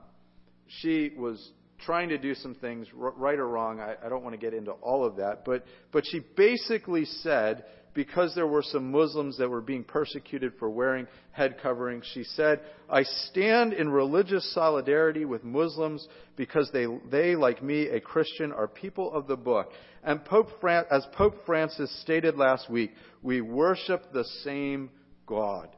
she 0.82 1.12
was 1.18 1.52
trying 1.80 2.10
to 2.10 2.18
do 2.18 2.34
some 2.36 2.56
things, 2.56 2.88
right 2.94 3.38
or 3.38 3.48
wrong. 3.48 3.80
I, 3.80 3.96
I 4.04 4.10
don't 4.10 4.24
want 4.24 4.34
to 4.34 4.40
get 4.40 4.54
into 4.54 4.72
all 4.72 5.06
of 5.06 5.18
that. 5.18 5.44
But, 5.46 5.66
but 5.92 6.06
she 6.06 6.22
basically 6.36 7.06
said, 7.06 7.66
because 7.94 8.34
there 8.34 8.48
were 8.48 8.64
some 8.64 8.92
Muslims 8.92 9.38
that 9.38 9.50
were 9.50 9.62
being 9.62 9.84
persecuted 9.84 10.54
for 10.58 10.70
wearing 10.70 11.08
head 11.32 11.58
coverings, 11.62 12.10
she 12.14 12.24
said, 12.24 12.62
I 12.90 13.04
stand 13.04 13.74
in 13.74 13.90
religious 13.90 14.52
solidarity 14.54 15.26
with 15.26 15.44
Muslims 15.44 16.08
because 16.36 16.70
they, 16.74 16.86
they, 17.12 17.36
like 17.36 17.62
me, 17.62 17.88
a 17.88 18.00
Christian, 18.00 18.52
are 18.52 18.68
people 18.68 19.14
of 19.14 19.28
the 19.28 19.36
book. 19.36 19.72
And 20.04 20.24
Pope 20.26 20.48
Fran- 20.60 20.86
as 20.90 21.06
Pope 21.14 21.36
Francis 21.46 21.96
stated 22.02 22.36
last 22.36 22.70
week, 22.70 22.92
we 23.22 23.42
worship 23.42 24.12
the 24.12 24.26
same 24.44 24.90
God. 25.28 25.70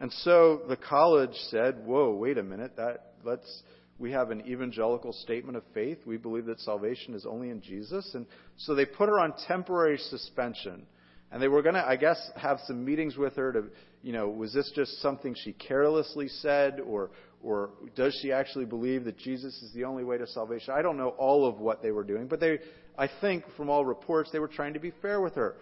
And 0.00 0.12
so 0.12 0.62
the 0.68 0.76
college 0.76 1.34
said, 1.50 1.84
whoa, 1.84 2.14
wait 2.14 2.38
a 2.38 2.42
minute, 2.42 2.76
that, 2.76 3.14
let's, 3.24 3.62
we 3.98 4.12
have 4.12 4.30
an 4.30 4.46
evangelical 4.46 5.12
statement 5.12 5.56
of 5.56 5.64
faith. 5.74 5.98
We 6.06 6.16
believe 6.16 6.46
that 6.46 6.60
salvation 6.60 7.14
is 7.14 7.26
only 7.26 7.50
in 7.50 7.60
Jesus. 7.60 8.12
And 8.14 8.26
so 8.56 8.74
they 8.74 8.84
put 8.84 9.08
her 9.08 9.18
on 9.18 9.34
temporary 9.46 9.98
suspension. 9.98 10.86
And 11.30 11.42
they 11.42 11.48
were 11.48 11.62
going 11.62 11.74
to, 11.74 11.84
I 11.84 11.96
guess, 11.96 12.18
have 12.36 12.58
some 12.66 12.84
meetings 12.84 13.16
with 13.16 13.34
her 13.36 13.52
to, 13.52 13.64
you 14.02 14.12
know, 14.12 14.28
was 14.28 14.54
this 14.54 14.70
just 14.74 15.02
something 15.02 15.34
she 15.44 15.52
carelessly 15.52 16.28
said 16.28 16.80
or, 16.80 17.10
or 17.42 17.70
does 17.96 18.18
she 18.22 18.32
actually 18.32 18.64
believe 18.64 19.04
that 19.04 19.18
Jesus 19.18 19.54
is 19.62 19.72
the 19.74 19.84
only 19.84 20.04
way 20.04 20.16
to 20.16 20.26
salvation? 20.28 20.74
I 20.76 20.80
don't 20.80 20.96
know 20.96 21.10
all 21.10 21.46
of 21.46 21.58
what 21.58 21.82
they 21.82 21.90
were 21.90 22.04
doing, 22.04 22.28
but 22.28 22.40
they, 22.40 22.60
I 22.96 23.10
think 23.20 23.44
from 23.56 23.68
all 23.68 23.84
reports, 23.84 24.30
they 24.32 24.38
were 24.38 24.48
trying 24.48 24.74
to 24.74 24.80
be 24.80 24.92
fair 25.02 25.20
with 25.20 25.34
her. 25.34 25.56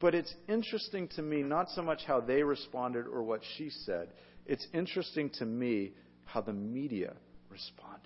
But 0.00 0.14
it's 0.14 0.34
interesting 0.48 1.08
to 1.16 1.22
me, 1.22 1.42
not 1.42 1.70
so 1.70 1.82
much 1.82 2.02
how 2.06 2.20
they 2.20 2.42
responded 2.42 3.06
or 3.06 3.22
what 3.22 3.40
she 3.56 3.70
said. 3.70 4.08
It's 4.44 4.66
interesting 4.74 5.30
to 5.38 5.46
me 5.46 5.92
how 6.24 6.42
the 6.42 6.52
media 6.52 7.14
responded. 7.50 8.02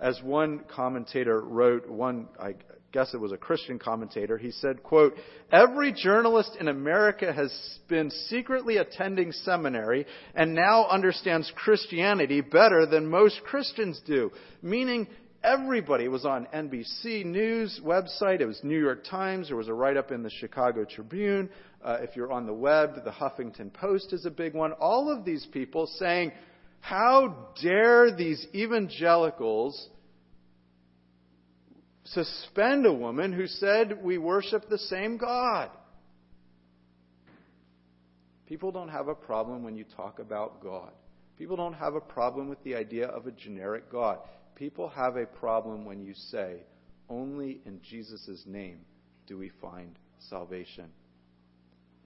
As 0.00 0.20
one 0.22 0.64
commentator 0.74 1.40
wrote, 1.40 1.88
one, 1.88 2.26
I 2.40 2.56
guess 2.92 3.14
it 3.14 3.20
was 3.20 3.32
a 3.32 3.36
Christian 3.36 3.78
commentator, 3.78 4.36
he 4.36 4.50
said, 4.50 4.82
quote, 4.82 5.14
Every 5.50 5.92
journalist 5.92 6.56
in 6.58 6.68
America 6.68 7.32
has 7.32 7.52
been 7.88 8.10
secretly 8.10 8.78
attending 8.78 9.32
seminary 9.32 10.06
and 10.34 10.54
now 10.54 10.86
understands 10.88 11.50
Christianity 11.54 12.40
better 12.40 12.84
than 12.84 13.06
most 13.06 13.40
Christians 13.44 14.00
do. 14.04 14.30
Meaning, 14.60 15.06
everybody 15.44 16.04
It 16.04 16.10
was 16.10 16.24
on 16.24 16.46
NBC 16.54 17.24
News 17.24 17.80
website. 17.84 18.40
It 18.40 18.46
was 18.46 18.60
New 18.62 18.78
York 18.78 19.04
Times. 19.04 19.48
There 19.48 19.56
was 19.56 19.68
a 19.68 19.74
write 19.74 19.96
up 19.96 20.10
in 20.10 20.22
the 20.22 20.30
Chicago 20.30 20.84
Tribune. 20.84 21.50
Uh, 21.84 21.98
if 22.00 22.14
you're 22.16 22.32
on 22.32 22.46
the 22.46 22.52
web, 22.52 23.04
the 23.04 23.10
Huffington 23.10 23.72
Post 23.72 24.12
is 24.12 24.24
a 24.24 24.30
big 24.30 24.54
one. 24.54 24.72
All 24.72 25.10
of 25.10 25.24
these 25.24 25.46
people 25.52 25.86
saying, 25.98 26.32
how 26.80 27.48
dare 27.62 28.14
these 28.14 28.46
evangelicals 28.54 29.88
suspend 32.04 32.86
a 32.86 32.92
woman 32.92 33.32
who 33.32 33.46
said 33.46 34.02
we 34.02 34.18
worship 34.18 34.68
the 34.68 34.78
same 34.78 35.16
God? 35.16 35.70
People 38.46 38.70
don't 38.70 38.88
have 38.88 39.08
a 39.08 39.14
problem 39.14 39.62
when 39.62 39.76
you 39.76 39.84
talk 39.96 40.18
about 40.18 40.62
God. 40.62 40.92
People 41.38 41.56
don't 41.56 41.72
have 41.72 41.94
a 41.94 42.00
problem 42.00 42.48
with 42.48 42.62
the 42.64 42.74
idea 42.74 43.06
of 43.06 43.26
a 43.26 43.32
generic 43.32 43.90
God. 43.90 44.18
People 44.54 44.88
have 44.88 45.16
a 45.16 45.26
problem 45.26 45.84
when 45.84 46.00
you 46.02 46.14
say, 46.14 46.62
only 47.08 47.60
in 47.66 47.80
Jesus' 47.82 48.44
name 48.46 48.80
do 49.26 49.38
we 49.38 49.50
find 49.60 49.98
salvation. 50.30 50.86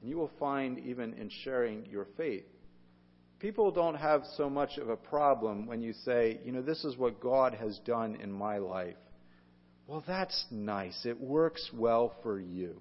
And 0.00 0.10
you 0.10 0.16
will 0.16 0.30
find, 0.38 0.78
even 0.78 1.14
in 1.14 1.30
sharing 1.44 1.86
your 1.86 2.06
faith, 2.16 2.44
people 3.38 3.70
don't 3.70 3.94
have 3.94 4.22
so 4.36 4.48
much 4.48 4.78
of 4.78 4.88
a 4.88 4.96
problem 4.96 5.66
when 5.66 5.80
you 5.80 5.92
say, 6.04 6.40
you 6.44 6.52
know, 6.52 6.62
this 6.62 6.84
is 6.84 6.96
what 6.96 7.20
God 7.20 7.54
has 7.54 7.78
done 7.84 8.16
in 8.16 8.32
my 8.32 8.58
life. 8.58 8.96
Well, 9.86 10.02
that's 10.06 10.46
nice. 10.50 11.04
It 11.04 11.20
works 11.20 11.70
well 11.72 12.14
for 12.22 12.40
you. 12.40 12.80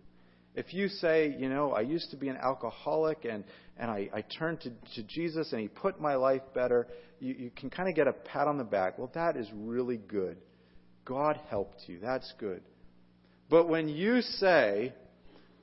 If 0.55 0.73
you 0.73 0.87
say, 0.87 1.35
you 1.37 1.49
know, 1.49 1.71
I 1.73 1.81
used 1.81 2.11
to 2.11 2.17
be 2.17 2.29
an 2.29 2.37
alcoholic 2.37 3.25
and, 3.25 3.43
and 3.77 3.91
I, 3.91 4.09
I 4.13 4.21
turned 4.21 4.61
to, 4.61 4.71
to 4.95 5.03
Jesus 5.03 5.51
and 5.51 5.61
he 5.61 5.67
put 5.67 5.99
my 5.99 6.15
life 6.15 6.41
better, 6.53 6.87
you, 7.19 7.33
you 7.33 7.51
can 7.55 7.69
kind 7.69 7.89
of 7.89 7.95
get 7.95 8.07
a 8.07 8.13
pat 8.13 8.47
on 8.47 8.57
the 8.57 8.63
back. 8.63 8.97
Well, 8.97 9.11
that 9.15 9.35
is 9.35 9.47
really 9.53 9.97
good. 9.97 10.37
God 11.03 11.39
helped 11.49 11.83
you. 11.87 11.99
That's 12.01 12.33
good. 12.39 12.61
But 13.49 13.67
when 13.67 13.89
you 13.89 14.21
say, 14.21 14.93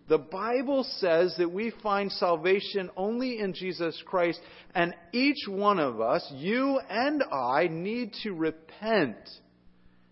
the 0.09 0.19
Bible 0.19 0.85
says 0.99 1.35
that 1.39 1.51
we 1.51 1.73
find 1.83 2.13
salvation 2.13 2.91
only 2.97 3.39
in 3.39 3.55
Jesus 3.55 4.01
Christ, 4.05 4.41
and 4.75 4.95
each 5.13 5.49
one 5.49 5.79
of 5.79 6.01
us, 6.01 6.31
you 6.37 6.81
and 6.89 7.23
I, 7.33 7.69
need 7.69 8.13
to 8.23 8.33
repent 8.33 9.17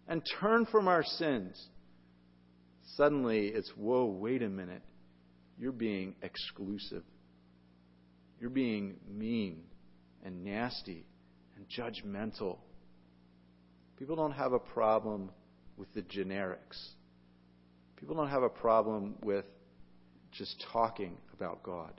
and 0.09 0.23
turn 0.41 0.67
from 0.67 0.89
our 0.89 1.05
sins. 1.05 1.61
Suddenly, 3.01 3.47
it's, 3.47 3.73
whoa, 3.79 4.05
wait 4.05 4.43
a 4.43 4.49
minute. 4.51 4.83
You're 5.59 5.73
being 5.73 6.17
exclusive. 6.21 7.03
You're 8.39 8.51
being 8.51 8.97
mean 9.11 9.63
and 10.23 10.45
nasty 10.45 11.07
and 11.57 11.65
judgmental. 11.67 12.59
People 13.99 14.17
don't 14.17 14.33
have 14.33 14.53
a 14.53 14.59
problem 14.59 15.31
with 15.79 15.91
the 15.95 16.03
generics. 16.03 16.77
People 17.97 18.17
don't 18.17 18.29
have 18.29 18.43
a 18.43 18.51
problem 18.51 19.15
with 19.25 19.47
just 20.33 20.63
talking 20.71 21.17
about 21.33 21.63
God. 21.63 21.99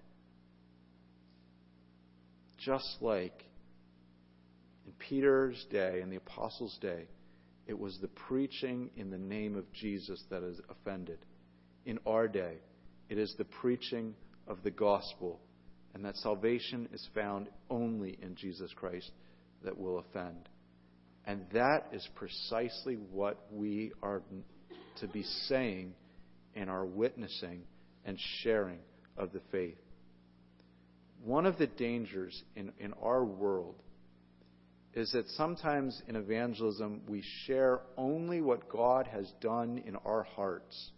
Just 2.60 2.98
like 3.02 3.44
in 4.86 4.94
Peter's 5.00 5.66
day, 5.72 6.02
in 6.04 6.12
the 6.12 6.18
apostles' 6.18 6.78
day, 6.80 7.08
it 7.72 7.80
was 7.80 7.98
the 8.02 8.10
preaching 8.10 8.90
in 8.98 9.10
the 9.10 9.18
name 9.18 9.56
of 9.56 9.64
Jesus 9.72 10.22
that 10.30 10.44
is 10.44 10.60
offended. 10.70 11.20
In 11.86 12.00
our 12.06 12.28
day, 12.28 12.58
it 13.08 13.18
is 13.18 13.34
the 13.38 13.46
preaching 13.46 14.14
of 14.46 14.58
the 14.62 14.72
gospel, 14.72 15.40
and 15.94 16.04
that 16.04 16.18
salvation 16.18 16.90
is 16.92 17.08
found 17.16 17.48
only 17.70 18.20
in 18.22 18.36
Jesus 18.36 18.74
Christ 18.76 19.10
that 19.64 19.78
will 19.78 20.00
offend. 20.00 20.50
And 21.26 21.46
that 21.54 21.88
is 21.94 22.06
precisely 22.14 22.96
what 22.96 23.40
we 23.54 23.94
are 24.04 24.22
to 25.00 25.08
be 25.08 25.24
saying 25.48 25.94
in 26.54 26.68
our 26.68 26.86
witnessing 26.86 27.62
and 28.04 28.18
sharing 28.42 28.80
of 29.16 29.32
the 29.32 29.42
faith. 29.50 29.80
One 31.24 31.46
of 31.46 31.58
the 31.58 31.68
dangers 31.68 32.44
in, 32.54 32.74
in 32.82 32.92
our 33.02 33.24
world 33.24 33.76
is 34.94 35.12
that 35.14 35.28
sometimes 35.30 36.02
in 36.08 36.16
evangelism 36.16 37.02
we 37.08 37.24
share 37.46 37.80
only 37.98 38.42
what 38.42 38.68
God 38.70 39.08
has 39.08 39.32
done 39.40 39.82
in 39.86 39.96
our 39.98 40.24
hearts. 40.24 40.92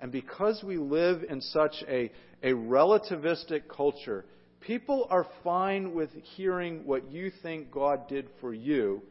And 0.00 0.10
because 0.10 0.62
we 0.64 0.76
live 0.76 1.22
in 1.28 1.40
such 1.40 1.76
a, 1.88 2.10
a 2.42 2.52
relativistic 2.52 3.62
culture, 3.68 4.24
people 4.60 5.06
are 5.08 5.26
fine 5.44 5.94
with 5.94 6.10
hearing 6.36 6.84
what 6.84 7.10
you 7.12 7.30
think 7.42 7.70
God 7.70 8.08
did 8.08 8.26
for 8.40 8.52
you 8.52 9.02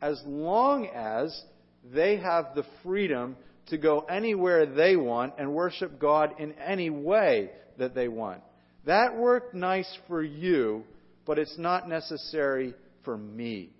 as 0.00 0.20
long 0.26 0.86
as 0.88 1.40
they 1.94 2.16
have 2.16 2.54
the 2.54 2.64
freedom 2.82 3.36
to 3.68 3.78
go 3.78 4.00
anywhere 4.00 4.66
they 4.66 4.96
want 4.96 5.34
and 5.38 5.54
worship 5.54 5.98
God 6.00 6.34
in 6.40 6.52
any 6.54 6.90
way 6.90 7.50
that 7.78 7.94
they 7.94 8.08
want. 8.08 8.42
That 8.84 9.16
worked 9.16 9.54
nice 9.54 9.96
for 10.08 10.22
you, 10.22 10.82
but 11.24 11.38
it's 11.38 11.56
not 11.56 11.88
necessary 11.88 12.74
for 13.04 13.16
me. 13.16 13.70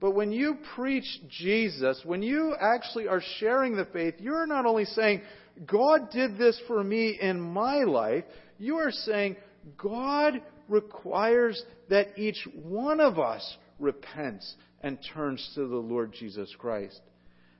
But 0.00 0.12
when 0.12 0.32
you 0.32 0.56
preach 0.74 1.04
Jesus, 1.28 2.00
when 2.04 2.22
you 2.22 2.54
actually 2.58 3.06
are 3.06 3.22
sharing 3.38 3.76
the 3.76 3.84
faith, 3.86 4.14
you're 4.18 4.46
not 4.46 4.64
only 4.64 4.86
saying, 4.86 5.20
God 5.66 6.10
did 6.10 6.38
this 6.38 6.58
for 6.66 6.82
me 6.82 7.18
in 7.20 7.40
my 7.40 7.82
life, 7.82 8.24
you 8.58 8.76
are 8.76 8.90
saying, 8.90 9.36
God 9.76 10.40
requires 10.68 11.62
that 11.90 12.18
each 12.18 12.48
one 12.54 13.00
of 13.00 13.18
us 13.18 13.56
repents 13.78 14.54
and 14.82 14.98
turns 15.12 15.50
to 15.54 15.66
the 15.66 15.76
Lord 15.76 16.14
Jesus 16.18 16.54
Christ. 16.58 17.00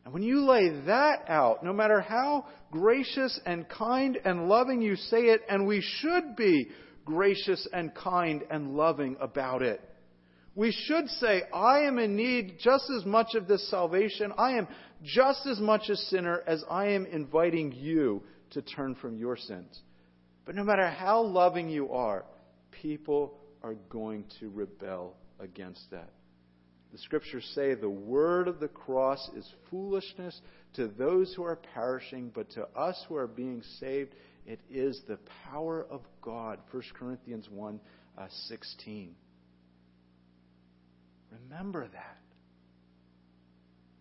And 0.06 0.14
when 0.14 0.22
you 0.22 0.46
lay 0.46 0.70
that 0.86 1.24
out, 1.28 1.62
no 1.62 1.74
matter 1.74 2.00
how 2.00 2.46
gracious 2.70 3.38
and 3.44 3.68
kind 3.68 4.18
and 4.24 4.48
loving 4.48 4.80
you 4.80 4.96
say 4.96 5.24
it, 5.24 5.42
and 5.46 5.66
we 5.66 5.82
should 6.00 6.36
be, 6.36 6.68
gracious 7.04 7.66
and 7.72 7.94
kind 7.94 8.44
and 8.50 8.76
loving 8.76 9.16
about 9.20 9.62
it. 9.62 9.80
We 10.54 10.72
should 10.72 11.08
say, 11.08 11.42
I 11.54 11.80
am 11.80 11.98
in 11.98 12.16
need 12.16 12.56
just 12.58 12.90
as 12.90 13.04
much 13.04 13.34
of 13.34 13.46
this 13.46 13.70
salvation. 13.70 14.32
I 14.36 14.52
am 14.58 14.66
just 15.02 15.46
as 15.46 15.60
much 15.60 15.88
a 15.88 15.96
sinner 15.96 16.42
as 16.46 16.64
I 16.70 16.88
am 16.88 17.06
inviting 17.06 17.72
you 17.72 18.22
to 18.50 18.62
turn 18.62 18.96
from 18.96 19.16
your 19.16 19.36
sins. 19.36 19.80
But 20.44 20.56
no 20.56 20.64
matter 20.64 20.88
how 20.88 21.22
loving 21.22 21.68
you 21.68 21.92
are, 21.92 22.24
people 22.82 23.38
are 23.62 23.74
going 23.88 24.24
to 24.40 24.50
rebel 24.50 25.14
against 25.38 25.90
that. 25.92 26.10
The 26.92 26.98
scriptures 26.98 27.48
say 27.54 27.74
the 27.74 27.88
word 27.88 28.48
of 28.48 28.58
the 28.58 28.68
cross 28.68 29.30
is 29.36 29.48
foolishness 29.70 30.40
to 30.74 30.88
those 30.88 31.32
who 31.34 31.44
are 31.44 31.60
perishing, 31.74 32.32
but 32.34 32.50
to 32.50 32.66
us 32.76 33.00
who 33.08 33.14
are 33.14 33.28
being 33.28 33.62
saved, 33.78 34.14
it 34.44 34.58
is 34.68 35.00
the 35.06 35.18
power 35.44 35.86
of 35.88 36.02
God. 36.20 36.58
1 36.72 36.82
Corinthians 36.98 37.48
1 37.48 37.80
uh, 38.18 38.26
16. 38.48 39.14
Remember 41.30 41.86
that. 41.88 42.16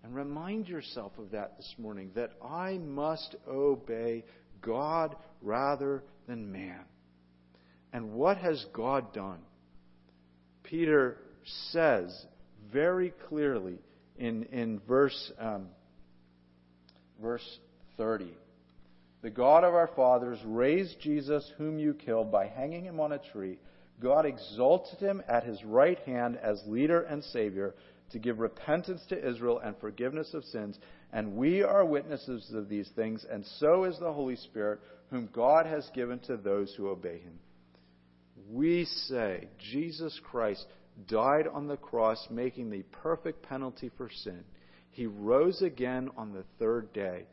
And 0.03 0.15
remind 0.15 0.67
yourself 0.67 1.11
of 1.17 1.31
that 1.31 1.57
this 1.57 1.75
morning 1.77 2.11
that 2.15 2.31
I 2.43 2.77
must 2.77 3.35
obey 3.47 4.23
God 4.61 5.15
rather 5.41 6.03
than 6.27 6.51
man. 6.51 6.85
And 7.91 8.13
what 8.13 8.37
has 8.37 8.65
God 8.73 9.13
done? 9.13 9.39
Peter 10.63 11.17
says 11.71 12.25
very 12.71 13.13
clearly 13.27 13.79
in, 14.17 14.43
in 14.45 14.79
verse, 14.87 15.31
um, 15.39 15.67
verse 17.21 17.59
30 17.97 18.33
The 19.21 19.29
God 19.29 19.63
of 19.63 19.73
our 19.73 19.89
fathers 19.95 20.39
raised 20.45 20.99
Jesus, 21.01 21.49
whom 21.57 21.79
you 21.79 21.93
killed, 21.93 22.31
by 22.31 22.47
hanging 22.47 22.85
him 22.85 22.99
on 22.99 23.11
a 23.11 23.19
tree. 23.31 23.59
God 24.01 24.25
exalted 24.25 24.99
him 24.99 25.21
at 25.27 25.43
his 25.43 25.63
right 25.63 25.99
hand 25.99 26.37
as 26.41 26.61
leader 26.65 27.01
and 27.01 27.23
Savior 27.23 27.75
to 28.11 28.19
give 28.19 28.39
repentance 28.39 29.01
to 29.09 29.27
Israel 29.29 29.59
and 29.63 29.75
forgiveness 29.77 30.33
of 30.33 30.43
sins. 30.45 30.79
And 31.11 31.35
we 31.35 31.63
are 31.63 31.85
witnesses 31.85 32.51
of 32.53 32.69
these 32.69 32.89
things, 32.95 33.25
and 33.29 33.45
so 33.57 33.83
is 33.83 33.97
the 33.99 34.13
Holy 34.13 34.35
Spirit, 34.35 34.79
whom 35.09 35.29
God 35.33 35.65
has 35.65 35.89
given 35.93 36.19
to 36.19 36.37
those 36.37 36.73
who 36.75 36.89
obey 36.89 37.19
him. 37.19 37.39
We 38.51 38.85
say 38.85 39.47
Jesus 39.71 40.19
Christ 40.23 40.65
died 41.07 41.47
on 41.47 41.67
the 41.67 41.77
cross, 41.77 42.25
making 42.29 42.69
the 42.69 42.83
perfect 43.03 43.43
penalty 43.43 43.91
for 43.97 44.09
sin. 44.09 44.43
He 44.91 45.05
rose 45.05 45.61
again 45.61 46.09
on 46.17 46.33
the 46.33 46.45
third 46.57 46.93
day, 46.93 47.25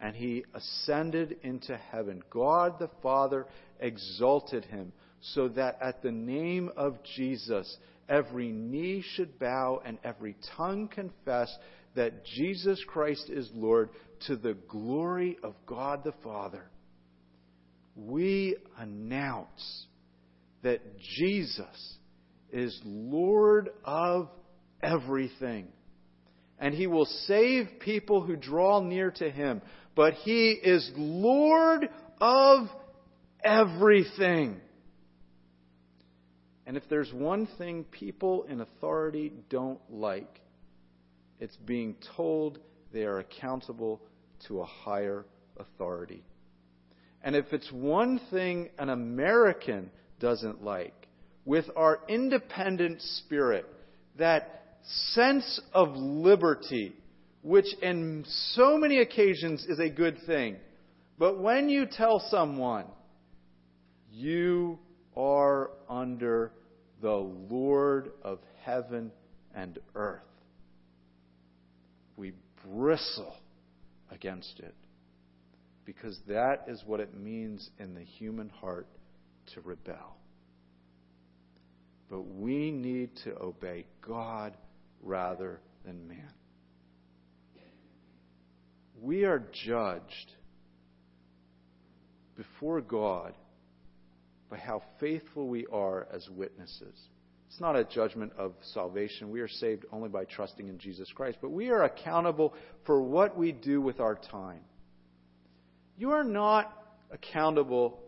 and 0.00 0.14
he 0.14 0.44
ascended 0.54 1.36
into 1.42 1.76
heaven. 1.76 2.22
God 2.30 2.78
the 2.78 2.90
Father 3.02 3.46
exalted 3.80 4.64
him 4.66 4.92
so 5.32 5.48
that 5.48 5.78
at 5.80 6.02
the 6.02 6.12
name 6.12 6.70
of 6.76 6.98
Jesus, 7.16 7.76
every 8.08 8.48
knee 8.48 9.02
should 9.14 9.38
bow 9.38 9.80
and 9.84 9.98
every 10.04 10.36
tongue 10.56 10.88
confess 10.88 11.54
that 11.94 12.24
Jesus 12.24 12.82
Christ 12.86 13.30
is 13.30 13.50
Lord 13.54 13.90
to 14.26 14.36
the 14.36 14.56
glory 14.68 15.38
of 15.42 15.54
God 15.66 16.04
the 16.04 16.14
Father. 16.22 16.64
We 17.96 18.56
announce 18.76 19.86
that 20.62 20.80
Jesus 20.98 21.96
is 22.52 22.78
Lord 22.84 23.70
of 23.84 24.28
everything. 24.82 25.68
And 26.58 26.74
he 26.74 26.86
will 26.86 27.06
save 27.26 27.68
people 27.80 28.22
who 28.22 28.36
draw 28.36 28.80
near 28.80 29.10
to 29.12 29.30
him. 29.30 29.62
But 29.94 30.14
he 30.14 30.50
is 30.50 30.90
Lord 30.96 31.88
of 32.20 32.66
everything. 33.44 34.60
And 36.66 36.76
if 36.76 36.82
there's 36.88 37.12
one 37.12 37.46
thing 37.58 37.84
people 37.90 38.44
in 38.44 38.60
authority 38.60 39.32
don't 39.50 39.80
like, 39.90 40.40
it's 41.38 41.56
being 41.56 41.96
told 42.16 42.58
they 42.92 43.02
are 43.02 43.18
accountable 43.18 44.00
to 44.46 44.60
a 44.60 44.64
higher 44.64 45.26
authority. 45.58 46.22
And 47.22 47.34
if 47.36 47.52
it's 47.52 47.70
one 47.72 48.20
thing 48.30 48.70
an 48.78 48.88
American 48.88 49.90
doesn't 50.20 50.62
like, 50.62 50.94
with 51.44 51.66
our 51.76 52.00
independent 52.08 53.02
spirit, 53.02 53.66
that 54.18 54.76
sense 55.12 55.60
of 55.72 55.90
liberty, 55.96 56.94
which 57.42 57.66
in 57.82 58.24
so 58.52 58.78
many 58.78 59.00
occasions 59.00 59.66
is 59.68 59.78
a 59.78 59.90
good 59.90 60.18
thing, 60.26 60.56
but 61.18 61.40
when 61.40 61.68
you 61.68 61.86
tell 61.86 62.20
someone, 62.30 62.86
you 64.10 64.78
are 65.16 65.70
under 65.88 66.52
the 67.02 67.12
Lord 67.12 68.12
of 68.22 68.38
heaven 68.84 69.10
and 69.54 69.78
earth. 69.94 70.20
We 72.16 72.32
bristle 72.66 73.34
against 74.10 74.60
it 74.60 74.74
because 75.84 76.18
that 76.28 76.64
is 76.68 76.82
what 76.86 77.00
it 77.00 77.14
means 77.18 77.68
in 77.78 77.94
the 77.94 78.02
human 78.02 78.48
heart 78.48 78.86
to 79.54 79.60
rebel. 79.60 80.16
But 82.10 82.22
we 82.22 82.70
need 82.70 83.10
to 83.24 83.36
obey 83.38 83.86
God 84.06 84.56
rather 85.02 85.60
than 85.84 86.06
man. 86.08 86.30
We 89.00 89.24
are 89.24 89.42
judged 89.66 90.32
before 92.36 92.80
God 92.80 93.34
by 94.48 94.56
how 94.56 94.82
faithful 95.00 95.48
we 95.48 95.66
are 95.66 96.06
as 96.12 96.26
witnesses. 96.30 96.96
It's 97.54 97.60
not 97.60 97.76
a 97.76 97.84
judgment 97.84 98.32
of 98.36 98.52
salvation. 98.72 99.30
We 99.30 99.38
are 99.38 99.46
saved 99.46 99.84
only 99.92 100.08
by 100.08 100.24
trusting 100.24 100.66
in 100.66 100.76
Jesus 100.76 101.08
Christ, 101.14 101.38
but 101.40 101.52
we 101.52 101.68
are 101.68 101.84
accountable 101.84 102.52
for 102.84 103.00
what 103.00 103.38
we 103.38 103.52
do 103.52 103.80
with 103.80 104.00
our 104.00 104.16
time. 104.16 104.58
You 105.96 106.10
are 106.10 106.24
not 106.24 106.76
accountable 107.12 108.00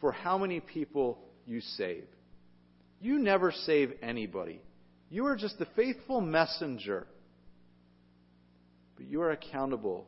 for 0.00 0.12
how 0.12 0.38
many 0.38 0.60
people 0.60 1.18
you 1.48 1.60
save. 1.60 2.04
You 3.00 3.18
never 3.18 3.50
save 3.50 3.92
anybody. 4.02 4.60
You 5.10 5.26
are 5.26 5.34
just 5.34 5.58
the 5.58 5.66
faithful 5.74 6.20
messenger. 6.20 7.08
But 8.96 9.06
you 9.06 9.20
are 9.22 9.32
accountable. 9.32 10.06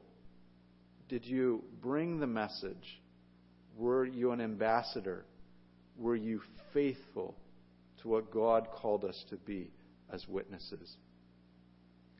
Did 1.09 1.25
you 1.25 1.65
bring 1.83 2.21
the 2.21 2.29
message? 2.29 3.01
Were 3.77 4.05
you 4.05 4.31
an 4.31 4.41
ambassador? 4.41 5.25
were 5.97 6.17
you 6.17 6.41
faithful 6.73 7.35
to 8.05 8.09
what 8.11 8.31
God 8.31 8.69
called 8.71 9.05
us 9.05 9.25
to 9.31 9.37
be 9.37 9.71
as 10.13 10.25
witnesses? 10.29 10.97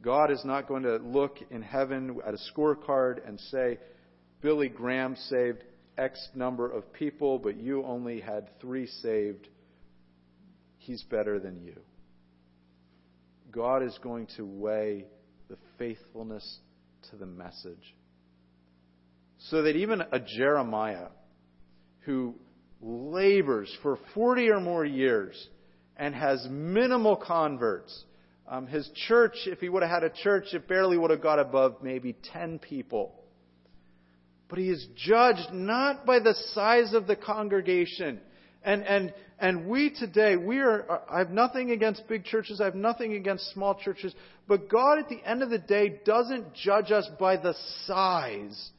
God 0.03 0.31
is 0.31 0.43
not 0.45 0.67
going 0.67 0.83
to 0.83 0.97
look 0.97 1.39
in 1.51 1.63
heaven 1.63 2.19
at 2.27 2.35
a 2.35 2.39
scorecard 2.53 3.27
and 3.27 3.39
say, 3.39 3.79
Billy 4.43 4.69
Graham 4.69 5.15
saved 5.29 5.63
X 5.97 6.29
number 6.35 6.71
of 6.71 6.93
people, 6.93 7.39
but 7.39 7.57
you 7.57 7.85
only 7.85 8.21
had 8.21 8.49
three 8.61 8.87
saved. 8.87 9.49
He's 10.79 11.03
better 11.05 11.39
than 11.39 11.63
you. 11.63 11.79
God 13.53 13.83
is 13.83 13.97
going 14.03 14.27
to 14.37 14.45
weigh 14.45 15.05
the 15.49 15.57
faithfulness 15.79 16.59
to 17.11 17.17
the 17.17 17.27
message. 17.27 17.95
So 19.51 19.63
that 19.63 19.77
even 19.77 20.01
a 20.01 20.19
Jeremiah, 20.19 21.09
who 22.01 22.35
labors 22.83 23.75
for 23.83 23.99
40 24.15 24.51
or 24.51 24.61
more 24.61 24.85
years 24.85 25.49
and 25.97 26.15
has 26.15 26.47
minimal 26.51 27.17
converts. 27.17 28.05
Um, 28.47 28.67
his 28.67 28.89
church, 29.09 29.37
if 29.47 29.61
he 29.61 29.69
would 29.69 29.83
have 29.83 29.91
had 29.91 30.05
a 30.05 30.11
church, 30.11 30.53
it 30.53 30.69
barely 30.69 30.99
would 30.99 31.11
have 31.11 31.23
got 31.23 31.39
above 31.39 31.77
maybe 31.83 32.15
10 32.33 32.59
people. 32.59 33.15
But 34.49 34.59
he 34.59 34.69
is 34.69 34.87
judged 34.97 35.53
not 35.53 36.05
by 36.05 36.19
the 36.19 36.35
size 36.53 36.93
of 36.93 37.07
the 37.07 37.17
congregation. 37.17 38.21
And, 38.63 38.83
and, 38.85 39.15
and 39.39 39.67
we 39.67 39.91
today, 39.91 40.37
we 40.37 40.59
are, 40.59 41.03
I 41.11 41.19
have 41.19 41.31
nothing 41.31 41.71
against 41.71 42.07
big 42.09 42.25
churches, 42.25 42.61
I 42.61 42.65
have 42.65 42.75
nothing 42.75 43.15
against 43.15 43.53
small 43.53 43.75
churches, 43.75 44.15
but 44.47 44.69
God 44.69 44.99
at 44.99 45.09
the 45.09 45.21
end 45.25 45.43
of 45.43 45.51
the 45.51 45.59
day 45.59 46.01
doesn't 46.05 46.55
judge 46.55 46.91
us 46.91 47.09
by 47.19 47.37
the 47.37 47.55
size. 47.87 48.71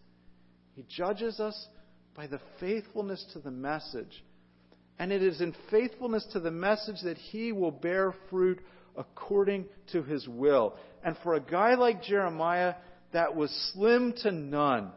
He 0.76 0.86
judges 0.89 1.39
us 1.39 1.68
by 2.16 2.28
the 2.28 2.39
faithfulness 2.59 3.26
to 3.34 3.39
the 3.39 3.51
message. 3.51 4.24
And 4.97 5.11
it 5.11 5.21
is 5.21 5.41
in 5.41 5.53
faithfulness 5.69 6.25
to 6.33 6.39
the 6.39 6.51
message 6.51 7.01
that 7.03 7.17
he 7.17 7.51
will 7.51 7.71
bear 7.71 8.13
fruit 8.29 8.59
according 8.95 9.65
to 9.91 10.03
his 10.03 10.27
will. 10.27 10.75
And 11.03 11.17
for 11.23 11.35
a 11.35 11.39
guy 11.39 11.75
like 11.75 12.01
Jeremiah, 12.01 12.75
that 13.11 13.35
was 13.35 13.51
slim 13.73 14.13
to 14.23 14.31
none. 14.31 14.91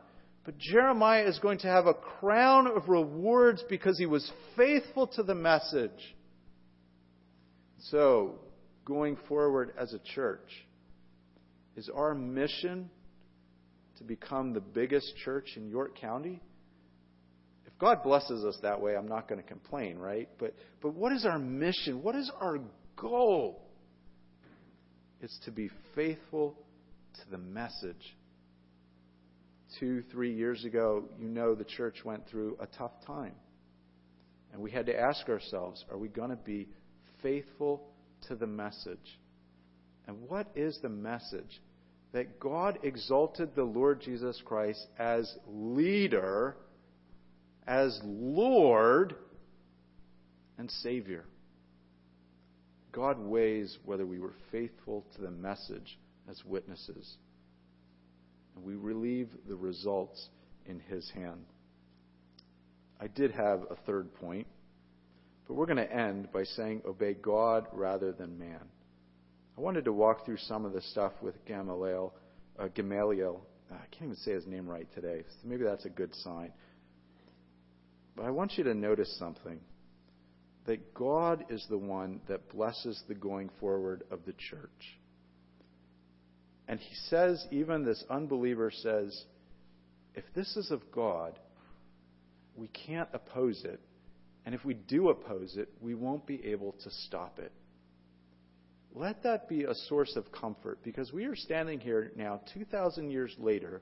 But 0.44 0.58
Jeremiah 0.58 1.26
is 1.26 1.38
going 1.40 1.58
to 1.58 1.66
have 1.66 1.86
a 1.86 1.94
crown 1.94 2.68
of 2.68 2.88
rewards 2.88 3.62
because 3.68 3.98
he 3.98 4.06
was 4.06 4.30
faithful 4.56 5.06
to 5.08 5.22
the 5.22 5.34
message. 5.34 5.90
So, 7.90 8.36
going 8.84 9.18
forward 9.28 9.72
as 9.78 9.92
a 9.92 9.98
church, 10.14 10.48
is 11.76 11.90
our 11.94 12.14
mission 12.14 12.90
to 13.98 14.04
become 14.04 14.52
the 14.52 14.60
biggest 14.60 15.12
church 15.24 15.50
in 15.56 15.68
York 15.68 15.98
County? 16.00 16.40
God 17.78 18.02
blesses 18.02 18.44
us 18.44 18.58
that 18.62 18.80
way. 18.80 18.96
I'm 18.96 19.08
not 19.08 19.28
going 19.28 19.40
to 19.40 19.46
complain, 19.46 19.98
right? 19.98 20.28
But, 20.38 20.54
but 20.82 20.94
what 20.94 21.12
is 21.12 21.24
our 21.24 21.38
mission? 21.38 22.02
What 22.02 22.16
is 22.16 22.30
our 22.40 22.58
goal? 22.96 23.62
It's 25.20 25.38
to 25.44 25.50
be 25.50 25.70
faithful 25.94 26.56
to 27.14 27.30
the 27.30 27.38
message. 27.38 28.16
Two, 29.78 30.02
three 30.10 30.34
years 30.34 30.64
ago, 30.64 31.04
you 31.20 31.28
know 31.28 31.54
the 31.54 31.64
church 31.64 32.04
went 32.04 32.26
through 32.28 32.56
a 32.60 32.66
tough 32.66 32.92
time. 33.06 33.34
And 34.52 34.62
we 34.62 34.70
had 34.70 34.86
to 34.86 34.98
ask 34.98 35.28
ourselves 35.28 35.84
are 35.90 35.98
we 35.98 36.08
going 36.08 36.30
to 36.30 36.36
be 36.36 36.68
faithful 37.22 37.82
to 38.28 38.34
the 38.34 38.46
message? 38.46 39.18
And 40.06 40.22
what 40.28 40.48
is 40.56 40.78
the 40.82 40.88
message? 40.88 41.60
That 42.12 42.40
God 42.40 42.78
exalted 42.82 43.54
the 43.54 43.64
Lord 43.64 44.00
Jesus 44.00 44.40
Christ 44.44 44.84
as 44.98 45.30
leader, 45.46 46.56
as 47.68 48.00
Lord, 48.02 49.14
and 50.56 50.70
Savior. 50.70 51.24
God 52.92 53.18
weighs 53.18 53.76
whether 53.84 54.06
we 54.06 54.18
were 54.18 54.34
faithful 54.50 55.04
to 55.14 55.20
the 55.20 55.30
message 55.30 55.98
as 56.28 56.42
witnesses. 56.46 57.16
And 58.56 58.64
we 58.64 58.74
relieve 58.74 59.28
the 59.46 59.54
results 59.54 60.30
in 60.66 60.80
His 60.80 61.08
hand. 61.10 61.44
I 62.98 63.06
did 63.06 63.32
have 63.32 63.60
a 63.70 63.76
third 63.86 64.14
point, 64.14 64.46
but 65.46 65.54
we're 65.54 65.66
going 65.66 65.76
to 65.76 65.92
end 65.92 66.32
by 66.32 66.44
saying 66.44 66.82
obey 66.86 67.14
God 67.14 67.66
rather 67.72 68.12
than 68.12 68.38
man. 68.38 68.64
I 69.56 69.60
wanted 69.60 69.84
to 69.84 69.92
walk 69.92 70.24
through 70.24 70.38
some 70.38 70.64
of 70.64 70.72
the 70.72 70.82
stuff 70.82 71.12
with 71.20 71.34
Gamaliel. 71.44 72.14
Uh, 72.58 72.68
Gamaliel. 72.74 73.42
I 73.70 73.86
can't 73.90 74.04
even 74.04 74.16
say 74.16 74.32
his 74.32 74.46
name 74.46 74.66
right 74.66 74.88
today, 74.94 75.22
so 75.28 75.48
maybe 75.48 75.64
that's 75.64 75.84
a 75.84 75.90
good 75.90 76.14
sign. 76.16 76.50
But 78.18 78.26
I 78.26 78.30
want 78.32 78.58
you 78.58 78.64
to 78.64 78.74
notice 78.74 79.16
something 79.16 79.60
that 80.66 80.92
God 80.92 81.44
is 81.50 81.64
the 81.70 81.78
one 81.78 82.20
that 82.26 82.52
blesses 82.52 83.00
the 83.06 83.14
going 83.14 83.48
forward 83.60 84.02
of 84.10 84.24
the 84.26 84.32
church. 84.32 84.98
And 86.66 86.80
he 86.80 86.94
says, 87.08 87.46
even 87.52 87.84
this 87.84 88.02
unbeliever 88.10 88.72
says, 88.72 89.24
if 90.16 90.24
this 90.34 90.56
is 90.56 90.72
of 90.72 90.90
God, 90.90 91.38
we 92.56 92.66
can't 92.66 93.08
oppose 93.12 93.62
it. 93.64 93.80
And 94.44 94.52
if 94.52 94.64
we 94.64 94.74
do 94.74 95.10
oppose 95.10 95.56
it, 95.56 95.68
we 95.80 95.94
won't 95.94 96.26
be 96.26 96.44
able 96.46 96.72
to 96.72 96.90
stop 97.06 97.38
it. 97.38 97.52
Let 98.96 99.22
that 99.22 99.48
be 99.48 99.62
a 99.62 99.74
source 99.86 100.16
of 100.16 100.32
comfort 100.32 100.80
because 100.82 101.12
we 101.12 101.26
are 101.26 101.36
standing 101.36 101.78
here 101.78 102.10
now 102.16 102.40
2,000 102.52 103.12
years 103.12 103.32
later 103.38 103.80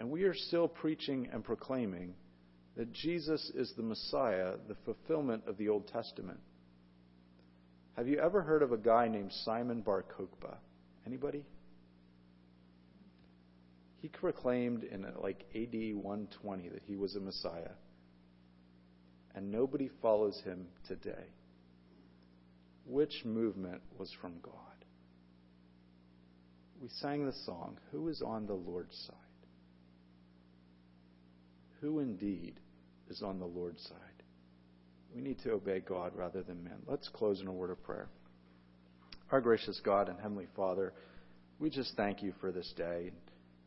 and 0.00 0.10
we 0.10 0.24
are 0.24 0.34
still 0.34 0.66
preaching 0.66 1.28
and 1.32 1.44
proclaiming 1.44 2.14
that 2.76 2.92
Jesus 2.92 3.50
is 3.54 3.72
the 3.76 3.82
Messiah, 3.82 4.54
the 4.68 4.76
fulfillment 4.84 5.44
of 5.46 5.56
the 5.56 5.68
Old 5.68 5.88
Testament. 5.88 6.38
Have 7.96 8.08
you 8.08 8.18
ever 8.18 8.42
heard 8.42 8.62
of 8.62 8.72
a 8.72 8.78
guy 8.78 9.08
named 9.08 9.32
Simon 9.44 9.80
Bar 9.82 10.04
Kokhba? 10.16 10.56
Anybody? 11.06 11.44
He 14.00 14.08
proclaimed 14.08 14.84
in 14.84 15.06
like 15.22 15.44
AD 15.54 15.94
120 15.94 16.68
that 16.70 16.82
he 16.86 16.96
was 16.96 17.16
a 17.16 17.20
Messiah. 17.20 17.72
And 19.34 19.52
nobody 19.52 19.90
follows 20.00 20.40
him 20.44 20.66
today. 20.88 21.26
Which 22.86 23.24
movement 23.24 23.82
was 23.98 24.10
from 24.20 24.34
God? 24.42 24.54
We 26.80 26.88
sang 27.00 27.26
the 27.26 27.34
song, 27.44 27.78
Who 27.92 28.08
is 28.08 28.22
on 28.22 28.46
the 28.46 28.54
Lord's 28.54 28.96
side? 29.06 29.29
Who 31.80 32.00
indeed 32.00 32.60
is 33.08 33.22
on 33.22 33.38
the 33.38 33.46
Lord's 33.46 33.82
side? 33.82 33.96
We 35.14 35.20
need 35.20 35.38
to 35.42 35.52
obey 35.52 35.80
God 35.80 36.12
rather 36.14 36.42
than 36.42 36.62
men. 36.62 36.78
Let's 36.86 37.08
close 37.08 37.40
in 37.40 37.48
a 37.48 37.52
word 37.52 37.70
of 37.70 37.82
prayer. 37.82 38.08
Our 39.32 39.40
gracious 39.40 39.80
God 39.84 40.08
and 40.08 40.18
Heavenly 40.18 40.48
Father, 40.54 40.92
we 41.58 41.70
just 41.70 41.94
thank 41.96 42.22
you 42.22 42.32
for 42.40 42.52
this 42.52 42.72
day. 42.76 43.12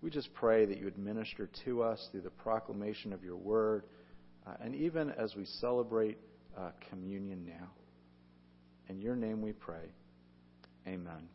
We 0.01 0.09
just 0.09 0.33
pray 0.33 0.65
that 0.65 0.77
you 0.77 0.85
would 0.85 0.97
minister 0.97 1.49
to 1.65 1.83
us 1.83 2.07
through 2.11 2.21
the 2.21 2.29
proclamation 2.29 3.13
of 3.13 3.23
your 3.23 3.37
word, 3.37 3.85
uh, 4.45 4.55
and 4.61 4.75
even 4.75 5.11
as 5.11 5.35
we 5.35 5.45
celebrate 5.61 6.17
uh, 6.57 6.71
communion 6.89 7.45
now. 7.45 7.69
In 8.89 8.99
your 8.99 9.15
name 9.15 9.41
we 9.41 9.53
pray. 9.53 9.91
Amen. 10.85 11.29